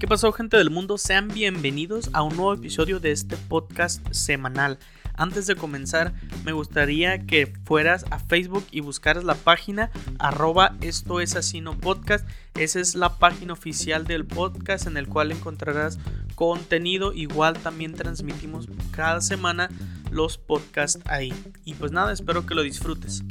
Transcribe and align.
¿Qué 0.00 0.08
pasó 0.08 0.32
gente 0.32 0.56
del 0.56 0.70
mundo? 0.70 0.96
Sean 0.96 1.28
bienvenidos 1.28 2.08
a 2.14 2.22
un 2.22 2.34
nuevo 2.34 2.54
episodio 2.54 3.00
de 3.00 3.12
este 3.12 3.36
podcast 3.36 4.00
semanal. 4.12 4.78
Antes 5.12 5.46
de 5.46 5.56
comenzar, 5.56 6.14
me 6.42 6.52
gustaría 6.52 7.26
que 7.26 7.52
fueras 7.66 8.06
a 8.10 8.18
Facebook 8.18 8.64
y 8.70 8.80
buscaras 8.80 9.24
la 9.24 9.34
página 9.34 9.90
arroba 10.18 10.74
esto 10.80 11.20
es 11.20 11.36
así 11.36 11.60
no 11.60 11.76
podcast. 11.76 12.26
Esa 12.54 12.80
es 12.80 12.94
la 12.94 13.18
página 13.18 13.52
oficial 13.52 14.06
del 14.06 14.24
podcast 14.24 14.86
en 14.86 14.96
el 14.96 15.06
cual 15.06 15.32
encontrarás 15.32 15.98
contenido. 16.34 17.12
Igual 17.12 17.58
también 17.58 17.92
transmitimos 17.92 18.68
cada 18.92 19.20
semana 19.20 19.68
los 20.10 20.38
podcasts 20.38 20.98
ahí. 21.04 21.34
Y 21.66 21.74
pues 21.74 21.92
nada, 21.92 22.10
espero 22.10 22.46
que 22.46 22.54
lo 22.54 22.62
disfrutes. 22.62 23.22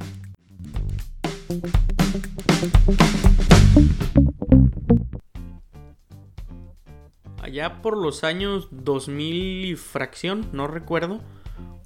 Allá 7.50 7.82
por 7.82 7.98
los 7.98 8.24
años 8.24 8.68
2000 8.70 9.66
y 9.66 9.76
fracción, 9.76 10.48
no 10.54 10.68
recuerdo, 10.68 11.20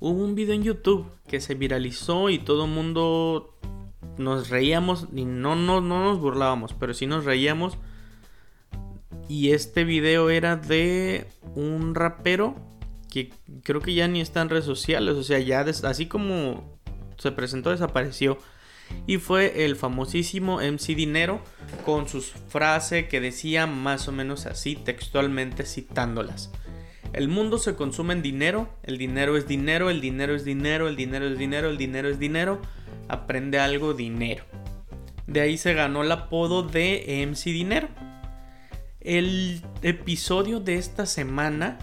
hubo 0.01 0.21
un 0.21 0.35
video 0.35 0.55
en 0.55 0.63
YouTube 0.63 1.09
que 1.25 1.39
se 1.39 1.55
viralizó 1.55 2.29
y 2.29 2.37
todo 2.37 2.65
el 2.65 2.71
mundo 2.71 3.55
nos 4.17 4.49
reíamos 4.49 5.07
y 5.15 5.23
no, 5.23 5.55
no, 5.55 5.79
no 5.79 6.03
nos 6.03 6.19
burlábamos, 6.19 6.73
pero 6.73 6.93
sí 6.93 7.07
nos 7.07 7.23
reíamos. 7.23 7.77
Y 9.29 9.51
este 9.51 9.85
video 9.85 10.29
era 10.29 10.57
de 10.57 11.27
un 11.55 11.95
rapero 11.95 12.55
que 13.09 13.31
creo 13.63 13.79
que 13.79 13.93
ya 13.93 14.09
ni 14.09 14.19
está 14.19 14.41
en 14.41 14.49
redes 14.49 14.65
sociales, 14.65 15.15
o 15.15 15.23
sea, 15.23 15.39
ya 15.39 15.61
así 15.61 16.07
como 16.07 16.77
se 17.17 17.31
presentó 17.31 17.69
desapareció 17.69 18.37
y 19.07 19.17
fue 19.17 19.65
el 19.65 19.75
famosísimo 19.75 20.59
MC 20.59 20.95
Dinero 20.95 21.41
con 21.85 22.07
sus 22.07 22.33
frases 22.49 23.07
que 23.07 23.19
decía 23.19 23.67
más 23.67 24.07
o 24.07 24.11
menos 24.11 24.45
así 24.45 24.75
textualmente 24.75 25.65
citándolas. 25.65 26.51
El 27.13 27.27
mundo 27.27 27.59
se 27.59 27.75
consume 27.75 28.13
en 28.13 28.23
dinero, 28.23 28.69
el 28.81 28.97
dinero 28.97 29.37
es 29.37 29.47
dinero, 29.47 29.89
el 29.89 30.01
dinero 30.01 30.35
es 30.35 30.45
dinero, 30.45 30.87
el 30.87 30.95
dinero 30.95 31.27
es 31.27 31.37
dinero, 31.37 31.69
el 31.69 31.77
dinero 31.77 32.09
es 32.09 32.17
dinero, 32.17 32.61
aprende 33.07 33.59
algo 33.59 33.93
dinero. 33.93 34.43
De 35.27 35.41
ahí 35.41 35.57
se 35.57 35.73
ganó 35.73 36.03
el 36.03 36.11
apodo 36.11 36.63
de 36.63 37.25
MC 37.27 37.51
Dinero. 37.51 37.87
El 38.99 39.61
episodio 39.81 40.59
de 40.59 40.75
esta 40.75 41.05
semana 41.05 41.77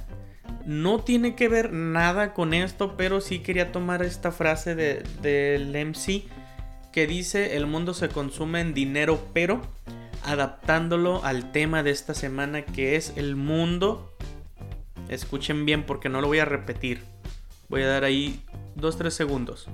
no 0.66 1.00
tiene 1.00 1.36
que 1.36 1.48
ver 1.48 1.72
nada 1.72 2.34
con 2.34 2.52
esto, 2.52 2.96
pero 2.96 3.20
sí 3.20 3.38
quería 3.38 3.72
tomar 3.72 4.02
esta 4.02 4.32
frase 4.32 4.74
del 4.74 5.86
MC 5.86 6.24
que 6.92 7.06
dice 7.06 7.56
el 7.56 7.66
mundo 7.66 7.94
se 7.94 8.08
consume 8.08 8.60
en 8.60 8.74
dinero, 8.74 9.28
pero 9.32 9.60
adaptándolo 10.24 11.24
al 11.24 11.52
tema 11.52 11.82
de 11.82 11.90
esta 11.90 12.14
semana 12.14 12.64
que 12.64 12.96
es 12.96 13.12
el 13.16 13.36
mundo. 13.36 14.14
Escuchen 15.08 15.64
bien 15.64 15.84
porque 15.84 16.08
no 16.08 16.20
lo 16.20 16.26
voy 16.26 16.38
a 16.38 16.44
repetir. 16.44 17.02
Voy 17.68 17.82
a 17.82 17.88
dar 17.88 18.04
ahí 18.04 18.42
2-3 18.76 19.10
segundos. 19.10 19.68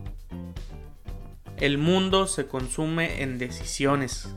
El 1.56 1.78
mundo 1.78 2.26
se 2.26 2.46
consume 2.46 3.22
en 3.22 3.38
decisiones, 3.38 4.28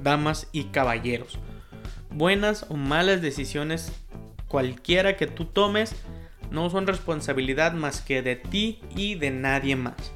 damas 0.00 0.48
y 0.50 0.64
caballeros. 0.64 1.38
Buenas 2.10 2.66
o 2.68 2.76
malas 2.76 3.22
decisiones, 3.22 3.92
cualquiera 4.48 5.16
que 5.16 5.28
tú 5.28 5.44
tomes, 5.44 5.94
no 6.50 6.70
son 6.70 6.86
responsabilidad 6.86 7.72
más 7.72 8.00
que 8.00 8.22
de 8.22 8.36
ti 8.36 8.80
y 8.96 9.14
de 9.14 9.30
nadie 9.30 9.76
más. 9.76 10.12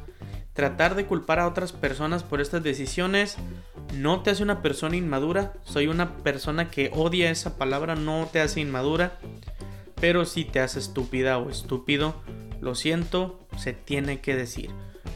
Tratar 0.59 0.97
de 0.97 1.07
culpar 1.07 1.39
a 1.39 1.47
otras 1.47 1.71
personas 1.71 2.25
por 2.25 2.41
estas 2.41 2.65
decisiones 2.65 3.37
no 3.95 4.23
te 4.23 4.31
hace 4.31 4.43
una 4.43 4.61
persona 4.61 4.97
inmadura. 4.97 5.53
Soy 5.63 5.87
una 5.87 6.17
persona 6.17 6.69
que 6.69 6.91
odia 6.93 7.31
esa 7.31 7.57
palabra, 7.57 7.95
no 7.95 8.29
te 8.33 8.41
hace 8.41 8.63
inmadura. 8.63 9.21
Pero 10.01 10.25
si 10.25 10.45
te 10.45 10.59
hace 10.59 10.81
estúpida 10.81 11.39
o 11.39 11.49
estúpido, 11.49 12.17
lo 12.61 12.75
siento, 12.75 13.39
se 13.57 13.73
tiene 13.73 14.21
que 14.21 14.35
decir. 14.35 14.73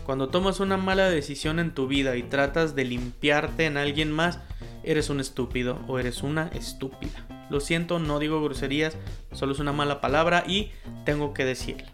Cuando 0.06 0.28
tomas 0.28 0.60
una 0.60 0.76
mala 0.76 1.10
decisión 1.10 1.58
en 1.58 1.74
tu 1.74 1.88
vida 1.88 2.14
y 2.14 2.22
tratas 2.22 2.76
de 2.76 2.84
limpiarte 2.84 3.66
en 3.66 3.78
alguien 3.78 4.12
más, 4.12 4.38
eres 4.84 5.10
un 5.10 5.18
estúpido 5.18 5.80
o 5.88 5.98
eres 5.98 6.22
una 6.22 6.52
estúpida. 6.54 7.26
Lo 7.50 7.58
siento, 7.58 7.98
no 7.98 8.20
digo 8.20 8.40
groserías, 8.44 8.96
solo 9.32 9.54
es 9.54 9.58
una 9.58 9.72
mala 9.72 10.00
palabra 10.00 10.44
y 10.46 10.70
tengo 11.04 11.34
que 11.34 11.44
decirlo. 11.44 11.88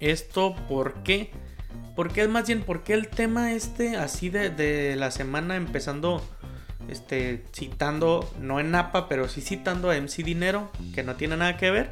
Esto 0.00 0.54
porque 0.68 1.30
¿Por 1.96 2.12
qué 2.12 2.28
más 2.28 2.46
bien, 2.46 2.62
por 2.62 2.82
qué 2.84 2.92
el 2.92 3.08
tema 3.08 3.54
este 3.54 3.96
así 3.96 4.28
de, 4.28 4.94
la 4.96 5.10
semana 5.10 5.56
empezando 5.56 6.22
este, 6.88 7.42
citando, 7.54 8.30
no 8.38 8.60
en 8.60 8.74
APA, 8.74 9.08
pero 9.08 9.28
sí 9.28 9.40
citando 9.40 9.90
a 9.90 9.96
MC 9.98 10.22
Dinero, 10.22 10.70
que 10.94 11.02
no 11.02 11.16
tiene 11.16 11.38
nada 11.38 11.56
que 11.56 11.70
ver? 11.70 11.90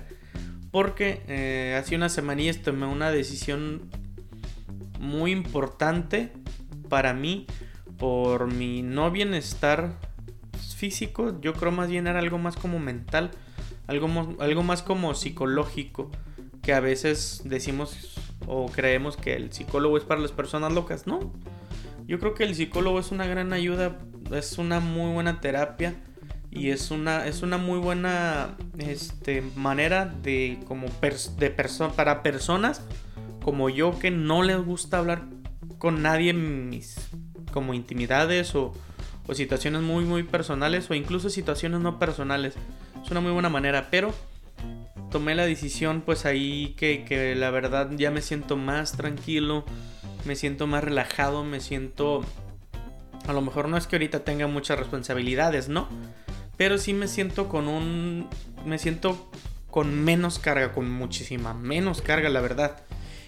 Porque 0.70 1.22
eh, 1.26 1.80
hace 1.80 1.96
una 1.96 2.10
semanilla 2.10 2.52
tomé 2.62 2.84
una 2.86 3.10
decisión 3.10 3.90
muy 5.00 5.32
importante 5.32 6.32
para 6.90 7.14
mí 7.14 7.46
por 7.96 8.52
mi 8.52 8.82
no 8.82 9.10
bienestar 9.10 9.98
físico. 10.76 11.40
Yo 11.40 11.54
creo 11.54 11.72
más 11.72 11.88
bien 11.88 12.08
era 12.08 12.18
algo 12.18 12.36
más 12.36 12.56
como 12.56 12.78
mental, 12.78 13.30
algo, 13.86 14.36
algo 14.38 14.62
más 14.62 14.82
como 14.82 15.14
psicológico, 15.14 16.10
que 16.60 16.74
a 16.74 16.80
veces 16.80 17.40
decimos 17.44 18.14
o 18.46 18.66
creemos 18.66 19.16
que 19.16 19.34
el 19.34 19.52
psicólogo 19.52 19.96
es 19.96 20.04
para 20.04 20.20
las 20.20 20.32
personas 20.32 20.72
locas. 20.72 21.06
No, 21.06 21.32
yo 22.06 22.18
creo 22.18 22.34
que 22.34 22.44
el 22.44 22.54
psicólogo 22.54 22.98
es 22.98 23.10
una 23.10 23.26
gran 23.26 23.52
ayuda, 23.52 23.98
es 24.32 24.58
una 24.58 24.80
muy 24.80 25.12
buena 25.12 25.40
terapia 25.40 25.94
y 26.50 26.70
es 26.70 26.90
una, 26.90 27.26
es 27.26 27.42
una 27.42 27.58
muy 27.58 27.78
buena 27.78 28.56
este, 28.78 29.42
manera 29.56 30.06
de 30.06 30.60
como 30.68 30.86
de 31.38 31.50
para 31.96 32.22
personas 32.22 32.82
como 33.42 33.68
yo 33.68 33.98
que 33.98 34.10
no 34.10 34.42
les 34.42 34.58
gusta 34.64 34.98
hablar 34.98 35.24
con 35.78 36.02
nadie 36.02 36.32
mis 36.32 36.96
como 37.52 37.74
intimidades 37.74 38.54
o, 38.54 38.72
o 39.26 39.34
situaciones 39.34 39.82
muy 39.82 40.04
muy 40.04 40.22
personales 40.22 40.90
o 40.90 40.94
incluso 40.94 41.28
situaciones 41.28 41.80
no 41.80 41.98
personales. 41.98 42.54
Es 43.02 43.10
una 43.10 43.20
muy 43.20 43.32
buena 43.32 43.48
manera, 43.50 43.88
pero 43.90 44.14
tomé 45.14 45.36
la 45.36 45.46
decisión 45.46 46.00
pues 46.00 46.26
ahí 46.26 46.74
que, 46.76 47.36
la 47.36 47.50
verdad 47.50 47.88
ya 47.94 48.10
me 48.10 48.20
siento 48.20 48.56
más 48.56 48.96
tranquilo, 48.96 49.64
me 50.24 50.34
siento 50.34 50.66
más 50.66 50.82
relajado, 50.82 51.44
me 51.44 51.60
siento... 51.60 52.24
A 53.28 53.32
lo 53.32 53.40
mejor 53.40 53.68
no 53.68 53.76
es 53.76 53.86
que 53.86 53.94
ahorita 53.94 54.24
tenga 54.24 54.48
muchas 54.48 54.76
responsabilidades, 54.76 55.68
¿no? 55.68 55.88
Pero 56.56 56.78
sí 56.78 56.94
me 56.94 57.06
siento 57.06 57.48
con 57.48 57.68
un... 57.68 58.28
Me 58.66 58.76
siento 58.80 59.30
con 59.70 60.02
menos 60.02 60.40
carga, 60.40 60.72
con 60.72 60.90
muchísima 60.90 61.54
menos 61.54 62.02
carga, 62.02 62.28
la 62.28 62.40
verdad. 62.40 62.82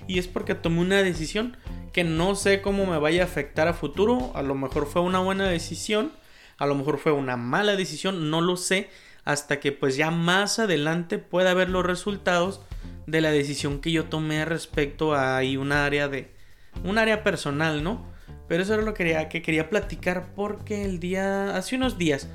Y 0.09 0.19
es 0.19 0.27
porque 0.27 0.57
tomé 0.57 0.81
una 0.81 1.05
decisión 1.05 1.57
que 1.93 2.03
no 2.03 2.35
sé 2.35 2.63
cómo 2.63 2.87
me 2.87 2.99
vaya 2.99 3.23
a 3.23 3.27
afectar 3.27 3.69
a 3.69 3.75
futuro. 3.75 4.33
A 4.35 4.43
lo 4.43 4.57
mejor 4.57 4.87
fue 4.87 5.03
una 5.03 5.21
buena 5.21 5.47
decisión, 5.47 6.11
a 6.59 6.67
lo 6.67 6.75
mejor 6.75 6.99
fue 6.99 7.13
una 7.13 7.37
mala 7.37 7.77
decisión, 7.77 8.29
no 8.29 8.41
lo 8.41 8.57
sé 8.57 8.91
hasta 9.27 9.59
que 9.61 9.73
pues 9.73 9.97
ya 9.97 10.11
más 10.11 10.61
adelante 10.61 11.19
pueda 11.19 11.53
ver 11.53 11.69
los 11.69 11.85
resultados 11.85 12.63
de 13.07 13.21
la 13.21 13.33
decisión 13.33 13.81
que 13.81 13.91
yo 13.91 14.05
tomé 14.05 14.45
respecto 14.45 15.15
a 15.15 15.37
ahí 15.37 15.57
un 15.57 15.73
área 15.73 16.09
de 16.09 16.33
un 16.85 16.97
área 16.97 17.25
personal, 17.25 17.83
¿no? 17.83 18.07
Pero 18.49 18.63
eso 18.63 18.75
era 18.75 18.85
lo 18.85 18.95
que 18.95 19.05
quería, 19.05 19.29
que 19.29 19.43
quería 19.43 19.69
platicar 19.69 20.33
porque 20.35 20.85
el 20.85 21.01
día 21.01 21.57
hace 21.57 21.75
unos 21.75 21.99
días 21.99 22.29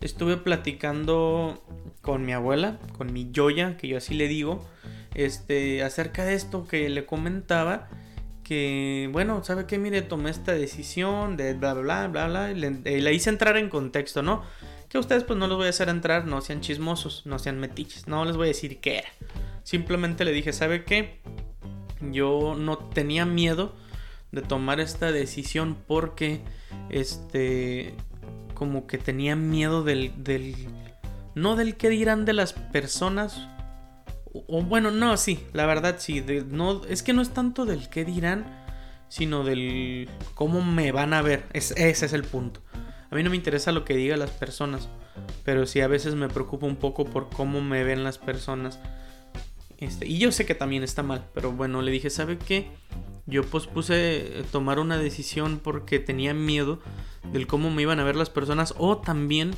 estuve 0.00 0.36
platicando 0.36 1.62
con 2.00 2.26
mi 2.26 2.32
abuela, 2.32 2.80
con 2.98 3.12
mi 3.12 3.30
Yoya, 3.30 3.76
que 3.76 3.86
yo 3.86 3.98
así 3.98 4.14
le 4.14 4.26
digo, 4.26 4.66
este 5.14 5.84
acerca 5.84 6.24
de 6.24 6.34
esto 6.34 6.66
que 6.66 6.88
le 6.88 7.06
comentaba 7.06 7.88
que 8.42 9.08
bueno, 9.12 9.44
¿sabe 9.44 9.66
qué? 9.66 9.78
Mire, 9.78 10.02
tomé 10.02 10.30
esta 10.30 10.52
decisión 10.52 11.36
de 11.36 11.54
bla 11.54 11.74
bla 11.74 12.08
bla 12.08 12.26
bla, 12.26 12.50
y 12.50 12.56
le, 12.56 12.70
le 13.00 13.14
hice 13.14 13.30
entrar 13.30 13.56
en 13.56 13.68
contexto, 13.68 14.22
¿no? 14.22 14.42
Que 14.92 14.98
ustedes 14.98 15.24
pues 15.24 15.38
no 15.38 15.46
los 15.46 15.56
voy 15.56 15.68
a 15.68 15.70
hacer 15.70 15.88
entrar, 15.88 16.26
no 16.26 16.42
sean 16.42 16.60
chismosos, 16.60 17.24
no 17.24 17.38
sean 17.38 17.58
metiches, 17.58 18.08
no 18.08 18.26
les 18.26 18.36
voy 18.36 18.44
a 18.44 18.48
decir 18.48 18.78
qué 18.78 18.98
era. 18.98 19.08
Simplemente 19.62 20.22
le 20.26 20.32
dije, 20.32 20.52
¿sabe 20.52 20.84
qué? 20.84 21.22
Yo 22.10 22.54
no 22.58 22.76
tenía 22.76 23.24
miedo 23.24 23.72
de 24.32 24.42
tomar 24.42 24.80
esta 24.80 25.10
decisión 25.10 25.78
porque 25.86 26.42
este 26.90 27.94
como 28.52 28.86
que 28.86 28.98
tenía 28.98 29.34
miedo 29.34 29.82
del, 29.82 30.12
del 30.22 30.54
no 31.34 31.56
del 31.56 31.78
qué 31.78 31.88
dirán 31.88 32.26
de 32.26 32.34
las 32.34 32.52
personas 32.52 33.48
o, 34.32 34.62
bueno 34.62 34.90
no 34.90 35.16
sí 35.16 35.42
la 35.54 35.64
verdad 35.64 35.96
sí 36.00 36.24
no 36.48 36.82
es 36.84 37.02
que 37.02 37.14
no 37.14 37.22
es 37.22 37.30
tanto 37.30 37.64
del 37.64 37.88
qué 37.88 38.04
dirán 38.04 38.64
sino 39.08 39.42
del 39.42 40.08
cómo 40.34 40.62
me 40.62 40.92
van 40.92 41.12
a 41.12 41.22
ver 41.22 41.44
ese 41.52 41.90
es 41.90 42.12
el 42.12 42.24
punto 42.24 42.60
a 43.12 43.14
mí 43.14 43.22
no 43.22 43.28
me 43.28 43.36
interesa 43.36 43.72
lo 43.72 43.84
que 43.84 43.94
digan 43.94 44.20
las 44.20 44.30
personas, 44.30 44.88
pero 45.44 45.66
sí 45.66 45.82
a 45.82 45.86
veces 45.86 46.14
me 46.14 46.30
preocupa 46.30 46.64
un 46.64 46.76
poco 46.76 47.04
por 47.04 47.28
cómo 47.28 47.60
me 47.60 47.84
ven 47.84 48.04
las 48.04 48.16
personas. 48.16 48.80
Este, 49.76 50.06
y 50.06 50.16
yo 50.16 50.32
sé 50.32 50.46
que 50.46 50.54
también 50.54 50.82
está 50.82 51.02
mal, 51.02 51.28
pero 51.34 51.52
bueno, 51.52 51.82
le 51.82 51.90
dije, 51.90 52.08
¿sabe 52.08 52.38
qué? 52.38 52.70
Yo 53.26 53.44
pospuse 53.44 54.44
tomar 54.50 54.78
una 54.78 54.96
decisión 54.96 55.60
porque 55.62 55.98
tenía 55.98 56.32
miedo 56.32 56.80
del 57.34 57.46
cómo 57.46 57.70
me 57.70 57.82
iban 57.82 58.00
a 58.00 58.04
ver 58.04 58.16
las 58.16 58.30
personas 58.30 58.72
o 58.78 58.96
también 58.96 59.50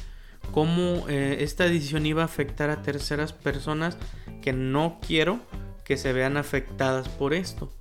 cómo 0.51 1.09
eh, 1.09 1.37
esta 1.41 1.65
decisión 1.65 2.07
iba 2.07 2.23
a 2.23 2.27
afectar 2.27 2.71
a 2.71 2.83
terceras 2.83 3.33
personas 3.33 3.99
que 4.43 4.53
no 4.53 4.99
quiero 5.07 5.39
que 5.85 5.97
se 5.97 6.13
vean 6.13 6.37
afectadas 6.37 7.09
por 7.09 7.35
esto. 7.35 7.73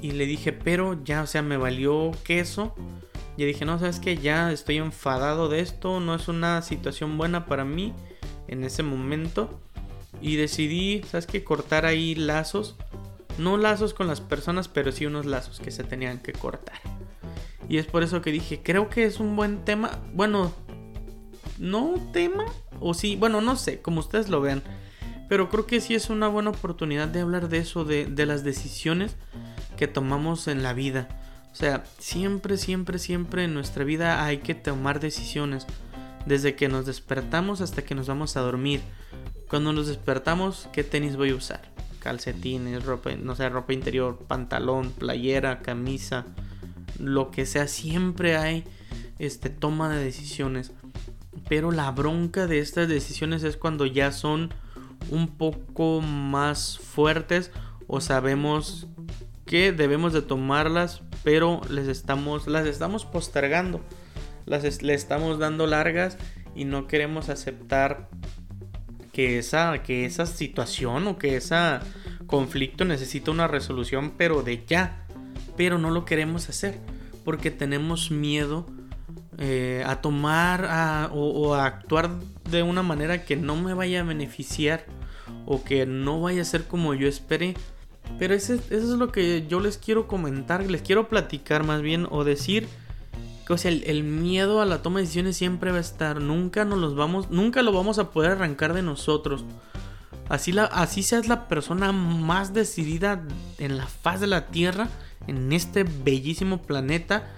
Y 0.00 0.12
le 0.12 0.26
dije, 0.26 0.52
pero 0.52 1.02
ya, 1.02 1.22
o 1.22 1.26
sea, 1.26 1.42
me 1.42 1.56
valió 1.56 2.12
queso. 2.22 2.76
Y 3.36 3.44
dije, 3.44 3.64
no, 3.64 3.78
sabes 3.78 3.98
que 3.98 4.16
ya 4.16 4.52
estoy 4.52 4.76
enfadado 4.76 5.48
de 5.48 5.60
esto, 5.60 6.00
no 6.00 6.14
es 6.14 6.28
una 6.28 6.62
situación 6.62 7.18
buena 7.18 7.46
para 7.46 7.64
mí 7.64 7.92
en 8.48 8.64
ese 8.64 8.82
momento. 8.82 9.60
Y 10.20 10.36
decidí, 10.36 11.02
sabes 11.02 11.26
que 11.26 11.44
cortar 11.44 11.84
ahí 11.86 12.14
lazos. 12.14 12.76
No 13.36 13.56
lazos 13.56 13.94
con 13.94 14.06
las 14.06 14.20
personas, 14.20 14.68
pero 14.68 14.92
sí 14.92 15.06
unos 15.06 15.26
lazos 15.26 15.58
que 15.58 15.72
se 15.72 15.82
tenían 15.82 16.20
que 16.20 16.32
cortar. 16.32 16.78
Y 17.68 17.78
es 17.78 17.86
por 17.86 18.02
eso 18.02 18.22
que 18.22 18.30
dije, 18.30 18.60
creo 18.62 18.88
que 18.88 19.04
es 19.04 19.18
un 19.18 19.34
buen 19.34 19.64
tema. 19.64 19.98
Bueno, 20.12 20.52
no 21.58 21.94
tema. 22.12 22.44
O 22.80 22.94
sí, 22.94 23.16
bueno, 23.16 23.40
no 23.40 23.56
sé, 23.56 23.80
como 23.80 24.00
ustedes 24.00 24.28
lo 24.28 24.40
vean. 24.40 24.62
Pero 25.28 25.48
creo 25.48 25.66
que 25.66 25.80
sí 25.80 25.94
es 25.94 26.10
una 26.10 26.28
buena 26.28 26.50
oportunidad 26.50 27.08
de 27.08 27.20
hablar 27.20 27.48
de 27.48 27.58
eso, 27.58 27.84
de, 27.84 28.04
de 28.04 28.26
las 28.26 28.44
decisiones 28.44 29.16
que 29.76 29.88
tomamos 29.88 30.46
en 30.46 30.62
la 30.62 30.74
vida. 30.74 31.08
O 31.54 31.56
sea, 31.56 31.84
siempre, 32.00 32.56
siempre, 32.56 32.98
siempre 32.98 33.44
en 33.44 33.54
nuestra 33.54 33.84
vida 33.84 34.24
hay 34.24 34.38
que 34.38 34.56
tomar 34.56 34.98
decisiones. 34.98 35.68
Desde 36.26 36.56
que 36.56 36.68
nos 36.68 36.84
despertamos 36.84 37.60
hasta 37.60 37.84
que 37.84 37.94
nos 37.94 38.08
vamos 38.08 38.36
a 38.36 38.40
dormir. 38.40 38.80
Cuando 39.48 39.72
nos 39.72 39.86
despertamos, 39.86 40.68
¿qué 40.72 40.82
tenis 40.82 41.16
voy 41.16 41.30
a 41.30 41.36
usar? 41.36 41.70
Calcetines, 42.00 42.84
ropa, 42.84 43.12
no 43.14 43.36
sé, 43.36 43.48
ropa 43.48 43.72
interior, 43.72 44.18
pantalón, 44.26 44.90
playera, 44.90 45.60
camisa, 45.60 46.26
lo 46.98 47.30
que 47.30 47.46
sea, 47.46 47.68
siempre 47.68 48.36
hay 48.36 48.64
este 49.20 49.48
toma 49.48 49.88
de 49.88 50.02
decisiones. 50.02 50.72
Pero 51.48 51.70
la 51.70 51.92
bronca 51.92 52.48
de 52.48 52.58
estas 52.58 52.88
decisiones 52.88 53.44
es 53.44 53.56
cuando 53.56 53.86
ya 53.86 54.10
son 54.10 54.52
un 55.08 55.28
poco 55.28 56.00
más 56.00 56.80
fuertes 56.80 57.52
o 57.86 58.00
sabemos 58.00 58.88
que 59.46 59.70
debemos 59.70 60.12
de 60.12 60.22
tomarlas, 60.22 61.02
pero 61.24 61.60
les 61.68 61.88
estamos 61.88 62.46
las 62.46 62.66
estamos 62.66 63.04
postergando. 63.04 63.80
Las 64.46 64.82
le 64.82 64.94
estamos 64.94 65.38
dando 65.38 65.66
largas 65.66 66.18
y 66.54 66.66
no 66.66 66.86
queremos 66.86 67.30
aceptar 67.30 68.08
que 69.12 69.38
esa 69.38 69.82
que 69.82 70.04
esa 70.04 70.26
situación 70.26 71.06
o 71.08 71.18
que 71.18 71.36
ese 71.36 71.56
conflicto 72.26 72.84
necesita 72.84 73.30
una 73.30 73.48
resolución, 73.48 74.12
pero 74.16 74.42
de 74.42 74.64
ya. 74.66 75.06
Pero 75.56 75.78
no 75.78 75.90
lo 75.90 76.04
queremos 76.04 76.48
hacer 76.48 76.78
porque 77.24 77.50
tenemos 77.50 78.10
miedo 78.10 78.66
eh, 79.38 79.82
a 79.86 80.00
tomar 80.00 81.10
o, 81.12 81.54
a 81.54 81.66
actuar 81.66 82.10
de 82.50 82.62
una 82.62 82.82
manera 82.82 83.24
que 83.24 83.36
no 83.36 83.56
me 83.56 83.74
vaya 83.74 84.00
a 84.00 84.04
beneficiar 84.04 84.84
o 85.46 85.64
que 85.64 85.86
no 85.86 86.20
vaya 86.20 86.42
a 86.42 86.44
ser 86.44 86.64
como 86.64 86.94
yo 86.94 87.08
esperé. 87.08 87.54
Pero 88.18 88.34
eso 88.34 88.54
es 88.54 88.84
lo 88.84 89.10
que 89.10 89.46
yo 89.48 89.60
les 89.60 89.78
quiero 89.78 90.06
comentar, 90.06 90.64
les 90.70 90.82
quiero 90.82 91.08
platicar 91.08 91.64
más 91.64 91.82
bien 91.82 92.06
o 92.10 92.24
decir 92.24 92.68
que 93.46 93.52
o 93.52 93.58
sea, 93.58 93.70
el, 93.70 94.04
miedo 94.04 94.60
a 94.60 94.64
la 94.64 94.82
toma 94.82 94.98
de 94.98 95.04
decisiones 95.04 95.36
siempre 95.36 95.70
va 95.70 95.78
a 95.78 95.82
estar, 95.82 96.20
nunca 96.20 96.64
nos 96.64 96.78
los 96.78 96.94
vamos, 96.94 97.30
nunca 97.30 97.62
lo 97.62 97.72
vamos 97.72 97.98
a 97.98 98.10
poder 98.10 98.32
arrancar 98.32 98.72
de 98.72 98.82
nosotros. 98.82 99.44
Así, 100.28 100.52
la, 100.52 100.64
así 100.64 101.02
seas 101.02 101.28
la 101.28 101.48
persona 101.48 101.92
más 101.92 102.54
decidida 102.54 103.22
en 103.58 103.76
la 103.76 103.86
faz 103.86 104.20
de 104.20 104.26
la 104.26 104.46
Tierra, 104.46 104.88
en 105.26 105.52
este 105.52 105.84
bellísimo 105.84 106.62
planeta, 106.62 107.30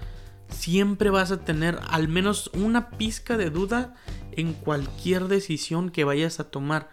siempre 0.48 1.10
vas 1.10 1.32
a 1.32 1.44
tener 1.44 1.80
al 1.90 2.06
menos 2.06 2.50
una 2.54 2.90
pizca 2.90 3.36
de 3.36 3.50
duda 3.50 3.94
en 4.32 4.52
cualquier 4.52 5.26
decisión 5.26 5.90
que 5.90 6.04
vayas 6.04 6.38
a 6.38 6.50
tomar. 6.50 6.90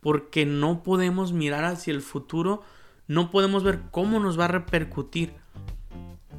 Porque 0.00 0.44
no 0.44 0.82
podemos 0.82 1.32
mirar 1.32 1.64
hacia 1.64 1.92
el 1.92 2.02
futuro, 2.02 2.62
no 3.08 3.30
podemos 3.30 3.64
ver 3.64 3.82
cómo 3.90 4.20
nos 4.20 4.38
va 4.38 4.46
a 4.46 4.48
repercutir. 4.48 5.34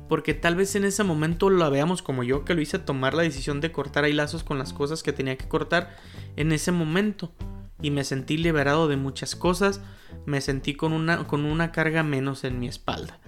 Porque 0.09 0.33
tal 0.33 0.55
vez 0.55 0.75
en 0.75 0.85
ese 0.85 1.03
momento 1.03 1.49
lo 1.49 1.69
veamos 1.69 2.01
como 2.01 2.23
yo 2.23 2.45
que 2.45 2.53
lo 2.53 2.61
hice 2.61 2.79
tomar 2.79 3.13
la 3.13 3.23
decisión 3.23 3.59
de 3.59 3.73
cortar 3.73 4.05
ahí 4.05 4.13
lazos 4.13 4.43
con 4.43 4.57
las 4.57 4.71
cosas 4.71 5.03
que 5.03 5.11
tenía 5.11 5.37
que 5.37 5.49
cortar 5.49 5.95
en 6.37 6.51
ese 6.53 6.71
momento. 6.71 7.33
Y 7.81 7.91
me 7.91 8.03
sentí 8.03 8.37
liberado 8.37 8.87
de 8.87 8.95
muchas 8.95 9.35
cosas, 9.35 9.81
me 10.25 10.41
sentí 10.41 10.75
con 10.75 10.93
una, 10.93 11.27
con 11.27 11.45
una 11.45 11.71
carga 11.71 12.03
menos 12.03 12.43
en 12.43 12.59
mi 12.59 12.67
espalda 12.67 13.19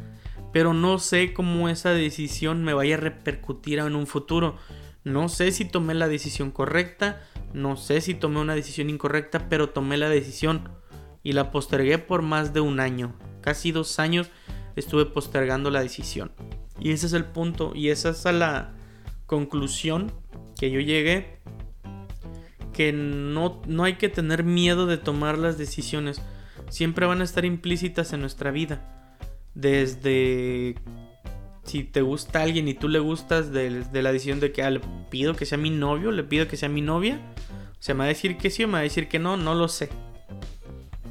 pero 0.52 0.74
no 0.74 1.00
sé 1.00 1.34
cómo 1.34 1.70
esa 1.70 1.92
decisión 1.92 2.64
me 2.64 2.74
vaya 2.74 2.96
a 2.96 3.00
repercutir 3.00 3.80
en 3.80 3.96
un 3.96 4.08
futuro. 4.08 4.58
No 5.04 5.30
sé 5.30 5.52
si 5.52 5.66
tomé 5.66 5.94
la 5.94 6.08
decisión 6.08 6.52
correcta, 6.52 7.22
no 7.54 7.78
sé 7.78 8.02
si 8.02 8.14
tomé 8.14 8.40
una 8.40 8.56
decisión 8.56 8.90
incorrecta, 8.90 9.48
pero 9.50 9.70
tomé 9.70 9.98
la 9.98 10.10
decisión 10.10 10.70
y 11.30 11.34
la 11.34 11.52
postergué 11.52 12.00
por 12.00 12.24
más 12.24 12.54
de 12.54 12.60
un 12.60 12.80
año. 12.80 13.14
Casi 13.42 13.72
dos 13.72 14.00
años 14.00 14.32
estuve 14.76 15.06
postergando 15.06 15.70
la 15.70 15.80
decisión. 15.84 16.32
Y 16.80 16.90
ese 16.90 17.06
es 17.06 17.14
el 17.14 17.24
punto 17.24 17.72
y 17.76 17.90
esa 17.90 18.10
es 18.10 18.26
la 18.26 18.74
conclusión 19.28 20.12
que 20.60 20.72
yo 20.72 20.80
llegué. 20.80 21.38
Que 22.74 22.92
no, 22.94 23.62
no 23.68 23.84
hay 23.84 23.98
que 23.98 24.10
tener 24.10 24.44
miedo 24.44 24.88
de 24.88 24.98
tomar 24.98 25.38
las 25.38 25.60
decisiones. 25.60 26.20
Siempre 26.70 27.06
van 27.06 27.22
a 27.22 27.26
estar 27.26 27.46
implícitas 27.46 28.12
en 28.12 28.22
nuestra 28.22 28.50
vida 28.50 29.14
desde 29.54 30.78
si 31.64 31.84
te 31.84 32.02
gusta 32.02 32.42
alguien 32.42 32.68
y 32.68 32.74
tú 32.74 32.88
le 32.88 32.98
gustas 32.98 33.52
de, 33.52 33.86
la 33.94 34.12
decisión 34.12 34.40
de 34.40 34.52
que 34.52 34.64
ah, 34.64 34.72
le 34.72 34.82
pido 35.12 35.36
que 35.36 35.46
sea 35.46 35.60
mi 35.60 35.70
novio, 35.70 36.12
le 36.12 36.24
pido 36.24 36.48
que 36.48 36.58
sea 36.58 36.70
mi 36.70 36.82
novia, 36.82 37.22
o 37.74 37.78
sea, 37.84 37.94
me 37.94 38.00
va 38.00 38.06
a 38.06 38.08
decir 38.08 38.38
que 38.38 38.50
sí 38.50 38.64
o 38.64 38.68
me 38.68 38.74
va 38.74 38.80
a 38.80 38.82
decir 38.82 39.08
que 39.08 39.20
no, 39.20 39.38
no 39.38 39.54
lo 39.54 39.68
sé. 39.68 39.90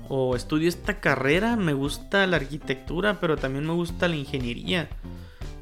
O 0.08 0.36
estudio 0.36 0.68
esta 0.68 1.00
carrera, 1.00 1.56
me 1.56 1.72
gusta 1.72 2.26
la 2.26 2.36
arquitectura, 2.36 3.20
pero 3.20 3.36
también 3.36 3.66
me 3.66 3.72
gusta 3.72 4.08
la 4.08 4.16
ingeniería. 4.16 4.88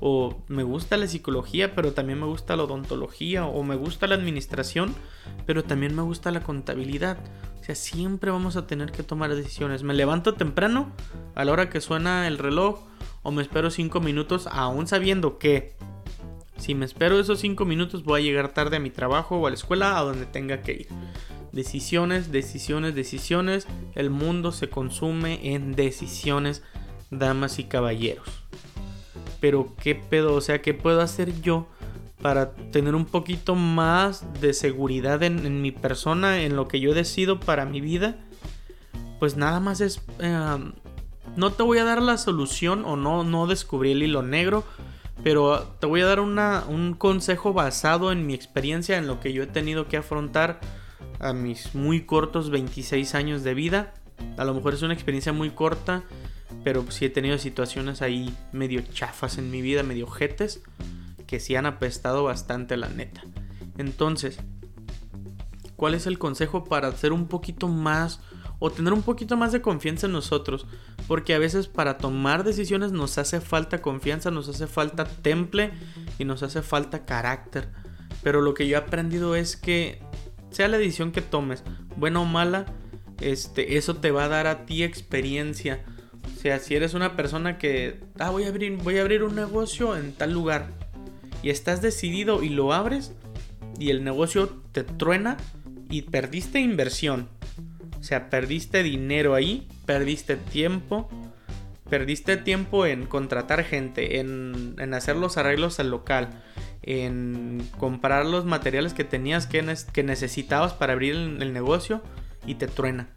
O 0.01 0.37
me 0.49 0.63
gusta 0.63 0.97
la 0.97 1.07
psicología, 1.07 1.75
pero 1.75 1.93
también 1.93 2.21
me 2.21 2.27
gusta 2.27 2.55
la 2.57 2.65
odontología. 2.65 3.47
O 3.47 3.63
me 3.63 3.77
gusta 3.77 4.07
la 4.07 4.15
administración, 4.15 4.95
pero 5.47 5.65
también 5.65 5.97
me 5.97 6.03
gusta 6.03 6.31
la 6.31 6.43
contabilidad 6.43 7.19
sea, 7.67 7.75
siempre 7.75 8.31
vamos 8.31 8.57
a 8.57 8.67
tener 8.67 8.93
que 8.93 9.03
tomar 9.03 9.35
decisiones. 9.35 9.83
Me 9.83 9.95
levanto 9.95 10.35
temprano 10.35 10.93
a 11.35 11.45
la 11.45 11.53
hora 11.53 11.69
que 11.69 11.81
suena 11.81 12.29
el 12.29 12.39
reloj 12.39 12.81
o 13.23 13.33
me 13.33 13.43
espero 13.43 13.71
5 13.71 14.01
minutos 14.01 14.47
aún 14.51 14.87
sabiendo 14.87 15.39
que 15.39 15.75
si 16.59 16.75
me 16.75 16.85
espero 16.85 17.19
esos 17.19 17.41
5 17.41 17.65
minutos 17.65 18.05
voy 18.05 18.21
a 18.21 18.25
llegar 18.25 18.55
tarde 18.55 18.77
a 18.77 18.81
mi 18.81 18.91
trabajo 18.91 19.37
o 19.37 19.47
a 19.47 19.51
la 19.51 19.57
escuela 19.57 19.99
a 19.99 20.03
donde 20.03 20.27
tenga 20.27 20.63
que 20.63 20.73
ir. 20.73 20.89
Decisiones, 21.57 22.31
decisiones, 22.31 22.95
decisiones. 22.95 23.67
El 23.95 24.11
mundo 24.11 24.53
se 24.53 24.69
consume 24.69 25.55
en 25.55 25.75
decisiones, 25.75 26.63
damas 27.11 27.59
y 27.59 27.65
caballeros. 27.65 28.29
Pero 29.41 29.75
qué 29.83 29.95
pedo, 29.95 30.35
o 30.35 30.43
sea, 30.43 30.61
¿qué 30.61 30.75
puedo 30.75 31.01
hacer 31.01 31.41
yo 31.41 31.67
para 32.21 32.53
tener 32.73 32.95
un 32.95 33.07
poquito 33.07 33.55
más 33.55 34.23
de 34.39 34.53
seguridad 34.53 35.23
en, 35.23 35.63
mi 35.63 35.73
persona, 35.73 36.43
en 36.43 36.57
lo 36.57 36.69
que 36.69 36.79
yo 36.79 36.93
decido 36.93 37.41
para 37.41 37.65
mi 37.65 37.81
vida, 37.81 38.19
pues 39.19 39.39
nada 39.39 39.59
más 39.59 39.81
es... 39.81 40.03
Em, 40.19 40.75
no 41.37 41.53
te 41.53 41.63
voy 41.63 41.79
a 41.79 41.85
dar 41.85 42.03
la 42.03 42.19
solución 42.19 42.85
o 42.85 42.97
no, 42.97 43.25
no 43.25 43.47
descubrí 43.47 43.93
el 43.93 44.03
hilo 44.03 44.23
negro, 44.23 44.63
pero 45.25 45.63
te 45.81 45.87
voy 45.87 46.03
a 46.03 46.07
dar 46.07 46.21
un 46.21 46.95
consejo 46.99 47.55
basado 47.55 48.13
en 48.13 48.27
mi 48.27 48.35
experiencia, 48.35 48.99
en 48.99 49.07
lo 49.07 49.21
que 49.21 49.33
yo 49.33 49.43
he 49.43 49.47
tenido 49.47 49.89
que 49.89 49.97
afrontar 49.97 50.61
a 51.21 51.33
mis 51.33 51.75
muy 51.75 52.05
cortos 52.05 52.51
26 52.51 53.15
años 53.15 53.43
de 53.43 53.55
vida. 53.55 53.95
A 54.37 54.45
lo 54.45 54.55
mejor 54.55 54.75
es 54.75 54.83
una 54.83 54.95
experiencia 54.95 55.33
muy 55.33 55.51
corta, 55.51 56.05
pero 56.65 56.91
sí 56.91 57.05
he 57.05 57.11
tenido 57.11 57.39
situaciones 57.39 58.03
ahí 58.03 58.35
medio 58.53 58.83
chafas 58.93 59.39
en 59.39 59.51
mi 59.51 59.63
vida, 59.63 59.83
medio 59.83 60.07
jetes 60.07 60.63
que 61.27 61.41
sí 61.41 61.57
han 61.57 61.67
apestado 61.67 62.25
bastante 62.25 62.77
la 62.77 62.89
neta. 62.89 63.23
Entonces, 63.79 64.39
¿cuál 65.77 65.95
es 65.95 66.07
el 66.07 66.19
consejo 66.19 66.65
para 66.65 66.89
hacer 66.89 67.13
un 67.13 67.27
poquito 67.29 67.69
más 67.69 68.21
o 68.59 68.71
tener 68.71 68.93
un 68.93 69.03
poquito 69.03 69.37
más 69.37 69.53
de 69.53 69.61
confianza 69.61 70.07
en 70.07 70.13
nosotros? 70.13 70.67
Porque 71.09 71.35
a 71.35 71.39
veces 71.39 71.69
para 71.69 71.99
tomar 71.99 72.45
decisiones 72.45 72.93
nos 72.93 73.19
hace 73.19 73.41
falta 73.41 73.83
confianza, 73.83 74.31
nos 74.31 74.49
hace 74.49 74.67
falta 74.67 75.05
temple 75.05 75.73
y 76.19 76.25
nos 76.25 76.43
hace 76.43 76.63
falta 76.63 77.05
carácter. 77.05 77.69
Pero 78.23 78.41
lo 78.41 78.55
que 78.55 78.67
yo 78.67 78.77
he 78.77 78.81
aprendido 78.81 79.37
es 79.37 79.57
que 79.57 80.01
sea 80.57 80.69
la 80.69 80.79
decisión 80.79 81.13
que 81.13 81.21
tomes, 81.21 81.63
buena 81.97 82.21
o 82.21 82.25
mala, 82.25 82.65
este, 83.21 83.77
eso 83.77 83.97
te 83.97 84.11
va 84.11 84.25
a 84.25 84.29
dar 84.29 84.47
a 84.47 84.65
ti 84.65 84.83
experiencia. 84.83 85.85
O 86.35 86.41
sea, 86.41 86.59
si 86.61 86.75
eres 86.75 86.95
una 86.95 87.15
persona 87.15 87.59
que, 87.59 88.01
ah, 88.19 88.31
voy 88.31 88.45
a 88.45 88.49
abrir, 88.49 88.75
voy 88.79 88.97
a 88.97 89.03
abrir 89.03 89.23
un 89.23 89.35
negocio 89.35 89.97
en 89.97 90.13
tal 90.13 90.33
lugar 90.33 90.71
y 91.43 91.51
estás 91.51 91.83
decidido 91.83 92.43
y 92.43 92.49
lo 92.49 92.73
abres 92.73 93.13
y 93.79 93.91
el 93.91 94.03
negocio 94.03 94.49
te 94.73 94.83
truena 94.83 95.37
y 95.91 96.03
perdiste 96.03 96.59
inversión. 96.59 97.29
O 98.01 98.03
sea, 98.03 98.31
perdiste 98.31 98.83
dinero 98.83 99.35
ahí, 99.35 99.69
perdiste 99.85 100.37
tiempo, 100.37 101.11
perdiste 101.91 102.39
tiempo 102.39 102.87
en 102.87 103.05
contratar 103.05 103.63
gente, 103.63 104.21
en, 104.21 104.95
hacer 104.95 105.17
los 105.17 105.37
arreglos 105.37 105.81
al 105.81 105.91
local, 105.91 106.43
en 106.87 107.69
comprar 107.79 108.25
los 108.25 108.45
materiales 108.45 108.95
que 108.95 109.05
tenías 109.05 109.47
que, 109.47 109.63
necesitabas 110.03 110.73
para 110.73 110.93
abrir 110.93 111.17
el, 111.17 111.53
negocio 111.53 112.01
y 112.47 112.55
te 112.55 112.69
truena. 112.69 113.09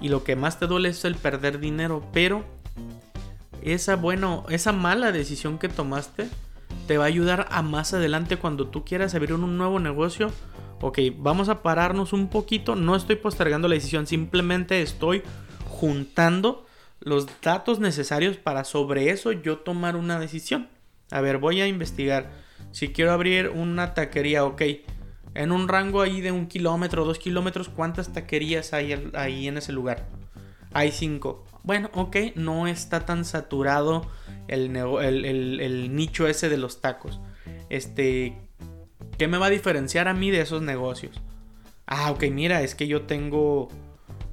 Y 0.00 0.08
lo 0.08 0.24
que 0.24 0.34
más 0.34 0.58
te 0.58 0.66
duele 0.66 0.88
es 0.88 1.04
el 1.04 1.14
perder 1.14 1.60
dinero, 1.60 2.02
pero 2.12 2.44
esa 3.62 3.96
bueno, 3.96 4.46
esa 4.48 4.72
mala 4.72 5.12
decisión 5.12 5.58
que 5.58 5.68
tomaste 5.68 6.28
te 6.86 6.96
va 6.96 7.04
a 7.04 7.08
ayudar 7.08 7.48
a 7.50 7.60
más 7.62 7.92
adelante 7.92 8.38
cuando 8.38 8.68
tú 8.68 8.84
quieras 8.84 9.14
abrir 9.14 9.34
un 9.34 9.58
nuevo 9.58 9.78
negocio. 9.78 10.32
Ok, 10.80 10.98
vamos 11.18 11.50
a 11.50 11.62
pararnos 11.62 12.14
un 12.14 12.30
poquito. 12.30 12.76
No 12.76 12.96
estoy 12.96 13.16
postergando 13.16 13.68
la 13.68 13.74
decisión, 13.74 14.06
simplemente 14.06 14.80
estoy 14.80 15.22
juntando 15.68 16.64
los 17.00 17.26
datos 17.42 17.78
necesarios 17.78 18.36
para 18.38 18.64
sobre 18.64 19.10
eso 19.10 19.32
yo 19.32 19.58
tomar 19.58 19.96
una 19.96 20.18
decisión. 20.18 20.68
A 21.10 21.20
ver, 21.20 21.38
voy 21.38 21.60
a 21.60 21.66
investigar. 21.66 22.47
Si 22.72 22.88
quiero 22.88 23.12
abrir 23.12 23.48
una 23.48 23.94
taquería, 23.94 24.44
ok. 24.44 24.62
En 25.34 25.52
un 25.52 25.68
rango 25.68 26.00
ahí 26.00 26.20
de 26.20 26.32
un 26.32 26.46
kilómetro, 26.46 27.04
dos 27.04 27.18
kilómetros, 27.18 27.68
¿cuántas 27.68 28.12
taquerías 28.12 28.72
hay 28.72 29.10
ahí 29.14 29.46
en 29.46 29.58
ese 29.58 29.72
lugar? 29.72 30.08
Hay 30.72 30.92
cinco. 30.92 31.44
Bueno, 31.62 31.90
ok, 31.94 32.16
no 32.34 32.66
está 32.66 33.06
tan 33.06 33.24
saturado 33.24 34.06
el, 34.48 35.94
nicho 35.94 36.26
ese 36.26 36.48
de 36.48 36.56
los 36.56 36.80
tacos. 36.80 37.20
Este, 37.68 38.38
¿qué 39.16 39.28
me 39.28 39.38
va 39.38 39.46
a 39.46 39.50
diferenciar 39.50 40.08
a 40.08 40.14
mí 40.14 40.30
de 40.30 40.40
esos 40.40 40.62
negocios? 40.62 41.20
Ah, 41.86 42.10
ok, 42.10 42.24
mira, 42.30 42.62
es 42.62 42.74
que 42.74 42.86
yo 42.86 43.02
tengo 43.02 43.68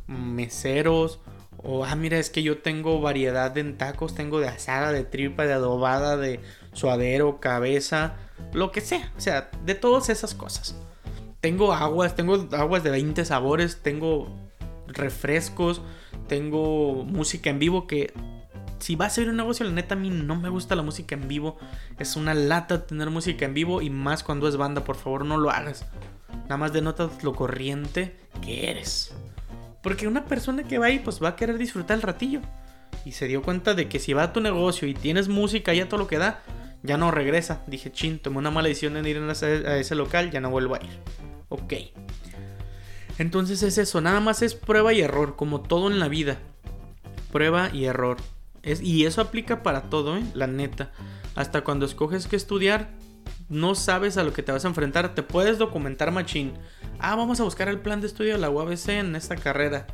meseros, 0.07 1.19
o, 1.67 1.83
ah, 1.83 1.95
mira, 1.95 2.19
es 2.19 2.29
que 2.29 2.43
yo 2.43 2.59
tengo 2.59 3.01
variedad 3.01 3.57
en 3.57 3.75
tacos. 3.75 4.13
Tengo 4.13 4.39
de 4.39 4.47
asada, 4.47 4.91
de 4.91 5.03
tripa, 5.03 5.45
de 5.45 5.53
adobada, 5.53 6.15
de 6.15 6.39
suadero, 6.75 7.39
cabeza, 7.39 8.15
lo 8.53 8.71
que 8.71 8.81
sea. 8.81 9.11
O 9.17 9.19
sea, 9.19 9.49
de 9.65 9.73
todas 9.75 10.09
esas 10.09 10.35
cosas. 10.35 10.75
Tengo 11.41 11.73
aguas, 11.73 12.15
tengo 12.15 12.47
aguas 12.51 12.83
de 12.83 12.91
20 12.91 13.25
sabores, 13.25 13.81
tengo 13.81 14.29
refrescos, 14.87 15.81
tengo 16.27 17.03
música 17.03 17.49
en 17.49 17.59
vivo 17.59 17.87
que 17.87 18.13
si 18.79 18.95
va 18.95 19.05
a 19.05 19.09
ser 19.09 19.29
un 19.29 19.37
negocio, 19.37 19.65
la 19.65 19.71
neta 19.71 19.95
a 19.95 19.97
mí 19.97 20.09
no 20.09 20.35
me 20.35 20.49
gusta 20.49 20.75
la 20.75 20.83
música 20.83 21.15
en 21.15 21.27
vivo. 21.27 21.57
Es 21.97 22.15
una 22.15 22.33
lata 22.33 22.85
tener 22.85 23.09
música 23.09 23.45
en 23.45 23.53
vivo 23.53 23.81
y 23.81 23.89
más 23.89 24.23
cuando 24.23 24.47
es 24.47 24.57
banda, 24.57 24.83
por 24.83 24.95
favor 24.95 25.25
no 25.25 25.37
lo 25.37 25.49
hagas. 25.49 25.85
Nada 26.43 26.57
más 26.57 26.73
denotas 26.73 27.23
lo 27.23 27.33
corriente 27.33 28.15
que 28.43 28.69
eres. 28.69 29.13
Porque 29.81 30.07
una 30.07 30.25
persona 30.25 30.63
que 30.63 30.77
va 30.77 30.87
ahí, 30.87 30.99
pues 30.99 31.23
va 31.23 31.29
a 31.29 31.35
querer 31.35 31.57
disfrutar 31.57 31.95
el 31.95 32.03
ratillo. 32.03 32.41
Y 33.05 33.13
se 33.13 33.27
dio 33.27 33.41
cuenta 33.41 33.73
de 33.73 33.87
que 33.87 33.99
si 33.99 34.13
va 34.13 34.23
a 34.23 34.33
tu 34.33 34.41
negocio 34.41 34.87
y 34.87 34.93
tienes 34.93 35.27
música 35.29 35.73
y 35.73 35.79
a 35.79 35.89
todo 35.89 35.99
lo 35.99 36.07
que 36.07 36.17
da, 36.17 36.41
ya 36.85 36.97
no 36.97 37.11
regresa. 37.11 37.63
Dije, 37.67 37.91
chin, 37.91 38.19
tomé 38.19 38.37
una 38.37 38.51
mala 38.51 38.67
decisión 38.67 38.97
en 38.97 39.05
ir 39.05 39.17
a 39.17 39.77
ese, 39.77 39.95
local, 39.95 40.31
ya 40.31 40.41
no 40.41 40.49
vuelvo 40.49 40.75
a 40.75 40.79
ir. 40.83 40.99
Ok. 41.49 41.73
Entonces 43.17 43.63
es 43.63 43.77
eso, 43.77 44.01
nada 44.01 44.19
más 44.19 44.41
es 44.41 44.55
prueba 44.55 44.93
y 44.93 45.01
error, 45.01 45.35
como 45.35 45.61
todo 45.61 45.89
en 45.89 45.99
la 45.99 46.07
vida. 46.07 46.39
Prueba 47.31 47.69
y 47.73 47.85
error. 47.85 48.17
Es, 48.63 48.81
y 48.81 49.05
eso 49.05 49.21
aplica 49.21 49.63
para 49.63 49.83
todo, 49.83 50.17
¿eh? 50.17 50.23
la 50.33 50.47
neta. 50.47 50.91
Hasta 51.35 51.63
cuando 51.63 51.85
escoges 51.85 52.27
qué 52.27 52.35
estudiar, 52.35 52.89
no 53.49 53.75
sabes 53.75 54.17
a 54.17 54.23
lo 54.23 54.33
que 54.33 54.43
te 54.43 54.51
vas 54.51 54.65
a 54.65 54.69
enfrentar, 54.69 55.15
te 55.15 55.23
puedes 55.23 55.57
documentar 55.57 56.11
machín. 56.11 56.53
Ah, 56.99 57.15
vamos 57.15 57.39
a 57.39 57.43
buscar 57.43 57.67
el 57.67 57.79
plan 57.79 58.01
de 58.01 58.07
estudio 58.07 58.33
de 58.33 58.39
la 58.39 58.49
UABC 58.49 58.89
en 58.89 59.15
esta 59.15 59.35
carrera. 59.35 59.85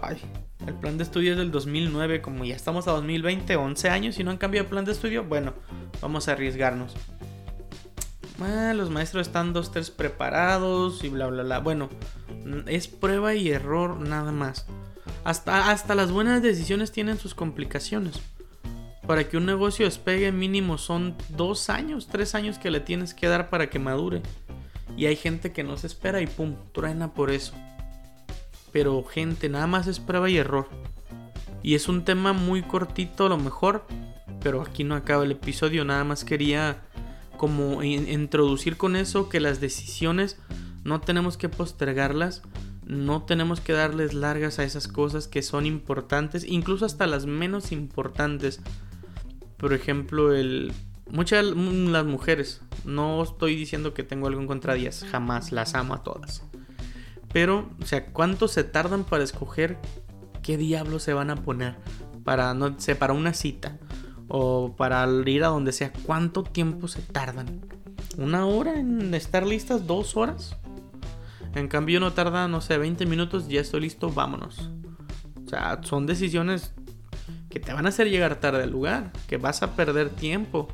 Ay, 0.00 0.20
el 0.66 0.74
plan 0.74 0.98
de 0.98 1.04
estudio 1.04 1.32
es 1.32 1.38
del 1.38 1.50
2009, 1.50 2.20
como 2.20 2.44
ya 2.44 2.54
estamos 2.54 2.86
a 2.88 2.92
2020, 2.92 3.56
11 3.56 3.88
años 3.88 4.18
y 4.18 4.24
no 4.24 4.30
han 4.30 4.38
cambiado 4.38 4.64
el 4.64 4.70
plan 4.70 4.84
de 4.84 4.92
estudio, 4.92 5.24
bueno, 5.24 5.54
vamos 6.00 6.28
a 6.28 6.32
arriesgarnos. 6.32 6.94
Ah, 8.40 8.72
los 8.74 8.90
maestros 8.90 9.26
están 9.26 9.52
dos, 9.52 9.70
tres 9.70 9.90
preparados 9.90 11.04
y 11.04 11.08
bla, 11.10 11.26
bla, 11.26 11.42
bla. 11.42 11.58
Bueno, 11.58 11.90
es 12.66 12.88
prueba 12.88 13.34
y 13.34 13.50
error 13.50 14.00
nada 14.00 14.32
más. 14.32 14.66
Hasta, 15.24 15.70
hasta 15.70 15.94
las 15.94 16.10
buenas 16.10 16.42
decisiones 16.42 16.92
tienen 16.92 17.18
sus 17.18 17.34
complicaciones 17.34 18.20
para 19.10 19.28
que 19.28 19.36
un 19.36 19.44
negocio 19.44 19.86
despegue 19.86 20.30
mínimo 20.30 20.78
son 20.78 21.16
dos 21.30 21.68
años, 21.68 22.06
tres 22.06 22.36
años 22.36 22.60
que 22.60 22.70
le 22.70 22.78
tienes 22.78 23.12
que 23.12 23.26
dar 23.26 23.50
para 23.50 23.68
que 23.68 23.80
madure. 23.80 24.22
Y 24.96 25.06
hay 25.06 25.16
gente 25.16 25.50
que 25.50 25.64
no 25.64 25.76
se 25.76 25.88
espera 25.88 26.20
y 26.20 26.28
pum, 26.28 26.54
truena 26.72 27.12
por 27.12 27.32
eso. 27.32 27.52
Pero 28.72 29.02
gente, 29.04 29.48
nada 29.48 29.66
más 29.66 29.86
es 29.86 30.00
prueba 30.00 30.28
y 30.30 30.36
error. 30.36 30.68
Y 31.62 31.74
es 31.74 31.88
un 31.88 32.04
tema 32.04 32.32
muy 32.32 32.62
cortito 32.62 33.26
a 33.26 33.28
lo 33.28 33.36
mejor, 33.36 33.84
pero 34.42 34.62
aquí 34.62 34.84
no 34.84 34.94
acaba 34.94 35.24
el 35.24 35.32
episodio, 35.32 35.84
nada 35.84 36.04
más 36.04 36.24
quería 36.24 36.82
como 37.36 37.82
introducir 37.82 38.76
con 38.76 38.96
eso 38.96 39.28
que 39.28 39.40
las 39.40 39.60
decisiones 39.60 40.38
no 40.84 41.00
tenemos 41.00 41.36
que 41.36 41.48
postergarlas, 41.48 42.42
no 42.86 43.22
tenemos 43.22 43.60
que 43.60 43.72
darles 43.72 44.14
largas 44.14 44.58
a 44.58 44.64
esas 44.64 44.88
cosas 44.88 45.28
que 45.28 45.42
son 45.42 45.66
importantes, 45.66 46.44
incluso 46.44 46.86
hasta 46.86 47.06
las 47.06 47.26
menos 47.26 47.72
importantes 47.72 48.60
por 49.60 49.74
ejemplo, 49.74 50.34
el 50.34 50.72
muchas 51.10 51.44
las 51.44 52.06
mujeres, 52.06 52.62
no 52.86 53.22
estoy 53.22 53.56
diciendo 53.56 53.92
que 53.92 54.02
tengo 54.02 54.26
algo 54.26 54.40
en 54.40 54.46
contra 54.46 54.72
de 54.72 54.80
ellas, 54.80 55.04
jamás 55.10 55.52
las 55.52 55.74
amo 55.74 55.94
a 55.94 56.02
todas. 56.02 56.42
Pero, 57.32 57.70
o 57.80 57.86
sea, 57.86 58.06
¿cuánto 58.06 58.48
se 58.48 58.64
tardan 58.64 59.04
para 59.04 59.24
escoger 59.24 59.78
qué 60.42 60.56
diablo 60.56 60.98
se 60.98 61.12
van 61.12 61.30
a 61.30 61.36
poner 61.36 61.76
para 62.24 62.54
no 62.54 62.78
sé, 62.78 62.96
para 62.96 63.12
una 63.12 63.34
cita 63.34 63.78
o 64.28 64.74
para 64.76 65.06
ir 65.26 65.44
a 65.44 65.48
donde 65.48 65.72
sea? 65.72 65.92
¿Cuánto 66.04 66.42
tiempo 66.42 66.88
se 66.88 67.02
tardan? 67.02 67.60
¿Una 68.18 68.46
hora 68.46 68.78
en 68.78 69.14
estar 69.14 69.46
listas? 69.46 69.86
¿Dos 69.86 70.16
horas? 70.16 70.56
En 71.54 71.68
cambio 71.68 72.00
no 72.00 72.12
tarda, 72.12 72.48
no 72.48 72.60
sé, 72.60 72.78
20 72.78 73.06
minutos, 73.06 73.48
ya 73.48 73.60
estoy 73.60 73.82
listo, 73.82 74.10
vámonos. 74.10 74.70
O 75.44 75.48
sea, 75.48 75.80
son 75.82 76.06
decisiones 76.06 76.72
que 77.48 77.58
te 77.58 77.72
van 77.72 77.86
a 77.86 77.88
hacer 77.88 78.08
llegar 78.08 78.36
tarde 78.36 78.62
al 78.62 78.70
lugar, 78.70 79.12
que 79.26 79.36
vas 79.36 79.62
a 79.62 79.74
perder 79.74 80.10
tiempo. 80.10 80.68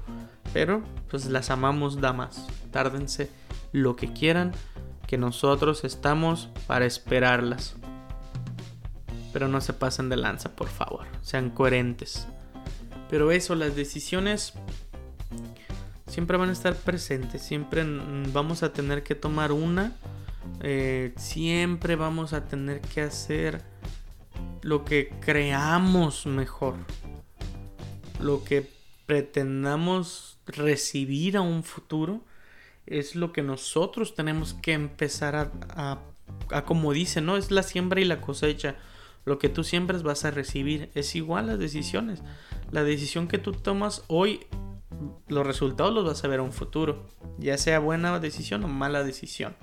Pero 0.53 0.83
pues 1.11 1.27
las 1.27 1.51
amamos 1.51 2.01
damas. 2.01 2.47
Tárdense 2.71 3.31
lo 3.73 3.97
que 3.97 4.13
quieran, 4.13 4.53
que 5.07 5.19
nosotros 5.19 5.85
estamos 5.85 6.49
para 6.67 6.87
esperarlas. 6.87 7.77
Pero 9.33 9.49
no 9.49 9.61
se 9.61 9.73
pasen 9.73 10.09
de 10.09 10.17
lanza, 10.17 10.57
por 10.57 10.69
favor. 10.69 11.07
Sean 11.23 11.51
coherentes. 11.51 12.27
Pero 13.11 13.31
eso, 13.31 13.55
las 13.55 13.77
decisiones 13.77 14.55
siempre 16.07 16.37
van 16.37 16.49
a 16.49 16.53
estar 16.53 16.75
presentes. 16.75 17.43
Siempre 17.43 17.85
vamos 18.33 18.63
a 18.63 18.73
tener 18.73 19.03
que 19.03 19.15
tomar 19.15 19.53
una. 19.53 19.93
Eh, 20.61 21.13
siempre 21.17 21.97
vamos 21.97 22.33
a 22.33 22.47
tener 22.47 22.81
que 22.81 23.03
hacer 23.03 23.63
lo 24.63 24.85
que 24.85 25.13
creamos 25.21 26.27
mejor, 26.27 26.75
lo 28.21 28.43
que 28.43 28.69
pretendamos 29.07 30.39
recibir 30.47 31.37
a 31.37 31.41
un 31.41 31.63
futuro, 31.63 32.23
es 32.87 33.16
lo 33.16 33.33
que 33.33 33.43
nosotros 33.43 34.14
tenemos 34.14 34.55
que 34.55 34.73
empezar 34.73 35.37
a, 35.37 36.00
a, 36.50 36.64
como 36.64 36.93
dice, 36.93 37.21
¿no? 37.21 37.37
Es 37.37 37.50
la 37.50 37.62
siembra 37.62 38.00
y 38.00 38.05
la 38.05 38.21
cosecha. 38.21 38.76
Lo 39.25 39.38
que 39.38 39.49
tú 39.49 39.64
siembras 39.64 40.02
vas 40.02 40.25
a 40.25 40.31
recibir. 40.31 40.90
Es 40.95 41.16
igual 41.16 41.49
las 41.49 41.59
decisiones. 41.59 42.23
La 42.71 42.85
decisión 42.85 43.26
que 43.26 43.38
tú 43.38 43.52
tomas 43.52 44.05
hoy, 44.07 44.47
los 45.26 45.47
resultados 45.47 45.93
los 45.93 46.05
vas 46.05 46.25
a 46.25 46.28
ver 46.28 46.40
a 46.40 46.45
un 46.45 46.52
futuro. 46.52 47.09
Ya 47.38 47.59
sea 47.59 47.81
buena 47.81 48.19
decisión 48.21 48.64
o 48.64 48.69
mala 48.69 49.02
decisión. 49.02 49.57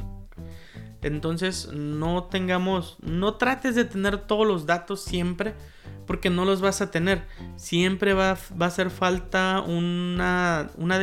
Entonces 1.01 1.70
no 1.74 2.25
tengamos, 2.25 2.98
no 3.01 3.36
trates 3.36 3.75
de 3.75 3.84
tener 3.86 4.25
todos 4.25 4.48
los 4.48 4.65
datos 4.65 5.03
siempre 5.03 5.53
porque 6.08 6.30
no 6.30 6.46
los 6.46 6.62
vas 6.62 6.82
a 6.82 6.92
tener. 6.92 7.24
Siempre 7.56 8.13
va, 8.13 8.32
a 8.32 8.65
hacer 8.65 8.89
falta 8.89 9.62
una, 9.62 10.72
una 10.77 11.00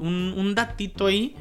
un, 0.00 0.34
un, 0.36 0.54
datito 0.54 1.06
ahí 1.06 1.36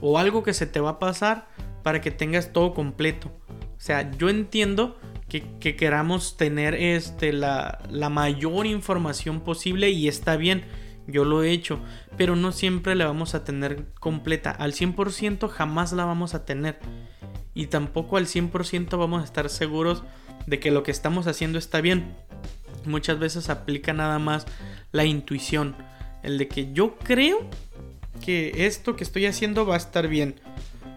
o 0.00 0.18
algo 0.18 0.42
que 0.42 0.54
se 0.54 0.66
te 0.66 0.80
va 0.80 0.90
a 0.90 0.98
pasar 0.98 1.48
para 1.82 2.00
que 2.00 2.10
tengas 2.10 2.52
todo 2.52 2.74
completo. 2.74 3.30
O 3.48 3.80
sea, 3.80 4.10
yo 4.12 4.28
entiendo 4.28 4.98
que, 5.28 5.42
que 5.58 5.76
queramos 5.76 6.36
tener 6.36 6.74
este, 6.74 7.32
la, 7.32 7.78
la 7.90 8.08
mayor 8.08 8.66
información 8.66 9.40
posible 9.40 9.90
y 9.90 10.08
está 10.08 10.36
bien. 10.36 10.64
Yo 11.06 11.24
lo 11.24 11.44
he 11.44 11.52
hecho, 11.52 11.78
pero 12.16 12.34
no 12.34 12.50
siempre 12.50 12.96
la 12.96 13.06
vamos 13.06 13.34
a 13.34 13.44
tener 13.44 13.86
completa. 14.00 14.50
Al 14.50 14.72
100% 14.72 15.48
jamás 15.48 15.92
la 15.92 16.04
vamos 16.04 16.34
a 16.34 16.44
tener 16.44 16.80
y 17.54 17.68
tampoco 17.68 18.16
al 18.16 18.26
100% 18.26 18.98
vamos 18.98 19.22
a 19.22 19.24
estar 19.24 19.48
seguros 19.48 20.02
de 20.46 20.60
que 20.60 20.70
lo 20.70 20.82
que 20.82 20.90
estamos 20.90 21.26
haciendo 21.26 21.58
está 21.58 21.80
bien. 21.80 22.14
Muchas 22.84 23.18
veces 23.18 23.48
aplica 23.48 23.92
nada 23.92 24.18
más 24.18 24.46
la 24.92 25.04
intuición, 25.04 25.74
el 26.22 26.38
de 26.38 26.48
que 26.48 26.72
yo 26.72 26.96
creo 26.98 27.48
que 28.20 28.66
esto 28.66 28.96
que 28.96 29.04
estoy 29.04 29.26
haciendo 29.26 29.66
va 29.66 29.74
a 29.74 29.78
estar 29.78 30.08
bien. 30.08 30.40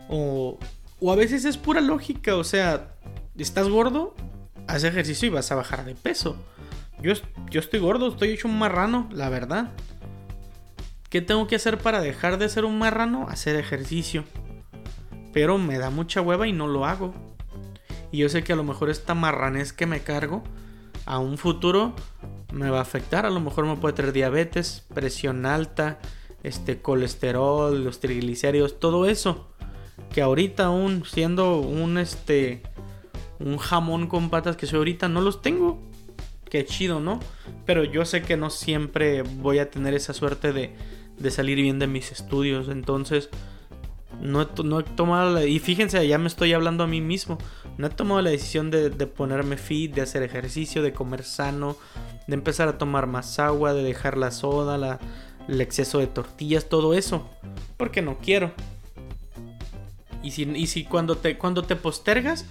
O, 0.10 0.58
o 1.00 1.12
a 1.12 1.16
veces 1.16 1.46
es 1.46 1.58
pura 1.58 1.82
lógica, 1.82 2.36
o 2.36 2.44
sea, 2.44 2.96
estás 3.38 3.70
gordo, 3.70 4.16
haz 4.68 4.84
ejercicio 4.84 5.28
y 5.28 5.32
vas 5.32 5.52
a 5.52 5.56
bajar 5.56 5.86
de 5.86 5.96
peso. 5.96 6.36
Yo, 7.02 7.14
yo 7.50 7.60
estoy 7.60 7.80
gordo, 7.80 8.10
estoy 8.10 8.32
hecho 8.32 8.48
un 8.48 8.60
marrano, 8.60 9.08
la 9.12 9.30
verdad. 9.30 9.72
¿Qué 11.10 11.22
tengo 11.22 11.48
que 11.48 11.56
hacer 11.56 11.78
para 11.80 12.02
dejar 12.02 12.38
de 12.38 12.50
ser 12.50 12.66
un 12.66 12.78
marrano? 12.78 13.28
Hacer 13.30 13.56
ejercicio. 13.56 14.26
Pero 15.34 15.58
me 15.58 15.80
da 15.80 15.90
mucha 15.90 16.22
hueva 16.22 16.48
y 16.48 16.54
no 16.54 16.68
lo 16.68 16.86
hago. 16.86 17.14
Y 18.12 18.20
yo 18.20 18.30
sé 18.30 18.44
que 18.44 18.54
a 18.54 18.56
lo 18.56 18.64
mejor 18.64 18.90
esta 18.90 19.16
marranés 19.16 19.74
que 19.74 19.86
me 19.86 20.02
cargo 20.02 20.44
a 21.06 21.18
un 21.20 21.38
futuro 21.38 21.96
me 22.52 22.70
va 22.70 22.80
a 22.80 22.84
afectar. 22.84 23.26
A 23.26 23.30
lo 23.30 23.40
mejor 23.40 23.66
me 23.66 23.76
puede 23.76 23.96
traer 23.96 24.14
diabetes, 24.14 24.86
presión 24.94 25.46
alta, 25.46 26.00
este 26.44 26.82
colesterol, 26.82 27.84
los 27.84 28.00
triglicéridos, 28.00 28.80
todo 28.80 29.06
eso. 29.06 29.48
Que 30.14 30.22
ahorita 30.22 30.66
aún 30.66 31.04
siendo 31.06 31.60
un 31.60 31.98
este 31.98 32.64
un 33.40 33.58
jamón 33.58 34.08
con 34.08 34.30
patas 34.30 34.58
que 34.58 34.66
soy 34.66 34.78
ahorita 34.78 35.10
no 35.10 35.22
los 35.22 35.42
tengo. 35.42 35.80
Qué 36.50 36.66
chido, 36.66 37.00
¿no? 37.00 37.20
Pero 37.66 37.84
yo 37.84 38.06
sé 38.06 38.22
que 38.22 38.36
no 38.36 38.50
siempre 38.50 39.22
voy 39.22 39.60
a 39.60 39.70
tener 39.70 39.94
esa 39.94 40.14
suerte 40.14 40.52
de, 40.52 40.76
de 41.18 41.32
salir 41.32 41.58
bien 41.58 41.80
de 41.80 41.88
mis 41.88 42.12
estudios. 42.12 42.70
Entonces, 42.70 43.30
no 44.20 44.42
he, 44.42 44.48
no 44.64 44.84
tomado 44.84 45.32
la... 45.32 45.46
Y 45.46 45.60
fíjense, 45.60 46.06
ya 46.08 46.18
me 46.18 46.28
estoy 46.28 46.54
hablando 46.54 46.84
a 46.84 46.88
mí 46.88 47.02
mismo. 47.02 47.38
No 47.78 47.88
he 47.88 47.90
tomado 47.92 48.22
la 48.22 48.32
decisión 48.32 48.72
de, 48.72 48.90
de, 48.90 49.06
ponerme 49.08 49.58
fit, 49.58 49.94
de 49.94 50.02
hacer 50.02 50.24
ejercicio, 50.24 50.82
de 50.82 50.92
comer 50.92 51.24
sano, 51.24 51.78
de 52.26 52.34
empezar 52.34 52.68
a 52.68 52.80
tomar 52.80 53.06
más 53.06 53.38
agua, 53.38 53.74
de 53.74 53.84
dejar 53.84 54.18
la 54.18 54.32
soda, 54.32 54.80
la, 54.80 55.00
el 55.50 55.62
exceso 55.62 56.00
de 56.00 56.08
tortillas, 56.08 56.70
todo 56.70 56.94
eso. 56.94 57.30
Porque 57.78 58.02
no 58.02 58.18
quiero. 58.20 58.54
Y 60.22 60.32
si, 60.32 60.44
y 60.44 60.68
si 60.68 60.84
cuando, 60.84 61.16
te, 61.18 61.38
cuando 61.38 61.64
te 61.64 61.76
postergas 61.76 62.46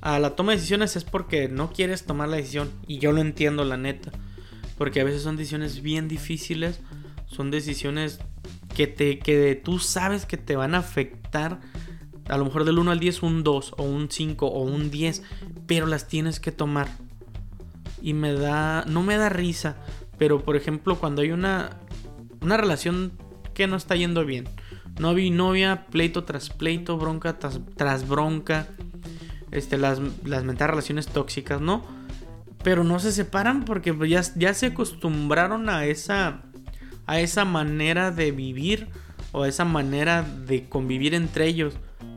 a 0.00 0.18
la 0.18 0.36
toma 0.36 0.52
de 0.52 0.58
decisiones 0.58 0.94
es 0.96 1.04
porque 1.04 1.48
no 1.48 1.72
quieres 1.72 2.04
tomar 2.04 2.28
la 2.28 2.36
decisión. 2.36 2.70
Y 2.86 2.98
yo 2.98 3.12
lo 3.12 3.20
entiendo, 3.20 3.64
la 3.64 3.76
neta. 3.76 4.12
Porque 4.76 5.00
a 5.00 5.04
veces 5.04 5.22
son 5.22 5.36
decisiones 5.36 5.82
bien 5.82 6.06
difíciles. 6.08 6.80
Son 7.26 7.50
decisiones 7.50 8.20
que, 8.74 8.86
te, 8.86 9.18
que 9.18 9.60
tú 9.62 9.78
sabes 9.78 10.26
que 10.26 10.36
te 10.36 10.56
van 10.56 10.74
a 10.74 10.78
afectar. 10.78 11.60
A 12.28 12.36
lo 12.36 12.44
mejor 12.44 12.64
del 12.64 12.78
1 12.78 12.90
al 12.90 13.00
10 13.00 13.22
un 13.22 13.42
2 13.42 13.74
o 13.78 13.82
un 13.82 14.10
5 14.10 14.46
o 14.46 14.62
un 14.62 14.90
10. 14.90 15.22
Pero 15.66 15.86
las 15.86 16.06
tienes 16.06 16.38
que 16.40 16.52
tomar. 16.52 16.88
Y 18.00 18.12
me 18.12 18.32
da... 18.34 18.84
No 18.86 19.02
me 19.02 19.16
da 19.16 19.28
risa. 19.28 19.76
Pero 20.18 20.44
por 20.44 20.56
ejemplo 20.56 20.98
cuando 20.98 21.22
hay 21.22 21.32
una... 21.32 21.78
Una 22.40 22.56
relación 22.56 23.12
que 23.54 23.66
no 23.66 23.76
está 23.76 23.96
yendo 23.96 24.24
bien. 24.24 24.48
Novia 24.98 25.24
y 25.24 25.30
novia, 25.30 25.86
pleito 25.90 26.24
tras 26.24 26.50
pleito, 26.50 26.96
bronca 26.96 27.38
tras, 27.38 27.60
tras 27.76 28.08
bronca 28.08 28.66
este, 29.50 29.78
las, 29.78 30.00
las 30.24 30.44
relaciones 30.44 31.06
tóxicas, 31.06 31.60
¿no? 31.60 31.84
Pero 32.62 32.84
no 32.84 32.98
se 32.98 33.12
separan 33.12 33.64
porque 33.64 33.94
ya, 34.08 34.22
ya 34.36 34.54
se 34.54 34.66
acostumbraron 34.66 35.68
a 35.68 35.86
esa, 35.86 36.42
a 37.06 37.20
esa 37.20 37.44
manera 37.44 38.10
de 38.10 38.32
vivir 38.32 38.88
o 39.32 39.44
a 39.44 39.48
esa 39.48 39.64
manera 39.64 40.22
de 40.22 40.68
convivir 40.68 41.14
entre 41.14 41.46
ellos. 41.46 41.74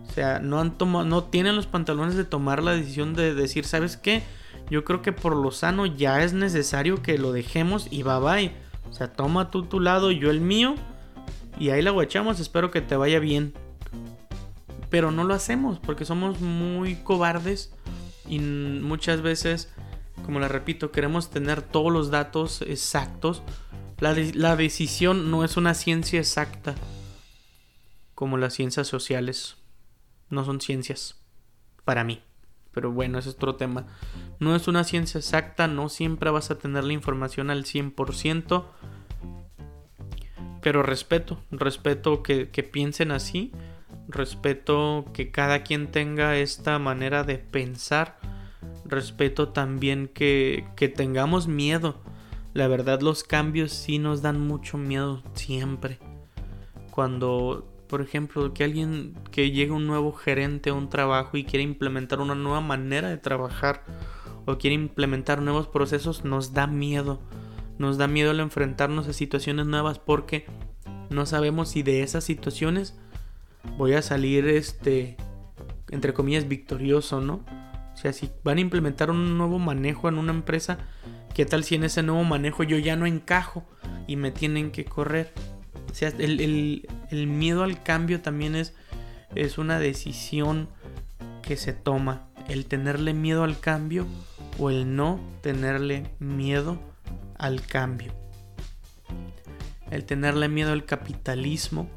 O 0.09 0.13
sea, 0.13 0.39
no, 0.39 0.59
han 0.59 0.77
tomado, 0.77 1.05
no 1.05 1.23
tienen 1.25 1.55
los 1.55 1.67
pantalones 1.67 2.15
de 2.15 2.25
tomar 2.25 2.63
la 2.63 2.73
decisión 2.73 3.13
de 3.13 3.33
decir, 3.33 3.65
¿sabes 3.65 3.95
qué? 3.95 4.23
Yo 4.69 4.83
creo 4.83 5.01
que 5.01 5.13
por 5.13 5.35
lo 5.35 5.51
sano 5.51 5.85
ya 5.85 6.23
es 6.23 6.33
necesario 6.33 7.01
que 7.01 7.17
lo 7.17 7.31
dejemos 7.31 7.87
y 7.91 8.03
bye 8.03 8.19
bye. 8.19 8.51
O 8.91 8.93
sea, 8.93 9.13
toma 9.13 9.50
tú 9.50 9.63
tu 9.63 9.79
lado, 9.79 10.12
yo 10.12 10.29
el 10.29 10.41
mío. 10.41 10.75
Y 11.57 11.69
ahí 11.69 11.81
la 11.81 11.91
guachamos, 11.91 12.39
espero 12.41 12.71
que 12.71 12.81
te 12.81 12.98
vaya 12.98 13.19
bien. 13.19 13.53
Pero 14.89 15.12
no 15.12 15.24
lo 15.24 15.33
hacemos 15.33 15.79
porque 15.79 16.03
somos 16.03 16.41
muy 16.41 16.95
cobardes 16.95 17.74
y 18.27 18.39
muchas 18.39 19.21
veces, 19.21 19.74
como 20.25 20.41
la 20.41 20.50
repito, 20.50 20.91
queremos 20.91 21.29
tener 21.29 21.62
todos 21.62 21.91
los 21.91 22.12
datos 22.12 22.62
exactos. 22.63 23.43
La, 24.00 24.13
la 24.33 24.57
decisión 24.57 25.31
no 25.31 25.45
es 25.45 25.55
una 25.55 25.74
ciencia 25.74 26.19
exacta 26.19 26.75
como 28.13 28.38
las 28.38 28.53
ciencias 28.53 28.88
sociales. 28.88 29.55
No 30.29 30.43
son 30.43 30.60
ciencias 30.60 31.15
para 31.85 32.03
mí. 32.03 32.22
Pero 32.74 32.92
bueno, 32.92 33.20
ese 33.20 33.29
es 33.29 33.36
otro 33.36 33.55
tema. 33.55 33.86
No 34.40 34.55
es 34.55 34.68
una 34.68 34.84
ciencia 34.84 35.18
exacta, 35.18 35.68
no 35.68 35.90
siempre 35.90 36.29
vas 36.31 36.51
a 36.51 36.57
tener 36.57 36.84
la 36.84 36.94
información 36.94 37.50
al 37.50 37.66
100%. 37.66 38.66
Pero 40.62 40.84
respeto, 40.84 41.40
respeto 41.51 42.22
que, 42.24 42.50
que 42.50 42.64
piensen 42.64 43.12
así 43.12 43.51
respeto 44.07 45.05
que 45.14 45.31
cada 45.31 45.64
quien 45.64 45.88
tenga 45.88 46.38
esta 46.38 46.77
manera 46.79 47.24
de 47.24 47.38
pensar, 47.38 48.20
respeto 48.86 49.50
también 49.50 50.07
que, 50.07 50.66
que 50.75 50.90
tengamos 50.90 51.48
miedo. 51.48 52.01
La 52.53 52.68
verdad 52.68 53.01
los 53.01 53.24
cambios 53.24 53.72
sí 53.72 53.98
nos 53.98 54.22
dan 54.22 54.40
mucho 54.46 54.77
miedo 54.77 55.24
siempre. 55.34 56.00
Cuando, 56.92 57.71
por 57.91 58.01
ejemplo, 58.01 58.53
que 58.53 58.63
alguien 58.63 59.15
que 59.31 59.51
llegue 59.51 59.73
un 59.73 59.85
nuevo 59.85 60.13
gerente 60.13 60.69
a 60.69 60.73
un 60.73 60.87
trabajo 60.87 61.35
y 61.35 61.43
quiere 61.43 61.63
implementar 61.63 62.21
una 62.21 62.35
nueva 62.35 62.61
manera 62.61 63.09
de 63.09 63.17
trabajar 63.17 63.83
o 64.45 64.57
quiere 64.57 64.75
implementar 64.75 65.41
nuevos 65.41 65.67
procesos, 65.67 66.23
nos 66.23 66.53
da 66.53 66.67
miedo. 66.67 67.19
Nos 67.79 67.97
da 67.97 68.07
miedo 68.07 68.31
al 68.31 68.39
enfrentarnos 68.39 69.09
a 69.09 69.13
situaciones 69.13 69.65
nuevas 69.65 69.99
porque 69.99 70.45
no 71.09 71.25
sabemos 71.25 71.67
si 71.67 71.83
de 71.83 72.01
esas 72.01 72.23
situaciones 72.23 72.97
voy 73.77 73.95
a 73.95 74.01
salir, 74.01 74.47
este, 74.47 75.17
entre 75.89 76.13
comillas, 76.13 76.47
victorioso, 76.47 77.19
¿no? 77.19 77.43
O 77.93 77.97
sea, 77.97 78.13
si 78.13 78.29
van 78.45 78.57
a 78.57 78.61
implementar 78.61 79.11
un 79.11 79.37
nuevo 79.37 79.59
manejo 79.59 80.07
en 80.07 80.17
una 80.17 80.31
empresa, 80.31 80.77
¿qué 81.35 81.45
tal 81.45 81.65
si 81.65 81.75
en 81.75 81.83
ese 81.83 82.03
nuevo 82.03 82.23
manejo 82.23 82.63
yo 82.63 82.77
ya 82.77 82.95
no 82.95 83.05
encajo 83.05 83.65
y 84.07 84.15
me 84.15 84.31
tienen 84.31 84.71
que 84.71 84.85
correr? 84.85 85.33
O 85.90 85.94
sea, 85.94 86.10
el, 86.10 86.88
el 87.10 87.27
miedo 87.27 87.64
al 87.64 87.84
cambio 87.84 88.22
también 88.22 88.55
es, 88.55 88.74
es 89.36 89.57
una 89.57 89.79
decisión 89.79 90.70
que 91.42 91.57
se 91.57 91.74
toma. 91.74 92.27
El 92.48 92.66
tenerle 92.66 93.14
miedo 93.14 93.44
al 93.44 93.60
cambio 93.60 94.05
o 94.57 94.70
el 94.70 94.96
no 94.96 95.20
tenerle 95.42 96.10
miedo 96.20 96.79
al 97.38 97.62
cambio. 97.66 98.14
El 99.90 100.05
tenerle 100.05 100.48
miedo 100.48 100.72
al 100.72 100.86
capitalismo 100.86 101.90